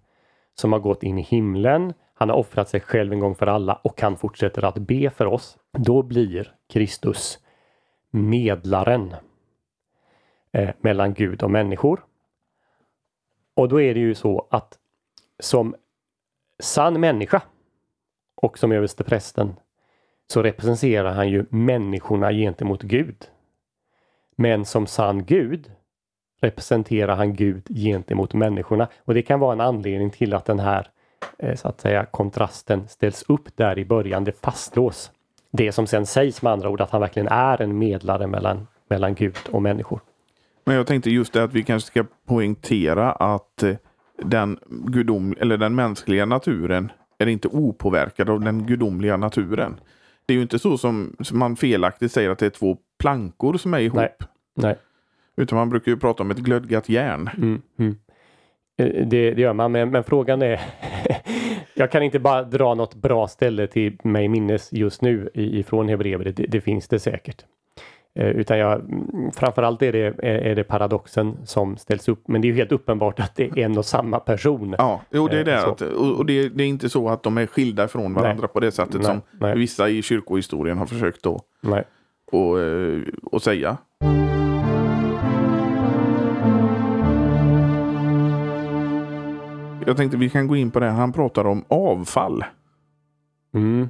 som 0.60 0.72
har 0.72 0.80
gått 0.80 1.02
in 1.02 1.18
i 1.18 1.22
himlen, 1.22 1.94
han 2.14 2.28
har 2.28 2.36
offrat 2.36 2.68
sig 2.68 2.80
själv 2.80 3.12
en 3.12 3.20
gång 3.20 3.34
för 3.34 3.46
alla 3.46 3.74
och 3.74 4.00
han 4.00 4.16
fortsätter 4.16 4.64
att 4.64 4.78
be 4.78 5.10
för 5.10 5.26
oss. 5.26 5.58
Då 5.72 6.02
blir 6.02 6.54
Kristus 6.68 7.38
medlaren 8.10 9.14
eh, 10.52 10.70
mellan 10.80 11.14
Gud 11.14 11.42
och 11.42 11.50
människor. 11.50 12.04
Och 13.54 13.68
då 13.68 13.80
är 13.80 13.94
det 13.94 14.00
ju 14.00 14.14
så 14.14 14.48
att 14.50 14.78
som 15.38 15.74
sann 16.58 17.00
människa 17.00 17.42
och 18.34 18.58
som 18.58 18.72
översteprästen 18.72 19.56
så 20.26 20.42
representerar 20.42 21.12
han 21.12 21.28
ju 21.28 21.46
människorna 21.50 22.32
gentemot 22.32 22.82
Gud. 22.82 23.30
Men 24.36 24.64
som 24.64 24.86
sann 24.86 25.24
Gud 25.24 25.72
representerar 26.40 27.16
han 27.16 27.34
Gud 27.34 27.66
gentemot 27.68 28.34
människorna. 28.34 28.88
Och 29.04 29.14
det 29.14 29.22
kan 29.22 29.40
vara 29.40 29.52
en 29.52 29.60
anledning 29.60 30.10
till 30.10 30.34
att 30.34 30.44
den 30.44 30.58
här 30.58 30.88
eh, 31.38 31.54
så 31.54 31.68
att 31.68 31.80
säga 31.80 32.04
kontrasten 32.04 32.88
ställs 32.88 33.24
upp 33.28 33.56
där 33.56 33.78
i 33.78 33.84
början. 33.84 34.24
Det 34.24 34.40
fastslås. 34.40 35.10
Det 35.50 35.72
som 35.72 35.86
sen 35.86 36.06
sägs 36.06 36.42
med 36.42 36.52
andra 36.52 36.68
ord 36.68 36.80
att 36.80 36.90
han 36.90 37.00
verkligen 37.00 37.28
är 37.28 37.62
en 37.62 37.78
medlare 37.78 38.26
mellan, 38.26 38.66
mellan 38.88 39.14
Gud 39.14 39.36
och 39.50 39.62
människor. 39.62 40.00
Men 40.64 40.76
jag 40.76 40.86
tänkte 40.86 41.10
just 41.10 41.32
det 41.32 41.42
att 41.42 41.52
vi 41.52 41.62
kanske 41.62 41.86
ska 41.86 42.04
poängtera 42.26 43.12
att 43.12 43.62
eh, 43.62 43.74
den, 44.22 44.58
gudom, 44.68 45.34
eller 45.40 45.56
den 45.56 45.74
mänskliga 45.74 46.26
naturen 46.26 46.92
är 47.18 47.26
inte 47.26 47.48
opåverkad 47.48 48.30
av 48.30 48.40
den 48.40 48.66
gudomliga 48.66 49.16
naturen. 49.16 49.80
Det 50.26 50.32
är 50.32 50.36
ju 50.36 50.42
inte 50.42 50.58
så 50.58 50.78
som, 50.78 51.16
som 51.20 51.38
man 51.38 51.56
felaktigt 51.56 52.12
säger 52.12 52.30
att 52.30 52.38
det 52.38 52.46
är 52.46 52.50
två 52.50 52.76
plankor 52.98 53.56
som 53.56 53.74
är 53.74 53.78
ihop. 53.78 53.96
Nej. 53.96 54.16
Nej. 54.54 54.76
Utan 55.38 55.58
man 55.58 55.68
brukar 55.68 55.92
ju 55.92 55.98
prata 55.98 56.22
om 56.22 56.30
ett 56.30 56.38
glödgat 56.38 56.88
järn. 56.88 57.30
Mm, 57.36 57.62
mm. 57.78 57.96
Eh, 58.78 59.06
Det, 59.06 59.30
det 59.30 59.40
gör 59.40 59.52
man, 59.52 59.72
men, 59.72 59.90
men 59.90 60.04
frågan 60.04 60.42
är 60.42 60.60
Jag 61.74 61.90
kan 61.90 62.02
inte 62.02 62.18
bara 62.18 62.42
dra 62.42 62.74
något 62.74 62.94
bra 62.94 63.28
ställe 63.28 63.66
till 63.66 63.96
mig 64.02 64.28
minnes 64.28 64.72
just 64.72 65.02
nu 65.02 65.30
ifrån 65.34 65.88
Hebreerbrevet. 65.88 66.36
Det, 66.36 66.46
det 66.46 66.60
finns 66.60 66.88
det 66.88 66.98
säkert. 66.98 67.44
Eh, 68.14 68.26
Utan 68.28 68.58
jag, 68.58 68.80
mm, 68.80 69.30
framförallt 69.32 69.82
är 69.82 69.92
det, 69.92 70.14
är, 70.22 70.54
det 70.54 70.64
paradoxen 70.64 71.36
som 71.44 71.76
ställs 71.76 72.08
upp. 72.08 72.28
Men 72.28 72.40
det 72.40 72.48
är 72.48 72.50
ju 72.50 72.56
helt 72.56 72.72
uppenbart 72.72 73.20
att 73.20 73.36
det 73.36 73.44
är 73.44 73.58
en 73.58 73.78
och 73.78 73.84
samma 73.84 74.20
person. 74.20 74.74
Ja, 74.78 75.00
jo, 75.10 75.28
det 75.28 75.36
är 75.36 75.38
Eh, 75.38 75.44
det. 75.44 75.66
Att, 75.66 75.82
och 76.18 76.26
det, 76.26 76.48
det 76.48 76.64
är 76.64 76.68
inte 76.68 76.88
så 76.88 77.08
att 77.08 77.22
de 77.22 77.38
är 77.38 77.46
skilda 77.46 77.88
från 77.88 78.14
varandra 78.14 78.42
Nej. 78.42 78.52
på 78.52 78.60
det 78.60 78.70
sättet 78.70 78.94
Nej, 78.94 79.04
som 79.04 79.20
nej. 79.40 79.58
vissa 79.58 79.88
i 79.88 80.02
kyrkohistorien 80.02 80.78
har 80.78 80.86
försökt 80.86 81.22
då 81.22 81.40
Nej. 81.60 81.84
och, 82.32 82.60
eh, 82.60 83.00
och 83.22 83.42
säga. 83.42 83.76
Jag 89.88 89.96
tänkte 89.96 90.16
vi 90.16 90.30
kan 90.30 90.46
gå 90.46 90.56
in 90.56 90.70
på 90.70 90.80
det. 90.80 90.86
Han 90.86 91.12
pratar 91.12 91.44
om 91.46 91.64
avfall. 91.68 92.44
Mm. 93.54 93.88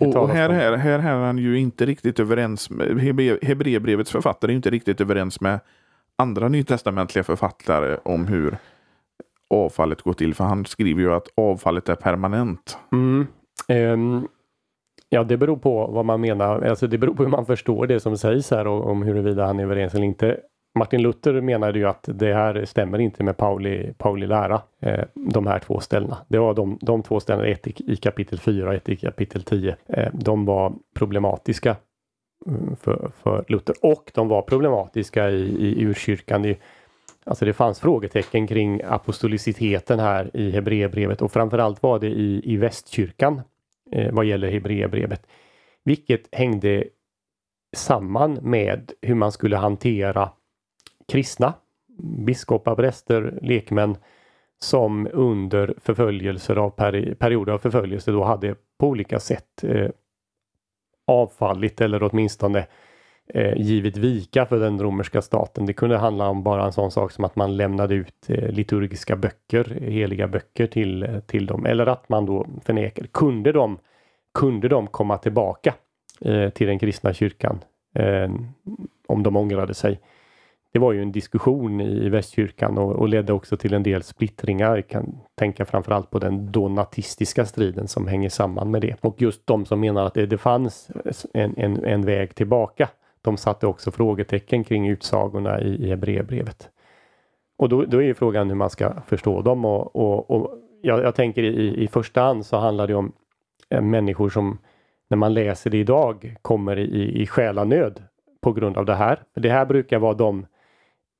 Och, 0.00 0.16
och 0.16 0.28
här, 0.28 0.48
om- 0.48 0.54
här, 0.54 0.76
här 0.76 0.98
är 0.98 1.26
han 1.26 1.38
ju 1.38 1.58
inte 1.58 1.86
riktigt 1.86 2.20
överens 2.20 2.70
med 2.70 2.88
Hebre- 2.88 3.44
Hebreerbrevets 3.44 4.10
författare 4.10 4.52
är 4.52 4.56
inte 4.56 4.70
riktigt 4.70 5.00
överens 5.00 5.40
med 5.40 5.60
andra 6.16 6.48
nytestamentliga 6.48 7.24
författare 7.24 7.96
om 8.02 8.26
hur 8.26 8.56
avfallet 9.50 10.02
går 10.02 10.12
till. 10.12 10.34
För 10.34 10.44
han 10.44 10.64
skriver 10.64 11.00
ju 11.02 11.12
att 11.14 11.28
avfallet 11.36 11.88
är 11.88 11.94
permanent. 11.94 12.78
Mm. 12.92 13.26
Ehm, 13.68 14.28
ja, 15.08 15.24
det 15.24 15.36
beror 15.36 15.56
på 15.56 15.86
vad 15.86 16.04
man 16.04 16.20
menar. 16.20 16.62
Alltså 16.62 16.86
det 16.86 16.98
beror 16.98 17.14
på 17.14 17.22
hur 17.22 17.30
man 17.30 17.46
förstår 17.46 17.86
det 17.86 18.00
som 18.00 18.18
sägs 18.18 18.50
här 18.50 18.66
och 18.66 18.90
om 18.90 19.02
huruvida 19.02 19.46
han 19.46 19.58
är 19.58 19.62
överens 19.64 19.94
eller 19.94 20.04
inte. 20.04 20.40
Martin 20.74 21.02
Luther 21.02 21.40
menade 21.40 21.78
ju 21.78 21.88
att 21.88 22.08
det 22.12 22.34
här 22.34 22.64
stämmer 22.64 22.98
inte 22.98 23.22
med 23.22 23.36
Pauli, 23.36 23.92
Pauli 23.98 24.26
lära, 24.26 24.62
eh, 24.80 25.04
de 25.14 25.46
här 25.46 25.58
två 25.58 25.80
ställena. 25.80 26.18
Det 26.28 26.38
var 26.38 26.54
de, 26.54 26.78
de 26.80 27.02
två 27.02 27.20
ställena, 27.20 27.48
ett 27.48 27.66
i, 27.66 27.92
i 27.92 27.96
kapitel 27.96 28.38
4 28.38 28.68
och 28.68 28.74
ett 28.74 28.88
i 28.88 28.96
kapitel 28.96 29.42
10. 29.42 29.76
Eh, 29.86 30.08
de 30.12 30.44
var 30.44 30.72
problematiska 30.94 31.76
mm, 32.46 32.76
för, 32.76 33.10
för 33.22 33.44
Luther 33.48 33.74
och 33.82 34.10
de 34.14 34.28
var 34.28 34.42
problematiska 34.42 35.30
i, 35.30 35.80
i 35.80 35.84
urkyrkan. 35.84 36.44
I, 36.44 36.58
Alltså 37.28 37.44
det 37.44 37.52
fanns 37.52 37.80
frågetecken 37.80 38.46
kring 38.46 38.82
apostoliciteten 38.84 39.98
här 39.98 40.30
i 40.36 40.50
Hebreerbrevet 40.50 41.22
och 41.22 41.32
framförallt 41.32 41.82
var 41.82 41.98
det 41.98 42.08
i, 42.08 42.52
i 42.52 42.56
västkyrkan 42.56 43.40
eh, 43.92 44.12
vad 44.12 44.24
gäller 44.24 44.50
Hebreerbrevet. 44.50 45.26
Vilket 45.84 46.28
hängde 46.32 46.84
samman 47.76 48.38
med 48.42 48.92
hur 49.02 49.14
man 49.14 49.32
skulle 49.32 49.56
hantera 49.56 50.30
kristna, 51.12 51.54
biskopar, 51.98 52.74
präster, 52.74 53.38
lekmän 53.42 53.96
som 54.58 55.08
under 55.12 55.74
förföljelser 55.80 56.56
av 56.56 56.70
peri 56.70 57.14
perioder 57.14 57.52
av 57.52 57.58
förföljelse 57.58 58.10
då 58.10 58.24
hade 58.24 58.54
på 58.78 58.86
olika 58.88 59.20
sätt 59.20 59.64
eh, 59.64 59.90
avfallit 61.06 61.80
eller 61.80 62.02
åtminstone 62.02 62.66
eh, 63.34 63.56
givit 63.56 63.96
vika 63.96 64.46
för 64.46 64.60
den 64.60 64.82
romerska 64.82 65.22
staten. 65.22 65.66
Det 65.66 65.72
kunde 65.72 65.98
handla 65.98 66.28
om 66.28 66.42
bara 66.42 66.64
en 66.64 66.72
sån 66.72 66.90
sak 66.90 67.12
som 67.12 67.24
att 67.24 67.36
man 67.36 67.56
lämnade 67.56 67.94
ut 67.94 68.30
eh, 68.30 68.50
liturgiska 68.50 69.16
böcker, 69.16 69.64
heliga 69.80 70.28
böcker 70.28 70.66
till, 70.66 71.20
till 71.26 71.46
dem 71.46 71.66
eller 71.66 71.86
att 71.86 72.08
man 72.08 72.26
då 72.26 72.46
förnekade. 72.64 73.08
Kunde 73.08 73.52
de, 73.52 73.78
kunde 74.34 74.68
de 74.68 74.86
komma 74.86 75.18
tillbaka 75.18 75.74
eh, 76.20 76.50
till 76.50 76.66
den 76.66 76.78
kristna 76.78 77.12
kyrkan 77.14 77.58
eh, 77.94 78.30
om 79.06 79.22
de 79.22 79.36
ångrade 79.36 79.74
sig? 79.74 80.00
Det 80.72 80.78
var 80.78 80.92
ju 80.92 81.02
en 81.02 81.12
diskussion 81.12 81.80
i 81.80 82.08
västkyrkan 82.08 82.78
och, 82.78 82.92
och 82.92 83.08
ledde 83.08 83.32
också 83.32 83.56
till 83.56 83.74
en 83.74 83.82
del 83.82 84.02
splittringar. 84.02 84.76
Jag 84.76 84.88
kan 84.88 85.20
tänka 85.34 85.64
framförallt 85.64 86.10
på 86.10 86.18
den 86.18 86.52
donatistiska 86.52 87.46
striden 87.46 87.88
som 87.88 88.06
hänger 88.06 88.28
samman 88.28 88.70
med 88.70 88.82
det. 88.82 88.96
Och 89.00 89.22
just 89.22 89.46
de 89.46 89.66
som 89.66 89.80
menar 89.80 90.04
att 90.04 90.14
det, 90.14 90.26
det 90.26 90.38
fanns 90.38 90.90
en, 91.34 91.54
en, 91.56 91.84
en 91.84 92.04
väg 92.04 92.34
tillbaka. 92.34 92.88
De 93.22 93.36
satte 93.36 93.66
också 93.66 93.90
frågetecken 93.90 94.64
kring 94.64 94.88
utsagorna 94.88 95.60
i, 95.60 95.84
i 95.84 95.88
Hebreerbrevet. 95.88 96.70
Och 97.58 97.68
då, 97.68 97.84
då 97.84 97.98
är 97.98 98.06
ju 98.06 98.14
frågan 98.14 98.48
hur 98.48 98.56
man 98.56 98.70
ska 98.70 99.00
förstå 99.06 99.42
dem 99.42 99.64
och, 99.64 99.96
och, 99.96 100.30
och 100.30 100.54
jag, 100.82 101.00
jag 101.00 101.14
tänker 101.14 101.42
i, 101.42 101.82
i 101.82 101.88
första 101.88 102.20
hand 102.20 102.46
så 102.46 102.56
handlar 102.56 102.86
det 102.86 102.94
om 102.94 103.12
eh, 103.70 103.82
människor 103.82 104.28
som 104.28 104.58
när 105.10 105.16
man 105.16 105.34
läser 105.34 105.70
det 105.70 105.78
idag 105.78 106.36
kommer 106.42 106.78
i, 106.78 107.22
i 107.22 107.26
själanöd 107.26 108.02
på 108.40 108.52
grund 108.52 108.76
av 108.76 108.84
det 108.84 108.94
här. 108.94 109.22
Det 109.34 109.50
här 109.50 109.66
brukar 109.66 109.98
vara 109.98 110.14
de 110.14 110.46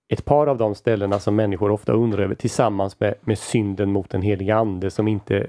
ett 0.08 0.24
par 0.24 0.46
av 0.46 0.58
de 0.58 0.74
ställena 0.74 1.18
som 1.18 1.36
människor 1.36 1.70
ofta 1.70 1.92
undrar 1.92 2.22
över 2.22 2.34
tillsammans 2.34 3.00
med, 3.00 3.14
med 3.20 3.38
synden 3.38 3.92
mot 3.92 4.10
den 4.10 4.22
heliga 4.22 4.56
ande 4.56 4.90
som 4.90 5.08
inte 5.08 5.46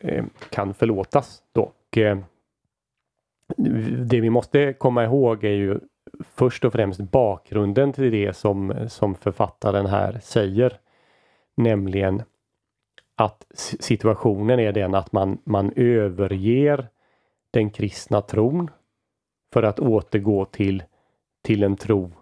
eh, 0.00 0.24
kan 0.50 0.74
förlåtas. 0.74 1.42
Dock, 1.52 1.96
eh, 1.96 2.18
det 4.06 4.20
vi 4.20 4.30
måste 4.30 4.72
komma 4.72 5.04
ihåg 5.04 5.44
är 5.44 5.50
ju 5.50 5.80
först 6.34 6.64
och 6.64 6.72
främst 6.72 7.00
bakgrunden 7.00 7.92
till 7.92 8.10
det 8.10 8.36
som, 8.36 8.74
som 8.88 9.14
författaren 9.14 9.86
här 9.86 10.18
säger. 10.22 10.78
Nämligen 11.56 12.22
att 13.16 13.46
situationen 13.80 14.60
är 14.60 14.72
den 14.72 14.94
att 14.94 15.12
man, 15.12 15.38
man 15.44 15.72
överger 15.76 16.88
den 17.50 17.70
kristna 17.70 18.20
tron 18.20 18.70
för 19.52 19.62
att 19.62 19.80
återgå 19.80 20.44
till, 20.44 20.82
till 21.42 21.62
en 21.62 21.76
tro 21.76 22.12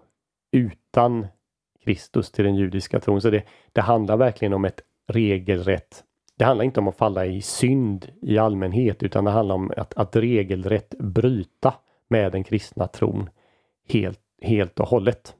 utan 0.53 1.27
Kristus, 1.85 2.31
till 2.31 2.45
den 2.45 2.55
judiska 2.55 3.01
tron. 3.01 3.21
Så 3.21 3.31
det, 3.31 3.43
det 3.73 3.81
handlar 3.81 4.17
verkligen 4.17 4.53
om 4.53 4.65
ett 4.65 4.81
regelrätt 5.09 6.05
det 6.41 6.47
handlar 6.47 6.65
inte 6.65 6.81
om 6.81 6.89
att 6.89 6.97
falla 6.97 7.27
i 7.27 7.43
synd 7.43 8.09
i 8.23 8.39
allmänhet 8.39 9.03
utan 9.03 9.25
det 9.25 9.31
handlar 9.31 9.55
om 9.55 9.73
att, 9.77 9.95
att 9.95 10.17
regelrätt 10.17 10.95
bryta 10.99 11.75
med 12.09 12.33
den 12.33 12.45
kristna 12.45 12.87
tron 12.87 13.31
helt, 13.89 14.21
helt 14.43 14.81
och 14.81 14.89
hållet. 14.89 15.35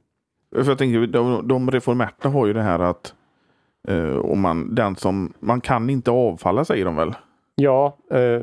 För 0.55 0.65
jag 0.65 0.79
tänker, 0.79 1.07
de, 1.07 1.49
de 1.49 1.71
reformerta 1.71 2.29
har 2.29 2.47
ju 2.47 2.53
det 2.53 2.63
här 2.63 2.79
att 2.79 3.15
eh, 3.89 4.17
om 4.17 4.41
man, 4.41 4.75
den 4.75 4.97
som, 4.97 5.33
man 5.39 5.61
kan 5.61 5.91
inte 5.91 6.11
avfalla 6.11 6.65
säger 6.65 6.85
de 6.85 6.97
väl? 6.97 7.15
Ja, 7.55 7.97
eh, 8.11 8.43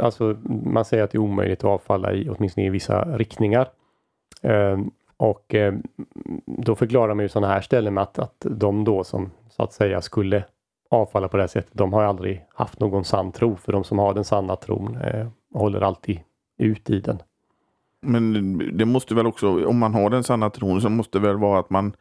alltså 0.00 0.36
man 0.46 0.84
säger 0.84 1.04
att 1.04 1.10
det 1.10 1.16
är 1.18 1.20
omöjligt 1.20 1.58
att 1.58 1.70
avfalla 1.70 2.12
i 2.12 2.28
åtminstone 2.28 2.66
i 2.66 2.70
vissa 2.70 3.04
riktningar. 3.04 3.68
Eh, 4.42 4.78
och 5.18 5.54
eh, 5.54 5.74
då 6.46 6.74
förklarar 6.74 7.14
man 7.14 7.24
ju 7.24 7.28
sådana 7.28 7.52
här 7.52 7.60
ställen 7.60 7.94
med 7.94 8.02
att, 8.02 8.18
att 8.18 8.46
de 8.50 8.84
då 8.84 9.04
som 9.04 9.30
så 9.50 9.62
att 9.62 9.72
säga 9.72 10.00
skulle 10.00 10.44
avfalla 10.90 11.28
på 11.28 11.36
det 11.36 11.42
här 11.42 11.48
sättet, 11.48 11.72
de 11.72 11.92
har 11.92 12.02
aldrig 12.02 12.44
haft 12.54 12.80
någon 12.80 13.04
sann 13.04 13.32
tro. 13.32 13.56
För 13.56 13.72
de 13.72 13.84
som 13.84 13.98
har 13.98 14.14
den 14.14 14.24
sanna 14.24 14.56
tron 14.56 14.96
eh, 14.96 15.28
håller 15.54 15.80
alltid 15.80 16.20
ut 16.58 16.90
i 16.90 17.00
den. 17.00 17.18
Men 18.02 18.58
det 18.78 18.84
måste 18.84 19.14
väl 19.14 19.26
också, 19.26 19.66
om 19.66 19.78
man 19.78 19.94
har 19.94 20.10
den 20.10 20.24
sanna 20.24 20.50
tron 20.50 20.80
så 20.80 20.88
måste 20.88 21.18
det 21.18 21.26
väl 21.26 21.36
vara 21.36 21.60
att 21.60 21.70
man 21.70 21.92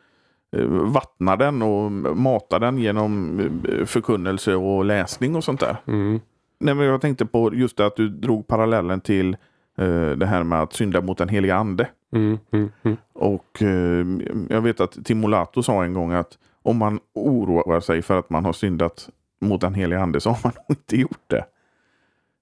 eh, 0.56 0.66
vattnar 0.66 1.38
den 1.38 1.62
och 1.62 1.92
matar 2.18 2.60
den 2.60 2.78
genom 2.78 3.40
eh, 3.40 3.86
förkunnelse 3.86 4.56
och 4.56 4.86
läsning 4.86 5.36
och 5.36 5.44
sånt 5.44 5.60
där. 5.60 5.78
Mm. 5.88 6.20
Nej, 6.60 6.76
men 6.76 6.86
jag 6.86 7.02
tänkte 7.02 7.26
på 7.26 7.54
just 7.54 7.78
det 7.78 7.86
att 7.86 7.96
du 7.96 8.10
drog 8.10 8.48
parallellen 8.48 9.02
till 9.02 9.38
eh, 9.78 10.10
det 10.10 10.26
här 10.26 10.44
med 10.44 10.62
att 10.62 10.74
synda 10.74 11.02
mot 11.02 11.18
den 11.18 11.30
heliga 11.30 11.56
ande. 11.56 11.88
Mm, 12.12 12.38
mm, 12.52 12.72
mm. 12.84 12.98
Och 13.14 13.62
eh, 13.62 14.06
jag 14.50 14.62
vet 14.62 14.82
att 14.82 15.06
Timolato 15.06 15.64
sa 15.64 15.84
en 15.84 15.94
gång 15.94 16.12
att 16.12 16.38
om 16.62 16.78
man 16.78 17.00
oroar 17.14 17.80
sig 17.80 18.02
för 18.02 18.20
att 18.20 18.30
man 18.30 18.46
har 18.46 18.54
syndat 18.54 19.10
mot 19.40 19.62
den 19.62 19.74
heliga 19.74 20.00
ande 20.00 20.20
så 20.20 20.30
har 20.30 20.40
man 20.44 20.52
nog 20.56 20.78
inte 20.78 20.98
gjort 20.98 21.24
det. 21.28 21.46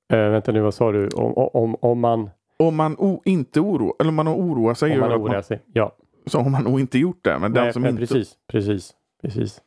Eh, 0.08 0.30
vänta 0.30 0.52
nu, 0.52 0.60
vad 0.60 0.74
sa 0.74 0.92
du? 0.92 1.08
Om, 1.08 1.34
om, 1.54 1.76
om 1.82 2.00
man... 2.00 2.30
Om 2.58 2.76
man 2.76 2.96
o, 2.98 3.22
inte 3.26 3.60
oroar, 3.60 3.94
eller 4.00 4.12
man 4.12 4.28
har 4.28 4.36
oroat 4.36 4.78
sig 4.78 4.94
Om 4.94 5.00
man 5.00 5.12
oroar 5.12 5.34
man, 5.34 5.44
sig, 5.44 5.62
ja. 5.74 5.92
så 6.26 6.40
har 6.40 6.50
man 6.50 6.64
nog 6.64 6.80
inte 6.80 7.00
gjort 7.00 7.24
det. 7.24 7.40
Men 7.40 7.54
den 7.54 7.64
Nej, 7.64 7.74
som 7.74 7.82
men 7.82 7.92
inte... 7.92 8.00
precis, 8.00 8.34
precis, 8.48 8.94
precis. 9.22 9.62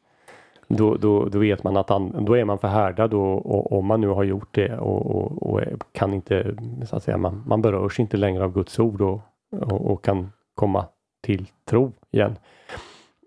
Då, 0.68 0.96
då, 0.96 1.24
då 1.24 1.38
vet 1.38 1.64
man 1.64 1.76
att 1.76 1.88
han, 1.88 2.24
då 2.24 2.36
är 2.36 2.44
man 2.44 2.58
förhärdad 2.58 3.14
och, 3.14 3.46
och 3.46 3.78
om 3.78 3.86
man 3.86 4.00
nu 4.00 4.08
har 4.08 4.24
gjort 4.24 4.54
det 4.54 4.78
och, 4.78 5.06
och, 5.06 5.42
och 5.42 5.60
kan 5.92 6.14
inte, 6.14 6.56
så 6.86 6.96
att 6.96 7.02
säga, 7.02 7.16
man, 7.16 7.42
man 7.46 7.62
berörs 7.62 8.00
inte 8.00 8.16
längre 8.16 8.44
av 8.44 8.52
Guds 8.52 8.78
ord 8.78 9.00
och, 9.00 9.20
och, 9.50 9.90
och 9.90 10.04
kan 10.04 10.32
komma 10.54 10.86
till 11.20 11.46
tro 11.64 11.92
igen. 12.10 12.38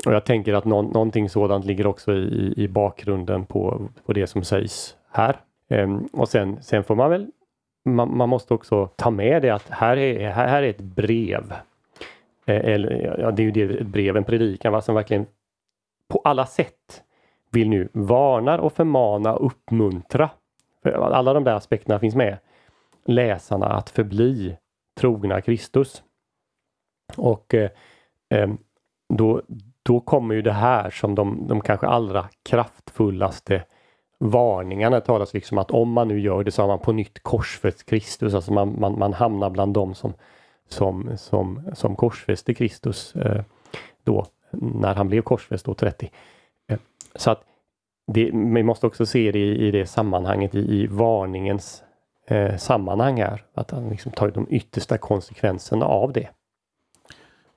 Och 0.06 0.14
jag 0.14 0.26
tänker 0.26 0.54
att 0.54 0.66
någon, 0.66 0.86
någonting 0.86 1.30
sådant 1.30 1.66
ligger 1.66 1.88
också 1.88 2.14
i, 2.14 2.54
i 2.58 2.68
bakgrunden 2.68 3.46
på, 3.46 3.90
på 4.06 4.14
det 4.14 4.28
som 4.28 4.44
sägs 4.44 4.98
här. 5.12 5.40
Ehm, 5.70 6.06
och 6.14 6.30
sen, 6.30 6.64
sen 6.64 6.84
får 6.84 6.96
man 6.96 7.10
väl, 7.10 7.32
man, 7.86 8.18
man, 8.18 8.30
måste 8.30 8.54
också 8.54 8.88
ta 8.96 9.10
med 9.10 9.42
det 9.42 9.50
att 9.50 9.70
här 9.70 9.98
är, 9.98 10.30
här, 10.30 10.48
här 10.48 10.64
är 10.64 10.70
ett 10.70 10.82
brev. 10.82 11.54
Ehm, 12.46 12.62
eller, 12.66 13.18
ja, 13.20 13.32
det 13.32 13.42
är 13.42 13.46
ju 13.46 13.52
det, 13.52 13.64
ett 13.64 13.88
brev, 13.88 14.18
en 14.18 14.24
predikan, 14.24 14.74
va, 14.74 14.82
som 14.82 14.96
verkligen 14.96 15.26
på 16.08 16.22
alla 16.24 16.46
sätt 16.46 17.04
vill 17.52 17.70
nu 17.70 17.90
varnar 17.94 18.58
och 18.58 18.74
förmana 18.74 19.36
och 19.36 19.46
uppmuntra. 19.46 20.30
För 20.84 20.92
alla 20.92 21.34
de 21.34 21.44
där 21.44 21.56
aspekterna 21.56 22.00
finns 22.00 22.16
med. 22.16 22.38
Läsarna 23.06 23.66
att 23.66 23.90
förbli 23.90 24.58
trogna 25.00 25.42
Kristus. 25.42 26.04
Och 27.18 27.54
eh, 27.54 28.50
då, 29.14 29.42
då 29.84 30.00
kommer 30.00 30.36
ju 30.36 30.42
det 30.42 30.52
här 30.52 30.90
som 30.90 31.16
de, 31.16 31.48
de 31.48 31.62
kanske 31.62 31.88
allra 31.88 32.30
kraftfullaste 32.44 33.64
varningarna 34.20 34.96
det 34.96 35.06
talas 35.06 35.34
liksom 35.34 35.58
att 35.58 35.72
om 35.72 35.92
man 35.92 36.08
nu 36.08 36.20
gör 36.20 36.44
det 36.44 36.52
så 36.52 36.62
har 36.62 36.68
man 36.68 36.80
på 36.80 36.92
nytt 36.92 37.24
korsfäst 37.24 37.86
Kristus. 37.86 38.34
Alltså 38.34 38.54
man, 38.54 38.80
man, 38.80 39.00
man 39.00 39.14
hamnar 39.14 39.50
bland 39.50 39.74
dem 39.74 39.96
som, 39.96 40.14
som, 40.70 41.12
som, 41.18 41.62
som 41.74 41.96
korsfäste 41.96 42.54
Kristus 42.54 43.16
eh, 43.16 43.44
då 44.04 44.26
när 44.52 44.96
han 44.96 45.08
blev 45.08 45.22
korsfäst 45.22 45.66
då 45.66 45.74
30. 45.74 46.12
Eh, 46.72 46.80
så 47.16 47.32
att 47.32 47.44
det, 48.08 48.32
vi 48.34 48.64
måste 48.64 48.88
också 48.88 49.06
se 49.06 49.32
det 49.32 49.40
i, 49.40 49.68
i 49.68 49.72
det 49.72 49.86
sammanhanget, 49.86 50.56
i, 50.56 50.60
i 50.60 50.88
varningens 50.88 51.84
eh, 52.28 52.58
sammanhang 52.58 53.22
här. 53.22 53.46
Att 53.54 53.72
han 53.72 53.90
liksom 53.90 54.12
tar 54.12 54.32
de 54.32 54.48
yttersta 54.50 54.98
konsekvenserna 54.98 55.86
av 55.86 56.14
det. 56.14 56.30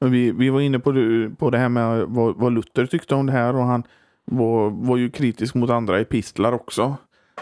Vi, 0.00 0.32
vi 0.32 0.50
var 0.50 0.60
inne 0.60 0.78
på 0.78 0.92
det, 0.92 1.30
på 1.38 1.50
det 1.50 1.58
här 1.58 1.68
med 1.68 2.06
vad, 2.08 2.36
vad 2.36 2.52
Luther 2.52 2.86
tyckte 2.86 3.14
om 3.14 3.26
det 3.26 3.32
här 3.32 3.56
och 3.56 3.62
han 3.62 3.82
var, 4.24 4.70
var 4.70 4.96
ju 4.96 5.10
kritisk 5.10 5.54
mot 5.54 5.70
andra 5.70 6.00
epistlar 6.00 6.52
också. 6.52 6.96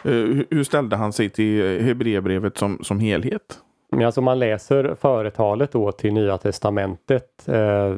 Uh, 0.07 0.43
hur, 0.51 0.65
ställde 0.65 0.97
han 0.97 1.13
sig 1.13 1.29
till 1.29 1.81
Hebreerbrevet 1.81 2.59
som, 2.59 2.79
som 2.83 3.01
helhet? 3.01 3.61
Men 3.91 4.07
alltså 4.07 4.21
man 4.21 4.39
läser 4.39 4.95
företalet 5.01 5.73
då 5.73 5.93
till 5.93 6.13
Nya 6.13 6.39
Testamentet, 6.39 7.49
eh, 7.49 7.95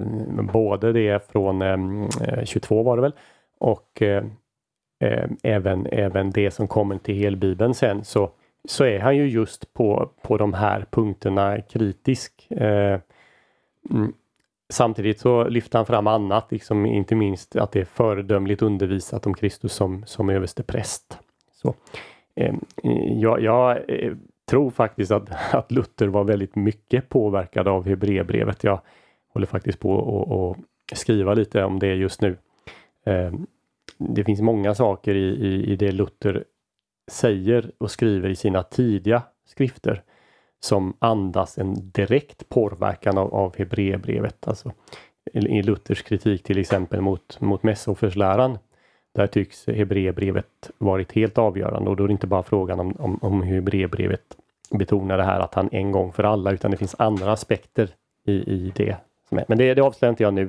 både 0.52 0.92
det 0.92 1.30
från 1.32 1.62
eh, 1.62 1.72
eh 2.28 2.44
22 2.44 2.82
var 2.82 2.96
det 2.96 3.02
väl 3.02 3.12
och 3.58 4.02
eh, 4.02 4.24
eh, 5.00 5.30
även, 5.42 5.86
även 5.86 6.30
det 6.30 6.50
som 6.50 6.68
kommer 6.68 6.98
till 6.98 7.14
helbibeln 7.14 7.74
sen 7.74 8.04
så, 8.04 8.30
så 8.68 8.84
är 8.84 9.00
han 9.00 9.16
ju 9.16 9.28
just 9.28 9.74
på, 9.74 10.10
på 10.22 10.36
de 10.36 10.54
här 10.54 10.86
punkterna 10.90 11.60
kritisk. 11.60 12.50
Eh, 12.50 13.00
mm, 13.90 14.12
Samtidigt 14.74 15.20
så 15.20 15.48
lyfter 15.48 15.78
han 15.78 15.86
fram 15.86 16.06
annat, 16.06 16.52
liksom 16.52 16.86
inte 16.86 17.14
minst 17.14 17.56
att 17.56 17.72
det 17.72 17.80
är 17.80 17.84
föredömligt 17.84 18.62
undervisat 18.62 19.26
om 19.26 19.34
Kristus 19.34 19.72
som, 19.72 20.06
som 20.06 20.30
överste 20.30 20.62
präst. 20.62 21.18
Så, 21.52 21.74
eh, 22.34 22.54
jag, 23.20 23.42
jag 23.42 23.90
eh, 23.90 24.12
tror 24.50 24.70
faktiskt 24.70 25.10
att, 25.10 25.54
att 25.54 25.72
Luther 25.72 26.06
var 26.06 26.24
väldigt 26.24 26.56
mycket 26.56 27.08
påverkad 27.08 27.68
av 27.68 27.86
Hebreerbrevet. 27.86 28.64
Jag 28.64 28.80
håller 29.32 29.46
faktiskt 29.46 29.80
på 29.80 30.56
att 30.90 30.98
skriva 30.98 31.34
lite 31.34 31.64
om 31.64 31.78
det 31.78 31.94
just 31.94 32.20
nu. 32.20 32.36
Eh, 33.06 33.32
det 33.98 34.24
finns 34.24 34.40
många 34.40 34.74
saker 34.74 35.14
i, 35.14 35.46
i, 35.46 35.72
i 35.72 35.76
det 35.76 35.92
Luther 35.92 36.44
säger 37.10 37.72
och 37.78 37.90
skriver 37.90 38.28
i 38.28 38.36
sina 38.36 38.62
tidiga 38.62 39.22
skrifter 39.46 40.02
som 40.60 40.96
andas 40.98 41.58
en 41.58 41.74
direkt 41.90 42.48
påverkan 42.48 43.18
av, 43.18 43.34
av 43.34 43.56
Hebreerbrevet. 43.56 44.48
Alltså, 44.48 44.72
I 45.32 45.62
Luthers 45.62 46.02
kritik 46.02 46.42
till 46.42 46.58
exempel 46.58 47.00
mot, 47.00 47.40
mot 47.40 47.62
mässoförsläran. 47.62 48.58
Där 49.14 49.26
tycks 49.26 49.66
Hebreerbrevet 49.66 50.70
varit 50.78 51.12
helt 51.12 51.38
avgörande 51.38 51.90
och 51.90 51.96
då 51.96 52.04
är 52.04 52.08
det 52.08 52.12
inte 52.12 52.26
bara 52.26 52.42
frågan 52.42 52.80
om, 52.80 52.92
om, 52.98 53.18
om 53.22 53.42
hur 53.42 53.54
Hebreerbrevet 53.54 54.36
betonar 54.70 55.16
det 55.16 55.24
här 55.24 55.40
att 55.40 55.54
han 55.54 55.68
en 55.72 55.92
gång 55.92 56.12
för 56.12 56.24
alla 56.24 56.52
utan 56.52 56.70
det 56.70 56.76
finns 56.76 56.94
andra 56.98 57.32
aspekter 57.32 57.90
i, 58.26 58.32
i 58.32 58.72
det. 58.76 58.96
Men 59.48 59.58
det, 59.58 59.74
det 59.74 59.82
avslöjar 59.82 60.10
inte 60.10 60.22
jag 60.22 60.34
nu. 60.34 60.48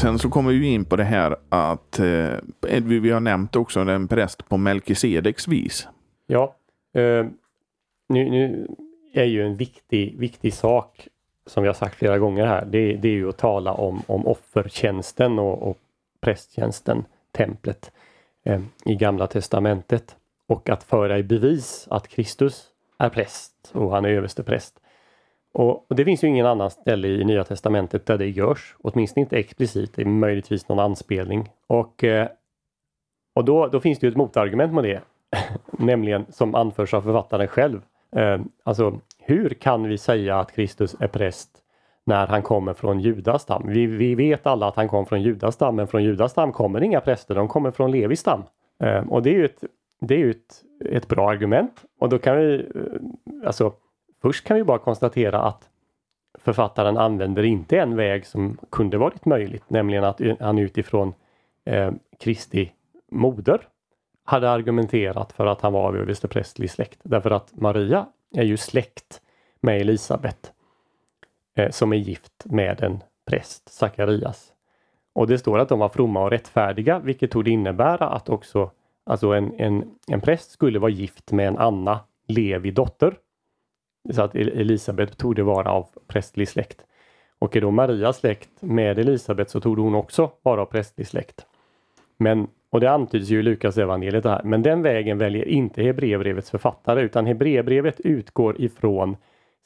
Sen 0.00 0.18
så 0.18 0.30
kommer 0.30 0.52
vi 0.52 0.66
in 0.66 0.84
på 0.84 0.96
det 0.96 1.04
här 1.04 1.36
att 1.48 1.98
eh, 1.98 2.80
vi 2.82 3.10
har 3.10 3.20
nämnt 3.20 3.56
också 3.56 3.80
en 3.80 4.08
präst 4.08 4.48
på 4.48 4.56
Melkisedeks 4.56 5.48
vis. 5.48 5.88
Ja, 6.26 6.54
eh, 6.94 7.26
nu, 8.06 8.30
nu 8.30 8.66
är 9.12 9.24
ju 9.24 9.46
en 9.46 9.56
viktig, 9.56 10.18
viktig 10.18 10.54
sak 10.54 11.08
som 11.46 11.62
vi 11.62 11.66
har 11.66 11.74
sagt 11.74 11.94
flera 11.94 12.18
gånger 12.18 12.46
här. 12.46 12.64
Det, 12.64 12.96
det 12.96 13.08
är 13.08 13.12
ju 13.12 13.28
att 13.28 13.38
tala 13.38 13.72
om, 13.72 14.02
om 14.06 14.26
offertjänsten 14.26 15.38
och, 15.38 15.70
och 15.70 15.78
prästtjänsten, 16.20 17.04
templet 17.32 17.92
eh, 18.44 18.60
i 18.84 18.94
Gamla 18.94 19.26
Testamentet. 19.26 20.16
Och 20.46 20.68
att 20.70 20.84
föra 20.84 21.18
i 21.18 21.22
bevis 21.22 21.86
att 21.90 22.08
Kristus 22.08 22.66
är 22.98 23.08
präst 23.08 23.70
och 23.72 23.90
han 23.90 24.04
är 24.04 24.08
överste 24.08 24.42
präst. 24.42 24.80
Och, 25.52 25.90
och, 25.90 25.96
det 25.96 26.04
finns 26.04 26.24
ju 26.24 26.28
ingen 26.28 26.46
annan 26.46 26.70
ställe 26.70 27.08
i 27.08 27.24
Nya 27.24 27.44
Testamentet 27.44 28.06
där 28.06 28.18
det 28.18 28.28
görs, 28.28 28.76
åtminstone 28.82 29.22
inte 29.22 29.36
explicit, 29.36 29.92
det 29.94 30.02
är 30.02 30.06
möjligtvis 30.06 30.68
någon 30.68 30.78
anspelning. 30.78 31.48
Och, 31.66 32.04
eh, 32.04 32.28
och 33.34 33.44
då, 33.44 33.66
då 33.66 33.80
finns 33.80 33.98
det 33.98 34.06
ju 34.06 34.10
ett 34.10 34.16
motargument 34.16 34.72
med 34.72 34.84
det, 34.84 35.00
nämligen 35.70 36.26
som 36.28 36.54
anförs 36.54 36.94
av 36.94 37.02
författaren 37.02 37.48
själv. 37.48 37.80
Eh, 38.12 38.40
alltså, 38.64 39.00
hur 39.18 39.48
kan 39.48 39.88
vi 39.88 39.98
säga 39.98 40.38
att 40.38 40.52
Kristus 40.52 40.96
är 41.00 41.08
präst 41.08 41.50
när 42.04 42.26
han 42.26 42.42
kommer 42.42 42.74
från 42.74 43.00
Judas 43.00 43.42
stam? 43.42 43.62
Vi, 43.66 43.86
vi 43.86 44.14
vet 44.14 44.46
alla 44.46 44.68
att 44.68 44.76
han 44.76 44.88
kom 44.88 45.06
från 45.06 45.22
Judas 45.22 45.54
stam, 45.54 45.76
men 45.76 45.86
från 45.86 46.04
Judas 46.04 46.32
stam 46.32 46.52
kommer 46.52 46.82
inga 46.82 47.00
präster, 47.00 47.34
de 47.34 47.48
kommer 47.48 47.70
från 47.70 47.90
Levis 47.90 48.20
stam. 48.20 48.42
Eh, 48.78 49.08
och 49.08 49.22
det 49.22 49.30
är 49.30 49.34
ju 49.34 49.44
ett, 49.44 49.64
det 50.00 50.22
är 50.22 50.30
ett, 50.30 50.62
ett 50.90 51.08
bra 51.08 51.30
argument. 51.30 51.84
Och 51.98 52.08
då 52.08 52.18
kan 52.18 52.36
vi, 52.36 52.54
eh, 52.74 53.46
alltså 53.46 53.72
först 54.22 54.46
kan 54.46 54.56
vi 54.56 54.64
bara 54.64 54.78
konstatera 54.78 55.42
att 55.42 55.68
författaren 56.38 56.96
använder 56.96 57.42
inte 57.42 57.78
en 57.78 57.96
väg 57.96 58.26
som 58.26 58.58
kunde 58.70 58.98
varit 58.98 59.24
möjligt, 59.24 59.70
nämligen 59.70 60.04
att 60.04 60.20
han 60.40 60.58
utifrån 60.58 61.14
eh, 61.64 61.92
Kristi 62.18 62.72
moder 63.10 63.68
hade 64.26 64.50
argumenterat 64.50 65.32
för 65.32 65.46
att 65.46 65.60
han 65.60 65.72
var 65.72 65.88
av 65.88 65.96
översteprästlig 65.96 66.70
släkt. 66.70 67.00
Därför 67.02 67.30
att 67.30 67.52
Maria 67.54 68.06
är 68.34 68.44
ju 68.44 68.56
släkt 68.56 69.20
med 69.60 69.80
Elisabet 69.80 70.52
eh, 71.54 71.70
som 71.70 71.92
är 71.92 71.96
gift 71.96 72.44
med 72.44 72.80
en 72.80 73.02
präst, 73.26 73.68
Sakarias. 73.68 74.52
Och 75.12 75.26
det 75.26 75.38
står 75.38 75.58
att 75.58 75.68
de 75.68 75.78
var 75.78 75.88
fromma 75.88 76.24
och 76.24 76.30
rättfärdiga, 76.30 76.98
vilket 76.98 77.30
tog 77.30 77.48
innebära 77.48 78.08
att 78.08 78.28
också 78.28 78.70
alltså 79.04 79.32
en, 79.32 79.60
en, 79.60 79.94
en 80.08 80.20
präst 80.20 80.50
skulle 80.50 80.78
vara 80.78 80.90
gift 80.90 81.32
med 81.32 81.48
en 81.48 81.58
Anna 81.58 82.00
Levi 82.28 82.70
dotter. 82.70 83.16
Så 84.12 84.22
att 84.22 84.34
Elisabet 84.34 85.18
tog 85.18 85.36
det 85.36 85.42
vara 85.42 85.70
av 85.70 85.86
prästlig 86.06 86.48
släkt. 86.48 86.84
Och 87.38 87.56
är 87.56 87.60
då 87.60 87.70
Maria 87.70 88.12
släkt 88.12 88.50
med 88.60 88.98
Elisabet 88.98 89.50
så 89.50 89.60
tog 89.60 89.78
hon 89.78 89.94
också 89.94 90.30
vara 90.42 90.62
av 90.62 90.66
prästlig 90.66 91.06
släkt. 91.06 91.46
Men, 92.16 92.48
och 92.70 92.80
det 92.80 92.90
antyds 92.90 93.28
ju 93.28 93.40
i 93.40 93.42
Lukas 93.42 93.78
evangeliet 93.78 94.24
här, 94.24 94.42
men 94.44 94.62
den 94.62 94.82
vägen 94.82 95.18
väljer 95.18 95.48
inte 95.48 95.82
Hebreerbrevets 95.82 96.50
författare 96.50 97.02
utan 97.02 97.26
Hebreerbrevet 97.26 98.00
utgår 98.00 98.60
ifrån 98.60 99.16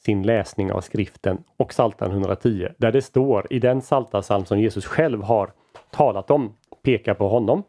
sin 0.05 0.23
läsning 0.23 0.71
av 0.71 0.81
skriften 0.81 1.43
och 1.57 1.69
Psaltaren 1.69 2.11
110 2.11 2.67
där 2.77 2.91
det 2.91 3.01
står 3.01 3.47
i 3.49 3.59
den 3.59 3.81
psaltarpsalm 3.81 4.45
som 4.45 4.59
Jesus 4.59 4.85
själv 4.85 5.23
har 5.23 5.51
talat 5.91 6.31
om, 6.31 6.53
pekar 6.83 7.13
på 7.13 7.27
honom 7.27 7.63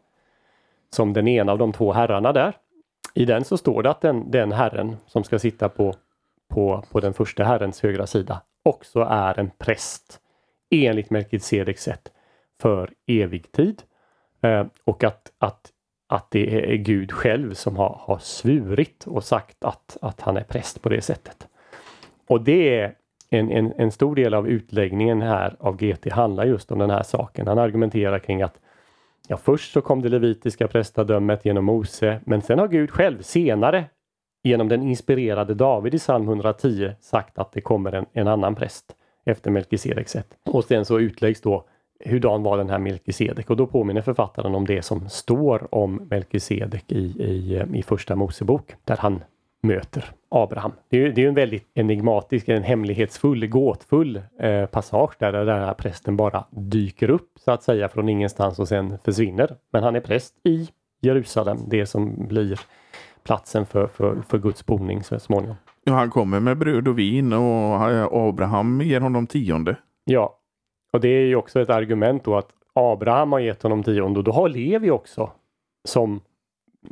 som 0.93 1.13
den 1.13 1.27
ena 1.27 1.51
av 1.51 1.57
de 1.57 1.73
två 1.73 1.91
herrarna 1.91 2.33
där. 2.33 2.55
I 3.13 3.25
den 3.25 3.43
så 3.43 3.57
står 3.57 3.83
det 3.83 3.89
att 3.89 4.01
den, 4.01 4.31
den 4.31 4.51
herren 4.51 4.97
som 5.07 5.23
ska 5.23 5.39
sitta 5.39 5.69
på, 5.69 5.93
på, 6.49 6.83
på 6.91 6.99
den 6.99 7.13
första 7.13 7.43
herrens 7.43 7.81
högra 7.81 8.07
sida 8.07 8.41
också 8.63 8.99
är 8.99 9.39
en 9.39 9.51
präst 9.57 10.19
enligt 10.69 11.09
Melkisedeks 11.09 11.83
sätt 11.83 12.11
för 12.61 12.89
evig 13.07 13.51
tid. 13.51 13.81
Eh, 14.43 14.65
och 14.83 15.03
att, 15.03 15.31
att, 15.37 15.71
att 16.07 16.31
det 16.31 16.73
är 16.73 16.75
Gud 16.75 17.11
själv 17.11 17.53
som 17.53 17.77
har, 17.77 17.97
har 18.01 18.17
svurit 18.17 19.07
och 19.07 19.23
sagt 19.23 19.63
att, 19.63 19.97
att 20.01 20.21
han 20.21 20.37
är 20.37 20.43
präst 20.43 20.81
på 20.81 20.89
det 20.89 21.01
sättet. 21.01 21.47
Och 22.27 22.41
det 22.41 22.79
är 22.79 22.95
en, 23.29 23.51
en, 23.51 23.73
en 23.77 23.91
stor 23.91 24.15
del 24.15 24.33
av 24.33 24.47
utläggningen 24.47 25.21
här 25.21 25.55
av 25.59 25.77
GT 25.77 26.11
handlar 26.11 26.45
just 26.45 26.71
om 26.71 26.79
den 26.79 26.89
här 26.89 27.03
saken. 27.03 27.47
Han 27.47 27.59
argumenterar 27.59 28.19
kring 28.19 28.41
att 28.41 28.59
ja, 29.27 29.37
först 29.37 29.73
så 29.73 29.81
kom 29.81 30.01
det 30.01 30.09
levitiska 30.09 30.67
prästadömet 30.67 31.45
genom 31.45 31.65
Mose, 31.65 32.19
men 32.25 32.41
sen 32.41 32.59
har 32.59 32.67
Gud 32.67 32.91
själv 32.91 33.21
senare 33.21 33.85
genom 34.43 34.67
den 34.67 34.81
inspirerade 34.81 35.53
David 35.53 35.93
i 35.93 35.97
psalm 35.97 36.27
110 36.27 36.91
sagt 37.01 37.39
att 37.39 37.51
det 37.51 37.61
kommer 37.61 37.91
en, 37.91 38.05
en 38.13 38.27
annan 38.27 38.55
präst 38.55 38.95
efter 39.25 39.51
Melkisedeks 39.51 40.11
sätt. 40.11 40.27
Och 40.45 40.63
sen 40.63 40.85
så 40.85 40.99
utläggs 40.99 41.41
då 41.41 41.65
hurdan 42.05 42.43
var 42.43 42.57
den 42.57 42.69
här 42.69 42.79
Melkisedek 42.79 43.49
och 43.49 43.57
då 43.57 43.67
påminner 43.67 44.01
författaren 44.01 44.55
om 44.55 44.65
det 44.65 44.81
som 44.81 45.09
står 45.09 45.75
om 45.75 46.07
Melkisedek 46.09 46.91
i, 46.91 46.97
i, 47.23 47.63
i 47.73 47.83
första 47.83 48.15
Mosebok 48.15 48.71
där 48.85 48.97
han 48.97 49.23
möter 49.61 50.05
Abraham. 50.29 50.71
Det 50.89 51.03
är, 51.03 51.11
det 51.11 51.23
är 51.23 51.27
en 51.27 51.33
väldigt 51.33 51.67
enigmatisk, 51.73 52.49
en 52.49 52.63
hemlighetsfull, 52.63 53.47
gåtfull 53.47 54.21
eh, 54.39 54.65
passage 54.65 55.15
där, 55.19 55.31
där 55.31 55.45
den 55.45 55.63
här 55.63 55.73
prästen 55.73 56.17
bara 56.17 56.45
dyker 56.49 57.09
upp 57.09 57.29
så 57.39 57.51
att 57.51 57.63
säga 57.63 57.89
från 57.89 58.09
ingenstans 58.09 58.59
och 58.59 58.67
sen 58.67 58.97
försvinner. 59.03 59.55
Men 59.71 59.83
han 59.83 59.95
är 59.95 59.99
präst 59.99 60.33
i 60.43 60.69
Jerusalem, 61.01 61.57
det 61.67 61.85
som 61.85 62.27
blir 62.27 62.59
platsen 63.23 63.65
för, 63.65 63.87
för, 63.87 64.21
för 64.27 64.37
Guds 64.37 64.65
boning 64.65 65.03
så 65.03 65.19
småningom. 65.19 65.55
Ja, 65.83 65.93
han 65.93 66.09
kommer 66.09 66.39
med 66.39 66.57
bröd 66.57 66.87
och 66.87 66.99
vin 66.99 67.33
och 67.33 68.27
Abraham 68.29 68.81
ger 68.81 69.01
honom 69.01 69.27
tionde. 69.27 69.75
Ja, 70.05 70.39
och 70.93 71.01
det 71.01 71.07
är 71.07 71.25
ju 71.25 71.35
också 71.35 71.61
ett 71.61 71.69
argument 71.69 72.23
då 72.23 72.37
att 72.37 72.49
Abraham 72.73 73.31
har 73.31 73.39
gett 73.39 73.63
honom 73.63 73.83
tionde 73.83 74.19
och 74.19 74.23
då 74.23 74.31
har 74.31 74.49
Levi 74.49 74.89
också 74.89 75.31
som 75.87 76.21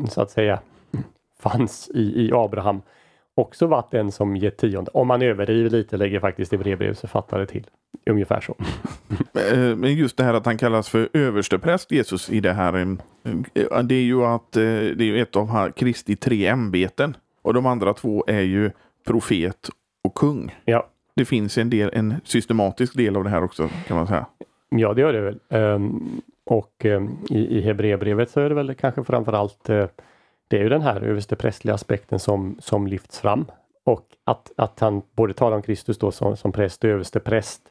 så 0.09 0.21
att 0.21 0.31
säga 0.31 0.59
fanns 1.39 1.89
i, 1.93 2.27
i 2.27 2.31
Abraham 2.33 2.81
också 3.35 3.67
varit 3.67 3.91
den 3.91 4.11
som 4.11 4.35
gett 4.35 4.57
tionde. 4.57 4.91
Om 4.93 5.07
man 5.07 5.21
överdriver 5.21 5.69
lite 5.69 5.97
lägger 5.97 6.19
faktiskt 6.19 6.51
Hebreerbrevets 6.51 7.01
författare 7.01 7.45
till. 7.45 7.67
Ungefär 8.09 8.41
så. 8.41 8.55
Eh, 9.51 9.75
men 9.75 9.93
just 9.93 10.17
det 10.17 10.23
här 10.23 10.33
att 10.33 10.45
han 10.45 10.57
kallas 10.57 10.89
för 10.89 11.09
överstepräst 11.13 11.91
Jesus 11.91 12.29
i 12.29 12.39
det 12.39 12.53
här. 12.53 12.97
Eh, 13.53 13.83
det 13.83 13.95
är 13.95 14.03
ju 14.03 14.25
att 14.25 14.55
eh, 14.55 14.61
det 14.95 15.03
är 15.03 15.15
ett 15.15 15.35
av 15.35 15.71
Kristi 15.71 16.15
tre 16.15 16.47
ämbeten. 16.47 17.17
Och 17.41 17.53
de 17.53 17.65
andra 17.65 17.93
två 17.93 18.23
är 18.27 18.41
ju 18.41 18.71
profet 19.07 19.69
och 20.03 20.15
kung. 20.15 20.55
Ja. 20.65 20.87
Det 21.15 21.25
finns 21.25 21.57
en, 21.57 21.69
del, 21.69 21.89
en 21.93 22.15
systematisk 22.23 22.97
del 22.97 23.15
av 23.15 23.23
det 23.23 23.29
här 23.29 23.43
också 23.43 23.69
kan 23.87 23.97
man 23.97 24.07
säga. 24.07 24.25
Ja, 24.69 24.93
det 24.93 25.01
gör 25.01 25.13
det 25.13 25.21
väl. 25.21 25.39
Um, 25.49 26.21
och 26.45 26.85
um, 26.85 27.17
i, 27.29 27.57
i 27.57 27.61
Hebreerbrevet 27.61 28.29
så 28.29 28.39
är 28.39 28.49
det 28.49 28.55
väl 28.55 28.75
kanske 28.75 29.03
framförallt 29.03 29.69
uh, 29.69 29.85
det 30.51 30.57
är 30.57 30.63
ju 30.63 30.69
den 30.69 30.81
här 30.81 31.01
översteprästliga 31.01 31.75
aspekten 31.75 32.19
som, 32.19 32.57
som 32.59 32.87
lyfts 32.87 33.19
fram. 33.19 33.45
Och 33.83 34.05
att, 34.23 34.51
att 34.57 34.79
han 34.79 35.01
både 35.15 35.33
talar 35.33 35.55
om 35.55 35.61
Kristus 35.61 35.97
då 35.97 36.11
som, 36.11 36.37
som 36.37 36.51
präst 36.51 36.83
och 36.83 36.89
överstepräst. 36.89 37.61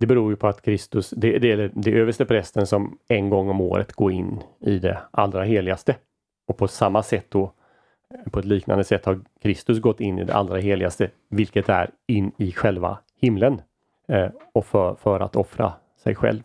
Det 0.00 0.06
beror 0.06 0.30
ju 0.30 0.36
på 0.36 0.48
att 0.48 0.62
Kristus, 0.62 1.10
det, 1.10 1.38
det 1.38 1.52
är 1.52 1.70
det 1.74 1.92
överste 1.92 2.24
prästen 2.24 2.66
som 2.66 2.98
en 3.08 3.30
gång 3.30 3.48
om 3.48 3.60
året 3.60 3.92
går 3.92 4.12
in 4.12 4.42
i 4.60 4.78
det 4.78 4.98
allra 5.10 5.44
heligaste. 5.44 5.96
Och 6.48 6.56
på 6.56 6.68
samma 6.68 7.02
sätt 7.02 7.26
då, 7.28 7.52
på 8.30 8.38
ett 8.38 8.44
liknande 8.44 8.84
sätt 8.84 9.04
har 9.04 9.20
Kristus 9.42 9.78
gått 9.78 10.00
in 10.00 10.18
i 10.18 10.24
det 10.24 10.34
allra 10.34 10.58
heligaste, 10.58 11.10
vilket 11.28 11.68
är 11.68 11.90
in 12.06 12.32
i 12.36 12.52
själva 12.52 12.98
himlen. 13.20 13.62
Eh, 14.08 14.28
och 14.52 14.66
för, 14.66 14.94
för 14.94 15.20
att 15.20 15.36
offra 15.36 15.72
sig 16.02 16.14
själv. 16.14 16.42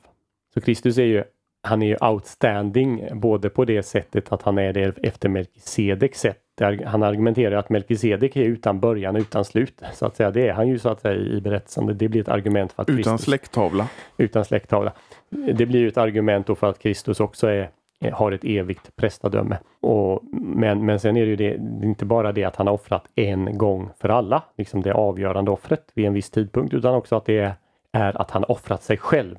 Så 0.53 0.61
Kristus 0.61 0.97
är 0.97 1.03
ju 1.03 1.23
han 1.65 1.81
är 1.81 1.87
ju 1.87 1.97
outstanding 2.01 3.09
både 3.13 3.49
på 3.49 3.65
det 3.65 3.83
sättet 3.83 4.31
att 4.31 4.41
han 4.41 4.57
är 4.57 4.73
det 4.73 4.97
efter 5.03 5.29
Melkisedeks 5.29 6.19
sätt. 6.19 6.41
Han 6.85 7.03
argumenterar 7.03 7.55
att 7.55 7.69
Melkisedek 7.69 8.35
är 8.35 8.43
utan 8.43 8.79
början 8.79 9.15
utan 9.15 9.45
slut. 9.45 9.81
Så 9.93 10.05
att 10.05 10.15
säga, 10.15 10.31
det 10.31 10.47
är 10.47 10.53
han 10.53 10.67
ju 10.67 10.79
så 10.79 10.89
att 10.89 11.01
säga 11.01 11.15
i 11.15 11.41
berättelsen. 11.41 11.97
Det 11.97 12.07
blir 12.07 12.21
ett 12.21 12.29
argument 12.29 12.73
för 12.73 12.83
att 12.83 12.89
Utan 12.89 12.97
Kristus, 12.97 13.21
släkttavla. 13.21 13.87
Utan 14.17 14.45
släkttavla. 14.45 14.93
Det 15.29 15.65
blir 15.65 15.79
ju 15.79 15.87
ett 15.87 15.97
argument 15.97 16.57
för 16.59 16.69
att 16.69 16.79
Kristus 16.79 17.19
också 17.19 17.47
är, 17.47 17.69
Eh, 17.99 18.13
har 18.13 18.31
ett 18.31 18.43
evigt 18.43 18.95
prästadöme. 18.95 19.57
Och, 19.81 20.23
men, 20.31 20.85
men 20.85 20.99
sen 20.99 21.17
är 21.17 21.21
det 21.21 21.27
ju 21.27 21.35
det, 21.35 21.85
inte 21.85 22.05
bara 22.05 22.31
det 22.31 22.43
att 22.43 22.55
han 22.55 22.67
har 22.67 22.73
offrat 22.73 23.05
en 23.15 23.57
gång 23.57 23.89
för 23.99 24.09
alla, 24.09 24.43
liksom 24.57 24.81
det 24.81 24.93
avgörande 24.93 25.51
offret 25.51 25.91
vid 25.93 26.05
en 26.05 26.13
viss 26.13 26.29
tidpunkt, 26.29 26.73
utan 26.73 26.95
också 26.95 27.15
att 27.15 27.25
det 27.25 27.39
är, 27.39 27.53
är 27.91 28.21
att 28.21 28.31
han 28.31 28.43
offrat 28.43 28.83
sig 28.83 28.97
själv 28.97 29.35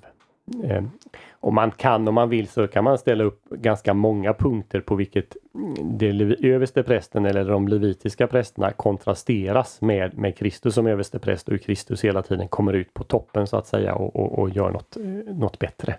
Eh, 0.65 0.83
och 1.31 1.53
man 1.53 1.71
kan, 1.71 2.09
om 2.09 2.15
man 2.15 2.29
vill, 2.29 2.49
så 2.49 2.67
kan 2.67 2.85
man 2.85 2.99
ställa 2.99 3.25
upp 3.25 3.45
ganska 3.51 3.95
många 3.95 4.35
punkter 4.35 4.81
på 4.81 4.95
vilket 4.95 5.37
det 5.83 6.37
överste 6.43 6.83
prästen 6.83 7.27
eller 7.27 7.45
de 7.45 7.69
levitiska 7.69 8.27
prästerna 8.27 8.71
kontrasteras 8.71 9.81
med, 9.81 10.19
med 10.19 10.37
Kristus 10.37 10.75
som 10.75 10.87
överste 10.87 11.19
präst 11.19 11.49
och 11.49 11.53
hur 11.53 11.59
Kristus 11.59 12.05
hela 12.05 12.23
tiden 12.23 12.49
kommer 12.49 12.73
ut 12.73 12.95
på 12.95 13.05
toppen 13.05 13.47
så 13.47 13.57
att 13.57 13.67
säga 13.67 13.95
och, 13.95 14.17
och, 14.17 14.39
och 14.39 14.51
gör 14.51 14.71
något, 14.71 14.97
eh, 14.97 15.35
något 15.35 15.59
bättre. 15.59 15.95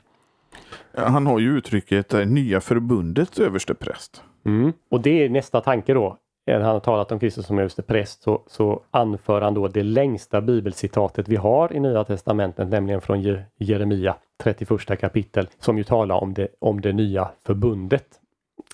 Han 0.93 1.27
har 1.27 1.39
ju 1.39 1.57
uttrycket 1.57 2.13
eh, 2.13 2.25
nya 2.25 2.61
förbundets 2.61 3.39
överstepräst. 3.39 4.23
Mm. 4.45 4.73
Och 4.91 5.01
det 5.01 5.25
är 5.25 5.29
nästa 5.29 5.61
tanke 5.61 5.93
då 5.93 6.17
När 6.47 6.59
han 6.59 6.73
har 6.73 6.79
talat 6.79 7.11
om 7.11 7.19
Kristus 7.19 7.45
som 7.45 7.59
överstepräst 7.59 8.23
så, 8.23 8.43
så 8.47 8.81
anför 8.91 9.41
han 9.41 9.53
då 9.53 9.67
det 9.67 9.83
längsta 9.83 10.41
bibelcitatet 10.41 11.27
vi 11.27 11.35
har 11.35 11.73
i 11.73 11.79
Nya 11.79 12.03
Testamentet, 12.03 12.67
nämligen 12.67 13.01
från 13.01 13.45
Jeremia 13.57 14.15
31 14.43 14.99
kapitel, 14.99 15.47
som 15.59 15.77
ju 15.77 15.83
talar 15.83 16.15
om 16.15 16.33
det, 16.33 16.47
om 16.59 16.81
det 16.81 16.93
nya 16.93 17.29
förbundet. 17.45 18.07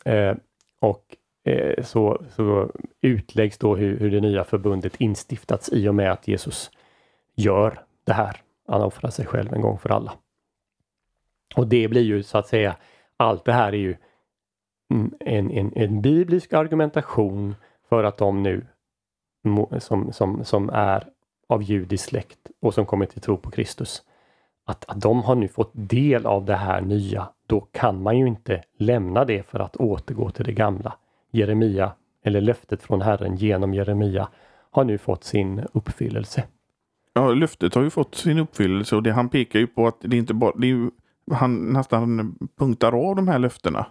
Eh, 0.05 0.35
och 0.81 1.03
eh, 1.45 1.83
så, 1.83 2.21
så 2.29 2.71
utläggs 3.01 3.57
då 3.57 3.75
hur, 3.75 3.99
hur 3.99 4.11
det 4.11 4.21
nya 4.21 4.43
förbundet 4.43 5.01
instiftats 5.01 5.69
i 5.73 5.87
och 5.87 5.95
med 5.95 6.11
att 6.11 6.27
Jesus 6.27 6.71
gör 7.35 7.79
det 8.03 8.13
här. 8.13 8.37
Han 8.67 8.81
offrar 8.81 9.09
sig 9.09 9.25
själv 9.25 9.53
en 9.53 9.61
gång 9.61 9.77
för 9.77 9.89
alla. 9.89 10.13
Och 11.55 11.67
det 11.67 11.87
blir 11.87 12.01
ju 12.01 12.23
så 12.23 12.37
att 12.37 12.47
säga, 12.47 12.75
allt 13.17 13.45
det 13.45 13.53
här 13.53 13.67
är 13.67 13.77
ju 13.77 13.95
mm, 14.91 15.13
en, 15.19 15.51
en, 15.51 15.73
en 15.75 16.01
biblisk 16.01 16.53
argumentation 16.53 17.55
för 17.89 18.03
att 18.03 18.17
de 18.17 18.43
nu 18.43 18.65
som, 19.79 20.13
som, 20.13 20.43
som 20.43 20.69
är 20.69 21.07
av 21.49 21.63
judisk 21.63 22.05
släkt 22.05 22.39
och 22.61 22.73
som 22.73 22.85
kommer 22.85 23.05
till 23.05 23.21
tro 23.21 23.37
på 23.37 23.51
Kristus, 23.51 24.03
att, 24.65 24.85
att 24.89 25.01
de 25.01 25.23
har 25.23 25.35
nu 25.35 25.47
fått 25.47 25.71
del 25.73 26.25
av 26.25 26.45
det 26.45 26.55
här 26.55 26.81
nya, 26.81 27.29
då 27.47 27.59
kan 27.61 28.01
man 28.01 28.17
ju 28.17 28.27
inte 28.27 28.63
lämna 28.77 29.25
det 29.25 29.43
för 29.43 29.59
att 29.59 29.75
återgå 29.75 30.29
till 30.29 30.45
det 30.45 30.53
gamla. 30.53 30.93
Jeremia, 31.31 31.91
eller 32.23 32.41
löftet 32.41 32.83
från 32.83 33.01
Herren 33.01 33.35
genom 33.35 33.73
Jeremia, 33.73 34.27
har 34.71 34.83
nu 34.83 34.97
fått 34.97 35.23
sin 35.23 35.61
uppfyllelse. 35.73 36.43
Ja, 37.13 37.33
löftet 37.33 37.75
har 37.75 37.83
ju 37.83 37.89
fått 37.89 38.15
sin 38.15 38.39
uppfyllelse 38.39 38.95
och 38.95 39.03
det 39.03 39.11
han 39.11 39.29
pekar 39.29 39.59
ju 39.59 39.67
på 39.67 39.87
att 39.87 39.97
det 39.99 40.17
inte 40.17 40.33
bara, 40.33 40.53
det 40.55 40.67
är 40.67 40.69
ju, 40.69 40.91
han 41.31 41.73
nästan 41.73 42.35
punktar 42.57 43.09
av 43.09 43.15
de 43.15 43.27
här 43.27 43.39
löftena 43.39 43.85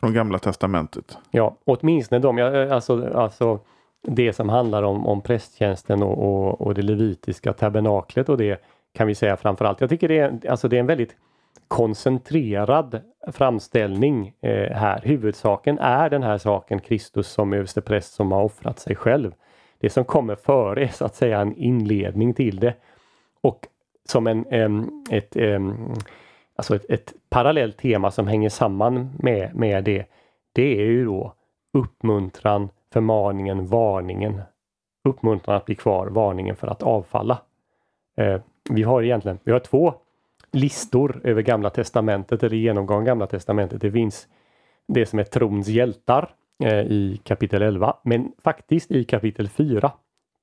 från 0.00 0.12
Gamla 0.12 0.38
Testamentet. 0.38 1.18
Ja, 1.30 1.56
åtminstone 1.64 2.18
de, 2.18 2.38
eh, 2.38 2.72
alltså, 2.72 3.12
alltså 3.14 3.60
det 4.02 4.32
som 4.32 4.48
handlar 4.48 4.82
om, 4.82 5.06
om 5.06 5.20
prästtjänsten 5.20 6.02
och, 6.02 6.18
och, 6.18 6.60
och 6.60 6.74
det 6.74 6.82
levitiska 6.82 7.52
tabernaklet 7.52 8.28
och 8.28 8.36
det 8.36 8.64
kan 8.92 9.06
vi 9.06 9.14
säga 9.14 9.36
framförallt. 9.36 9.80
Jag 9.80 9.90
tycker 9.90 10.08
det 10.08 10.18
är, 10.18 10.40
alltså 10.48 10.68
det 10.68 10.76
är 10.76 10.80
en 10.80 10.86
väldigt 10.86 11.16
koncentrerad 11.68 13.00
framställning 13.32 14.34
eh, 14.40 14.76
här. 14.76 15.00
Huvudsaken 15.04 15.78
är 15.78 16.10
den 16.10 16.22
här 16.22 16.38
saken 16.38 16.80
Kristus 16.80 17.28
som 17.28 17.52
överstepräst 17.52 18.14
som 18.14 18.32
har 18.32 18.42
offrat 18.42 18.78
sig 18.78 18.96
själv. 18.96 19.32
Det 19.80 19.90
som 19.90 20.04
kommer 20.04 20.34
före 20.34 20.84
är 20.84 20.88
så 20.88 21.04
att 21.04 21.14
säga 21.14 21.40
en 21.40 21.56
inledning 21.56 22.34
till 22.34 22.60
det. 22.60 22.74
Och 23.40 23.66
som 24.08 24.26
en, 24.26 24.46
um, 24.46 25.04
ett, 25.10 25.36
um, 25.36 25.94
alltså 26.56 26.76
ett, 26.76 26.90
ett 26.90 27.14
parallellt 27.30 27.76
tema 27.76 28.10
som 28.10 28.26
hänger 28.26 28.48
samman 28.48 29.10
med, 29.18 29.54
med 29.54 29.84
det. 29.84 30.06
Det 30.52 30.80
är 30.80 30.86
ju 30.86 31.04
då 31.04 31.34
uppmuntran, 31.72 32.68
förmaningen, 32.92 33.66
varningen. 33.66 34.42
Uppmuntran 35.08 35.56
att 35.56 35.64
bli 35.64 35.74
kvar, 35.74 36.06
varningen 36.06 36.56
för 36.56 36.66
att 36.66 36.82
avfalla. 36.82 37.38
Eh, 38.16 38.40
vi 38.70 38.82
har 38.82 39.02
egentligen 39.02 39.38
vi 39.44 39.52
har 39.52 39.58
två 39.58 39.94
listor 40.52 41.20
över 41.24 41.42
Gamla 41.42 41.70
Testamentet 41.70 42.42
eller 42.42 42.56
genomgång 42.56 43.04
Gamla 43.04 43.26
Testamentet. 43.26 43.80
Det 43.80 43.92
finns 43.92 44.28
det 44.88 45.06
som 45.06 45.18
är 45.18 45.24
trons 45.24 45.68
hjältar 45.68 46.34
eh, 46.64 46.80
i 46.80 47.20
kapitel 47.24 47.62
11, 47.62 47.96
men 48.02 48.32
faktiskt 48.42 48.90
i 48.90 49.04
kapitel 49.04 49.48
4 49.48 49.92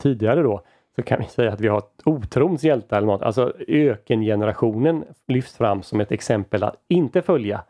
tidigare 0.02 0.42
då 0.42 0.62
så 0.96 1.02
kan 1.02 1.20
vi 1.20 1.26
säga 1.26 1.54
att 1.54 1.62
vi 1.62 1.68
har 1.68 1.84
otrons 2.06 2.64
hjältar 2.64 2.98
eller 2.98 3.08
något. 3.08 3.22
Alltså 3.22 3.54
ökengenerationen 3.68 5.06
lyfts 5.28 5.58
fram 5.58 5.84
som 5.84 6.00
ett 6.00 6.12
exempel 6.12 6.64
att 6.64 6.76
inte 6.88 7.22
följa. 7.22 7.64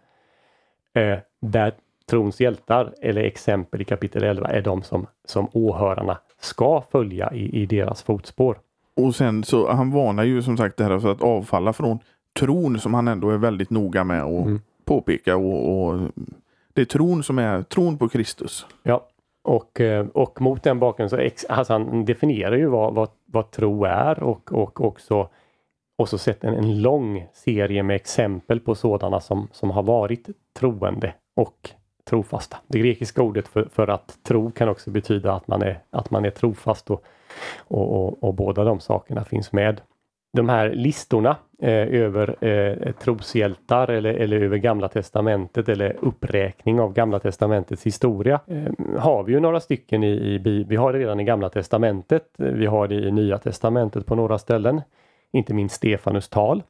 Eh, 0.94 1.18
där 1.40 1.74
trons 2.10 2.42
hjältar 2.42 2.94
eller 3.02 3.24
exempel 3.24 3.82
i 3.82 3.86
kapitel 3.86 4.24
11 4.24 4.48
är 4.48 4.62
de 4.62 4.84
som, 4.84 5.08
som 5.26 5.48
åhörarna 5.54 6.18
ska 6.40 6.84
följa 6.92 7.34
i, 7.34 7.62
i 7.62 7.66
deras 7.66 8.04
fotspår. 8.04 8.60
Och 8.96 9.16
sen 9.16 9.44
så 9.44 9.72
han 9.72 9.92
varnar 9.92 10.24
ju 10.24 10.42
som 10.42 10.58
sagt 10.58 10.78
det 10.78 10.84
här 10.84 11.00
för 11.00 11.12
att 11.12 11.22
avfalla 11.22 11.74
från 11.74 12.00
tron 12.40 12.80
som 12.80 12.94
han 12.94 13.08
ändå 13.08 13.30
är 13.30 13.38
väldigt 13.38 13.70
noga 13.70 14.04
med 14.04 14.24
att 14.24 14.46
mm. 14.46 14.62
påpeka. 14.86 15.38
Och, 15.38 15.88
och, 15.88 16.00
det 16.74 16.82
är 16.82 16.86
tron 16.86 17.24
som 17.24 17.40
är 17.40 17.64
tron 17.64 17.98
på 17.98 18.10
Kristus. 18.10 18.66
Ja, 18.84 19.08
och, 19.50 19.82
eh, 19.82 20.08
och 20.08 20.42
mot 20.42 20.64
den 20.64 20.80
bakgrunden 20.80 21.10
så 21.10 21.18
ex, 21.18 21.46
alltså 21.46 21.74
han 21.74 22.06
definierar 22.06 22.56
ju 22.56 22.66
vad, 22.66 22.94
vad, 22.94 23.10
vad 23.26 23.52
tro 23.52 23.84
är 23.86 24.24
och, 24.24 24.52
och 24.52 24.82
också 24.82 25.30
och 25.98 26.10
så 26.10 26.18
sett 26.18 26.44
en, 26.44 26.54
en 26.54 26.82
lång 26.82 27.28
serie 27.34 27.84
med 27.84 27.96
exempel 27.96 28.60
på 28.60 28.76
sådana 28.76 29.20
som, 29.20 29.48
som 29.52 29.72
har 29.72 29.84
varit 29.84 30.30
troende 30.60 31.14
och 31.36 31.70
trofasta. 32.10 32.58
Det 32.68 32.80
grekiska 32.80 33.22
ordet 33.22 33.48
för, 33.48 33.70
för 33.72 33.88
att 33.88 34.24
tro 34.24 34.52
kan 34.52 34.70
också 34.70 34.92
betyda 34.92 35.34
att 35.34 35.48
man 35.48 35.62
är, 35.62 35.80
att 35.90 36.12
man 36.12 36.26
är 36.26 36.30
trofast 36.30 36.90
och, 36.90 37.04
och, 37.68 38.06
och, 38.06 38.24
och 38.24 38.34
båda 38.34 38.64
de 38.64 38.80
sakerna 38.80 39.24
finns 39.24 39.52
med 39.52 39.82
de 40.34 40.50
här 40.50 40.70
listorna 40.70 41.36
Eh, 41.62 42.02
över 42.02 42.46
eh, 42.46 42.92
troshjältar 42.92 43.88
eller, 43.88 44.14
eller 44.14 44.42
över 44.42 44.58
Gamla 44.58 44.88
Testamentet 44.88 45.70
eller 45.70 45.98
uppräkning 46.02 46.80
av 46.80 46.94
Gamla 46.94 47.20
Testamentets 47.20 47.86
historia 47.86 48.40
eh, 48.48 48.98
har 48.98 49.24
vi 49.24 49.34
ju 49.34 49.40
några 49.40 49.60
stycken 49.60 50.04
i, 50.04 50.08
i, 50.08 50.64
vi 50.68 50.76
har 50.76 50.94
det 50.94 51.00
redan 51.00 51.20
i 51.20 51.24
Gamla 51.24 51.50
Testamentet. 51.50 52.24
Vi 52.38 52.66
har 52.66 52.88
det 52.88 52.96
i 52.96 53.12
Nya 53.12 53.38
Testamentet 53.38 54.06
på 54.06 54.16
några 54.16 54.38
ställen. 54.38 54.82
Inte 55.32 55.54
minst 55.54 55.76
Stefanus 55.76 56.30
tal. 56.30 56.64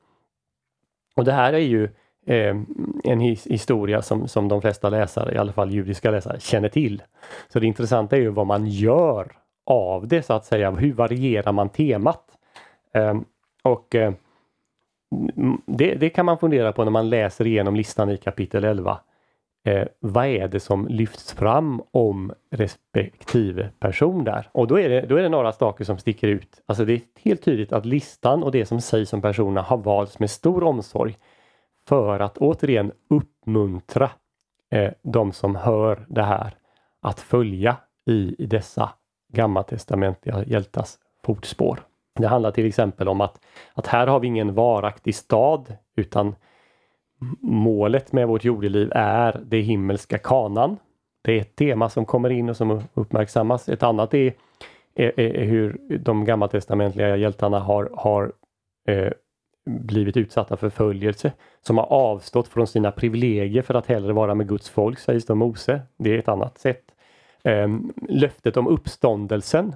Och 1.16 1.26
det 1.26 1.32
här 1.32 1.54
är 1.54 1.58
ju 1.58 1.84
eh, 2.26 2.56
en 3.04 3.20
his 3.20 3.48
historia 3.48 4.02
som, 4.02 4.28
som 4.28 4.48
de 4.48 4.62
flesta 4.62 4.90
läsare, 4.90 5.36
i 5.36 5.38
alla 5.38 5.54
fall 5.54 5.72
judiska 5.72 6.12
läsare, 6.12 6.40
känner 6.40 6.70
till. 6.70 7.04
Så 7.48 7.60
det 7.60 7.68
intressanta 7.68 8.18
är 8.18 8.22
ju 8.22 8.30
vad 8.30 8.48
man 8.48 8.68
gör 8.68 9.32
av 9.66 10.08
det 10.08 10.24
så 10.24 10.34
att 10.34 10.46
säga. 10.46 10.72
Hur 10.72 10.94
varierar 10.94 11.52
man 11.52 11.70
temat? 11.70 12.24
Eh, 12.94 13.20
och 13.64 13.96
eh, 13.96 14.14
Mm, 15.12 15.62
det, 15.66 15.96
det, 15.96 16.10
kan 16.10 16.26
man 16.26 16.38
fundera 16.38 16.74
på 16.74 16.84
när 16.84 16.92
man 16.92 17.10
läser 17.10 17.48
igenom 17.48 17.76
listan 17.76 18.10
i 18.10 18.18
kapitel 18.18 18.64
11. 18.64 19.00
Eh, 19.66 19.88
vad 20.00 20.26
är 20.26 20.48
det 20.48 20.60
som 20.60 20.88
lyfts 20.88 21.34
fram 21.34 21.82
om 21.92 22.34
respektive 22.52 23.70
person 23.80 24.24
där? 24.24 24.50
Och 24.52 24.68
då 24.68 24.80
är, 24.80 24.90
det, 24.90 25.02
då 25.02 25.16
är 25.16 25.22
det 25.22 25.30
några 25.30 25.52
saker 25.52 25.84
som 25.84 25.98
sticker 25.98 26.28
ut. 26.28 26.62
Alltså 26.66 26.86
det 26.86 26.94
är 26.94 27.02
helt 27.24 27.44
tydligt 27.44 27.74
att 27.74 27.86
listan 27.86 28.44
och 28.44 28.52
det 28.52 28.66
som 28.66 28.82
sägs 28.82 29.14
om 29.14 29.22
personerna 29.22 29.62
har 29.62 29.78
valts 29.78 30.20
med 30.20 30.30
stor 30.30 30.64
omsorg 30.64 31.18
för 31.88 32.20
att 32.20 32.38
återigen 32.38 32.92
uppmuntra 33.10 34.12
eh, 34.72 34.92
de 35.02 35.32
som 35.32 35.56
hör 35.56 36.06
det 36.10 36.24
här 36.24 36.54
att 37.02 37.20
följa 37.20 37.78
i, 38.06 38.36
i 38.40 38.46
dessa 38.46 38.90
gammaltestamentliga 39.34 40.44
hjältars 40.46 40.90
fotspår. 41.26 41.80
Det 42.16 42.28
handlar 42.28 42.52
till 42.52 42.66
exempel 42.66 43.08
om 43.08 43.22
att, 43.22 43.46
att 43.74 43.88
här 43.88 44.08
har 44.08 44.20
vi 44.20 44.28
ingen 44.28 44.54
varaktig 44.54 45.16
stad 45.16 45.76
utan 45.96 46.36
målet 47.42 48.12
med 48.12 48.28
vårt 48.28 48.44
jordeliv 48.44 48.92
är 48.96 49.42
det 49.46 49.62
himmelska 49.62 50.18
kanan. 50.18 50.78
Det 51.22 51.38
är 51.38 51.42
ett 51.42 51.56
tema 51.56 51.90
som 51.90 52.06
kommer 52.06 52.30
in 52.30 52.50
och 52.50 52.58
som 52.58 52.82
uppmärksammas. 52.94 53.70
Ett 53.70 53.84
annat 53.84 54.14
är, 54.14 54.34
är, 54.96 55.20
är 55.20 55.46
hur 55.46 55.78
de 56.00 56.26
gammaltestamentliga 56.26 57.16
hjältarna 57.16 57.60
har, 57.60 57.90
har 57.94 58.34
eh, 58.88 59.12
blivit 59.66 60.18
utsatta 60.18 60.58
för 60.58 60.70
förföljelse, 60.70 61.32
som 61.62 61.78
har 61.78 61.86
avstått 61.86 62.48
från 62.48 62.68
sina 62.68 62.92
privilegier 62.92 63.62
för 63.62 63.74
att 63.74 63.88
hellre 63.88 64.14
vara 64.14 64.36
med 64.36 64.48
Guds 64.48 64.70
folk, 64.70 65.00
sägs 65.00 65.26
det 65.26 65.34
om 65.34 65.40
Mose. 65.40 65.82
Det 65.98 66.16
är 66.16 66.20
ett 66.20 66.28
annat 66.28 66.58
sätt. 66.58 66.84
Eh, 67.44 67.68
löftet 68.10 68.58
om 68.58 68.68
uppståndelsen 68.68 69.76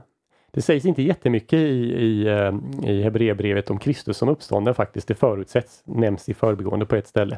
det 0.53 0.61
sägs 0.61 0.85
inte 0.85 1.03
jättemycket 1.03 1.59
i, 1.59 1.93
i, 1.93 2.27
eh, 2.27 2.53
i 2.83 3.03
Hebreerbrevet 3.03 3.69
om 3.69 3.79
Kristus 3.79 4.17
som 4.17 4.29
uppstånden 4.29 4.75
faktiskt. 4.75 5.07
Det 5.07 5.15
förutsätts, 5.15 5.83
nämns 5.85 6.29
i 6.29 6.33
förbigående 6.33 6.85
på 6.85 6.95
ett 6.95 7.07
ställe. 7.07 7.37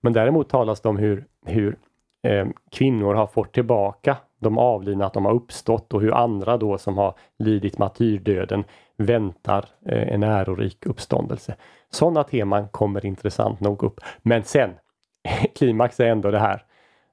Men 0.00 0.12
däremot 0.12 0.48
talas 0.48 0.80
det 0.80 0.88
om 0.88 0.96
hur, 0.96 1.24
hur 1.46 1.76
eh, 2.22 2.46
kvinnor 2.70 3.14
har 3.14 3.26
fått 3.26 3.52
tillbaka 3.52 4.16
de 4.40 4.58
avlidna, 4.58 5.06
att 5.06 5.14
de 5.14 5.24
har 5.24 5.32
uppstått 5.32 5.94
och 5.94 6.00
hur 6.00 6.14
andra 6.14 6.56
då 6.56 6.78
som 6.78 6.98
har 6.98 7.14
lidit 7.38 7.78
martyrdöden 7.78 8.64
väntar 8.96 9.64
eh, 9.86 10.08
en 10.14 10.22
ärorik 10.22 10.86
uppståndelse. 10.86 11.56
Sådana 11.90 12.24
teman 12.24 12.68
kommer 12.68 13.06
intressant 13.06 13.60
nog 13.60 13.82
upp. 13.82 14.00
Men 14.22 14.44
sen, 14.44 14.70
klimax 15.54 16.00
är 16.00 16.06
ändå 16.06 16.30
det 16.30 16.38
här 16.38 16.62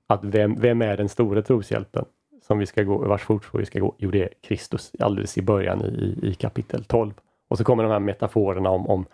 att 0.07 0.23
vem, 0.23 0.55
vem 0.55 0.81
är 0.81 0.97
den 0.97 1.09
store 1.09 1.41
troshjälpen? 1.41 2.05
Som 2.47 2.59
vi 2.59 2.65
ska 2.65 2.83
gå, 2.83 2.97
vars 2.97 3.21
fotspår 3.21 3.59
vi 3.59 3.65
ska 3.65 3.79
gå, 3.79 3.95
jo 3.97 4.11
det 4.11 4.23
är 4.23 4.29
Kristus 4.41 4.91
alldeles 4.99 5.37
i 5.37 5.41
början 5.41 5.81
i, 5.81 6.19
i 6.21 6.33
kapitel 6.33 6.83
12. 6.83 7.13
Och 7.49 7.57
så 7.57 7.63
kommer 7.63 7.83
de 7.83 7.91
här 7.91 7.99
metaforerna 7.99 8.69
om, 8.69 8.87
om, 8.87 9.05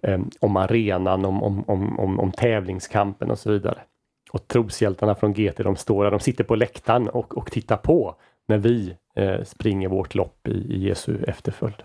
eh, 0.00 0.20
om 0.40 0.56
arenan, 0.56 1.24
om, 1.24 1.42
om, 1.42 1.68
om, 1.68 2.20
om, 2.20 2.32
tävlingskampen 2.32 3.30
och 3.30 3.38
så 3.38 3.50
vidare. 3.50 3.78
Och 4.32 4.48
troshjältarna 4.48 5.14
från 5.14 5.32
GT, 5.32 5.56
de 5.56 5.76
står 5.76 6.04
där, 6.04 6.10
de 6.10 6.20
sitter 6.20 6.44
på 6.44 6.54
läktaren 6.54 7.08
och, 7.08 7.36
och 7.36 7.50
tittar 7.50 7.76
på 7.76 8.14
när 8.48 8.58
vi 8.58 8.96
eh, 9.16 9.42
springer 9.44 9.88
vårt 9.88 10.14
lopp 10.14 10.48
i, 10.48 10.50
i 10.50 10.88
Jesu 10.88 11.24
efterföljd. 11.28 11.82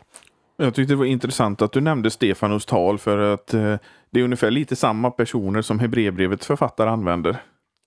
Jag 0.57 0.75
tyckte 0.75 0.93
det 0.93 0.97
var 0.97 1.05
intressant 1.05 1.61
att 1.61 1.71
du 1.71 1.81
nämnde 1.81 2.11
Stefanos 2.11 2.65
tal 2.65 2.97
för 2.97 3.17
att 3.33 3.53
eh, 3.53 3.75
det 4.09 4.19
är 4.19 4.23
ungefär 4.23 4.51
lite 4.51 4.75
samma 4.75 5.11
personer 5.11 5.61
som 5.61 5.79
Hebreerbrevets 5.79 6.47
författare 6.47 6.89
använder. 6.89 7.37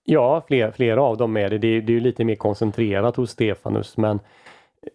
Ja, 0.05 0.45
fler, 0.47 0.71
flera 0.71 1.03
av 1.03 1.17
dem 1.17 1.37
är 1.37 1.51
det. 1.51 1.59
Det 1.59 1.69
är, 1.69 1.81
det 1.81 1.97
är 1.97 2.01
lite 2.01 2.25
mer 2.25 2.35
koncentrerat 2.35 3.17
hos 3.17 3.31
Stefanus 3.31 3.97
men 3.97 4.21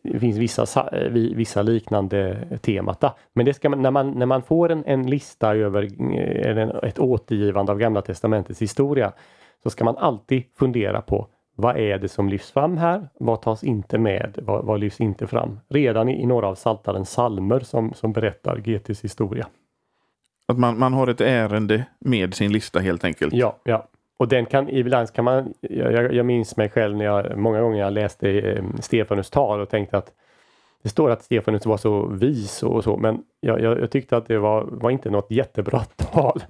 det 0.03 0.19
finns 0.19 0.37
vissa, 0.37 0.89
vissa 1.11 1.61
liknande 1.61 2.47
temata. 2.61 3.13
Men 3.33 3.45
det 3.45 3.53
ska 3.53 3.69
man, 3.69 3.81
när, 3.81 3.91
man, 3.91 4.11
när 4.11 4.25
man 4.25 4.41
får 4.41 4.71
en, 4.71 4.83
en 4.85 5.09
lista 5.09 5.55
över 5.55 5.83
eh, 6.15 6.89
ett 6.89 6.99
återgivande 6.99 7.71
av 7.71 7.77
Gamla 7.79 8.01
Testamentets 8.01 8.61
historia 8.61 9.13
så 9.63 9.69
ska 9.69 9.85
man 9.85 9.97
alltid 9.97 10.43
fundera 10.59 11.01
på 11.01 11.27
vad 11.55 11.77
är 11.77 11.97
det 11.97 12.07
som 12.07 12.29
lyfts 12.29 12.51
fram 12.51 12.77
här? 12.77 13.09
Vad 13.19 13.41
tas 13.41 13.63
inte 13.63 13.97
med? 13.97 14.39
Vad, 14.41 14.65
vad 14.65 14.79
lyfts 14.79 15.01
inte 15.01 15.27
fram? 15.27 15.59
Redan 15.69 16.09
i, 16.09 16.21
i 16.21 16.25
några 16.25 16.47
av 16.47 16.55
Saltarens 16.55 17.11
salmer 17.11 17.59
som, 17.59 17.93
som 17.93 18.13
berättar 18.13 18.57
GTs 18.57 19.03
historia. 19.03 19.47
Att 20.47 20.57
man, 20.57 20.79
man 20.79 20.93
har 20.93 21.07
ett 21.07 21.21
ärende 21.21 21.85
med 21.99 22.33
sin 22.33 22.51
lista 22.51 22.79
helt 22.79 23.03
enkelt? 23.03 23.33
Ja, 23.33 23.59
ja. 23.63 23.87
Och 24.17 24.27
den 24.27 24.45
kan, 24.45 24.69
ibland 24.69 25.13
kan 25.13 25.25
man, 25.25 25.53
jag, 25.61 26.13
jag 26.13 26.25
minns 26.25 26.57
mig 26.57 26.69
själv 26.69 26.97
när 26.97 27.05
jag 27.05 27.37
många 27.37 27.61
gånger 27.61 27.79
jag 27.79 27.93
läste 27.93 28.29
eh, 28.29 28.63
Stefanus 28.79 29.29
tal 29.29 29.61
och 29.61 29.69
tänkte 29.69 29.97
att 29.97 30.13
det 30.83 30.89
står 30.89 31.09
att 31.09 31.23
Stefanus 31.23 31.65
var 31.65 31.77
så 31.77 32.05
vis 32.07 32.63
och 32.63 32.83
så 32.83 32.97
men 32.97 33.23
jag, 33.39 33.61
jag, 33.61 33.79
jag 33.79 33.91
tyckte 33.91 34.17
att 34.17 34.27
det 34.27 34.37
var, 34.37 34.63
var 34.71 34.89
inte 34.89 35.09
något 35.09 35.31
jättebra 35.31 35.79
tal. 35.95 36.43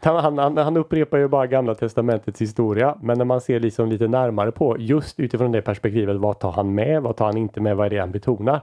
han, 0.00 0.38
han, 0.38 0.56
han 0.56 0.76
upprepar 0.76 1.18
ju 1.18 1.28
bara 1.28 1.46
gamla 1.46 1.74
testamentets 1.74 2.40
historia 2.40 2.98
men 3.02 3.18
när 3.18 3.24
man 3.24 3.40
ser 3.40 3.60
liksom 3.60 3.88
lite 3.88 4.08
närmare 4.08 4.52
på 4.52 4.76
just 4.78 5.20
utifrån 5.20 5.52
det 5.52 5.62
perspektivet 5.62 6.16
vad 6.16 6.38
tar 6.38 6.52
han 6.52 6.74
med, 6.74 7.02
vad 7.02 7.16
tar 7.16 7.26
han 7.26 7.36
inte 7.36 7.60
med, 7.60 7.76
vad 7.76 7.86
är 7.86 7.90
det 7.90 7.98
han 7.98 8.10
betonar? 8.10 8.60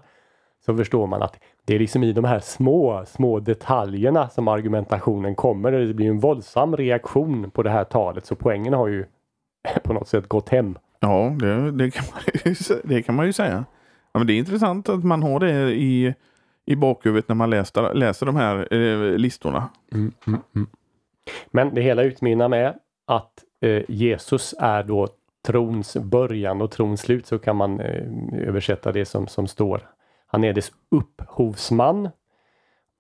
Så 0.66 0.78
förstår 0.78 1.08
man 1.08 1.22
att 1.22 1.40
det 1.66 1.76
är 1.76 1.80
liksom 1.80 2.04
i 2.04 2.14
de 2.14 2.26
här 2.26 2.40
små, 2.40 3.04
små 3.08 3.40
detaljerna 3.40 4.30
som 4.30 4.48
argumentationen 4.48 5.36
kommer. 5.36 5.72
Det 5.72 5.94
blir 5.94 6.10
en 6.10 6.20
våldsam 6.20 6.78
reaktion 6.78 7.52
på 7.52 7.64
det 7.64 7.70
här 7.70 7.84
talet 7.84 8.26
så 8.26 8.36
poängen 8.36 8.74
har 8.74 8.88
ju 8.88 9.06
på 9.84 9.94
något 9.94 10.08
sätt 10.08 10.28
gått 10.28 10.50
hem. 10.50 10.78
Ja, 11.00 11.36
det, 11.40 11.72
det, 11.72 11.92
kan, 11.92 12.06
man 12.14 12.22
ju, 12.44 12.56
det 12.84 13.04
kan 13.04 13.16
man 13.16 13.26
ju 13.26 13.34
säga. 13.34 13.66
Ja, 14.12 14.20
men 14.20 14.28
det 14.28 14.34
är 14.34 14.38
intressant 14.38 14.90
att 14.90 15.04
man 15.04 15.24
har 15.24 15.40
det 15.40 15.72
i, 15.72 16.14
i 16.66 16.76
bakhuvudet 16.76 17.28
när 17.28 17.36
man 17.36 17.50
läser, 17.50 17.94
läser 17.94 18.26
de 18.26 18.36
här 18.36 18.74
eh, 18.74 19.18
listorna. 19.18 19.70
Mm, 19.94 20.12
mm, 20.28 20.40
mm. 20.56 20.68
Men 21.52 21.76
det 21.76 21.82
hela 21.82 22.04
utmynnar 22.04 22.50
med 22.50 22.76
att 23.08 23.32
eh, 23.62 23.84
Jesus 23.88 24.56
är 24.60 24.84
då 24.84 25.08
trons 25.48 25.98
början 25.98 26.62
och 26.62 26.72
trons 26.72 27.02
slut 27.02 27.26
så 27.26 27.40
kan 27.40 27.56
man 27.56 27.80
eh, 27.80 28.04
översätta 28.48 28.92
det 28.92 29.06
som, 29.06 29.28
som 29.28 29.48
står. 29.48 29.88
Han 30.32 30.44
är 30.44 30.54
dess 30.54 30.72
upphovsman 30.92 32.10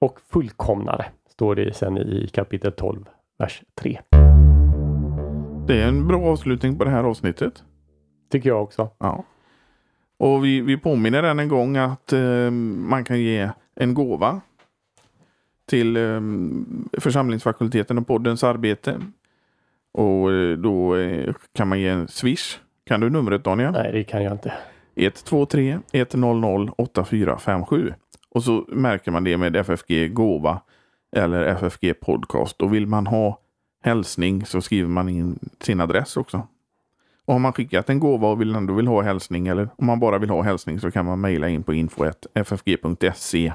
och 0.01 0.19
fullkomnare, 0.31 1.05
står 1.29 1.55
det 1.55 1.75
sen 1.75 1.97
i 1.97 2.29
kapitel 2.33 2.71
12, 2.71 3.05
vers 3.37 3.63
3. 3.75 3.99
Det 5.67 5.81
är 5.81 5.87
en 5.87 6.07
bra 6.07 6.21
avslutning 6.21 6.77
på 6.77 6.83
det 6.83 6.89
här 6.89 7.03
avsnittet. 7.03 7.63
Tycker 8.31 8.49
jag 8.49 8.63
också. 8.63 8.89
Ja. 8.97 9.23
Och 10.17 10.45
vi, 10.45 10.61
vi 10.61 10.77
påminner 10.77 11.23
än 11.23 11.39
en 11.39 11.47
gång 11.47 11.77
att 11.77 12.13
eh, 12.13 12.51
man 12.51 13.03
kan 13.03 13.19
ge 13.19 13.49
en 13.75 13.93
gåva 13.93 14.41
till 15.65 15.97
eh, 15.97 16.21
församlingsfakulteten 16.99 17.97
och 17.97 18.07
poddens 18.07 18.43
arbete. 18.43 19.01
Och 19.91 20.31
eh, 20.31 20.57
då 20.57 20.95
eh, 20.95 21.33
kan 21.53 21.67
man 21.67 21.79
ge 21.79 21.87
en 21.87 22.07
swish. 22.07 22.59
Kan 22.83 22.99
du 22.99 23.09
numret 23.09 23.43
Daniel? 23.43 23.71
Nej, 23.71 23.91
det 23.91 24.03
kan 24.03 24.23
jag 24.23 24.33
inte. 24.33 24.53
123 24.95 25.79
100 25.93 26.73
8457. 26.77 27.93
Och 28.29 28.43
så 28.43 28.65
märker 28.67 29.11
man 29.11 29.23
det 29.23 29.37
med 29.37 29.55
FFG 29.55 30.13
Gåva 30.13 30.61
eller 31.15 31.43
FFG 31.43 31.99
Podcast. 32.01 32.61
Och 32.61 32.73
vill 32.73 32.87
man 32.87 33.07
ha 33.07 33.39
hälsning 33.83 34.45
så 34.45 34.61
skriver 34.61 34.89
man 34.89 35.09
in 35.09 35.39
sin 35.59 35.81
adress 35.81 36.17
också. 36.17 36.47
Och 37.25 37.33
har 37.33 37.39
man 37.39 37.53
skickat 37.53 37.89
en 37.89 37.99
gåva 37.99 38.27
och 38.27 38.41
vill 38.41 38.55
ändå 38.55 38.73
vill 38.73 38.87
ha 38.87 39.01
hälsning 39.01 39.47
eller 39.47 39.69
om 39.75 39.85
man 39.85 39.99
bara 39.99 40.17
vill 40.17 40.29
ha 40.29 40.41
hälsning 40.41 40.79
så 40.79 40.91
kan 40.91 41.05
man 41.05 41.21
mejla 41.21 41.49
in 41.49 41.63
på 41.63 41.73
info.ffg.se 41.73 43.53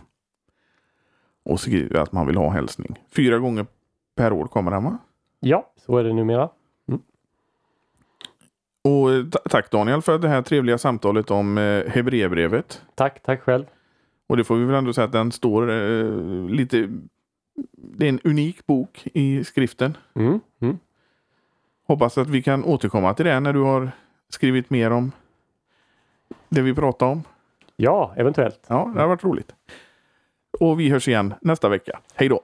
och 1.44 1.60
skriva 1.60 2.02
att 2.02 2.12
man 2.12 2.26
vill 2.26 2.36
ha 2.36 2.50
hälsning. 2.50 2.98
Fyra 3.16 3.38
gånger 3.38 3.66
per 4.16 4.32
år 4.32 4.46
kommer 4.46 4.70
den 4.70 4.84
va? 4.84 4.98
Ja, 5.40 5.72
så 5.76 5.98
är 5.98 6.04
det 6.04 6.12
numera. 6.12 6.48
Och 8.86 9.12
eh, 9.12 9.24
ta- 9.24 9.38
tack 9.50 9.70
Daniel 9.70 10.02
för 10.02 10.18
det 10.18 10.28
här 10.28 10.42
trevliga 10.42 10.78
samtalet 10.78 11.30
om 11.30 11.58
eh, 11.58 11.90
Hebreerbrevet. 11.90 12.82
Tack, 12.94 13.22
tack 13.22 13.42
själv. 13.42 13.64
Och 14.26 14.36
det 14.36 14.44
får 14.44 14.56
vi 14.56 14.64
väl 14.64 14.74
ändå 14.74 14.92
säga 14.92 15.04
att 15.04 15.12
den 15.12 15.32
står 15.32 15.70
eh, 15.70 16.48
lite... 16.50 16.88
Det 17.72 18.04
är 18.04 18.08
en 18.08 18.20
unik 18.24 18.66
bok 18.66 19.06
i 19.14 19.44
skriften. 19.44 19.96
Mm, 20.14 20.40
mm. 20.60 20.78
Hoppas 21.86 22.18
att 22.18 22.28
vi 22.28 22.42
kan 22.42 22.64
återkomma 22.64 23.14
till 23.14 23.24
det 23.24 23.40
när 23.40 23.52
du 23.52 23.60
har 23.60 23.90
skrivit 24.28 24.70
mer 24.70 24.90
om 24.90 25.12
det 26.48 26.62
vi 26.62 26.74
pratade 26.74 27.12
om. 27.12 27.22
Ja, 27.76 28.14
eventuellt. 28.16 28.60
Ja, 28.66 28.92
det 28.94 29.00
har 29.00 29.08
varit 29.08 29.24
roligt. 29.24 29.54
Och 30.60 30.80
vi 30.80 30.90
hörs 30.90 31.08
igen 31.08 31.34
nästa 31.40 31.68
vecka. 31.68 32.00
Hej 32.14 32.28
då! 32.28 32.40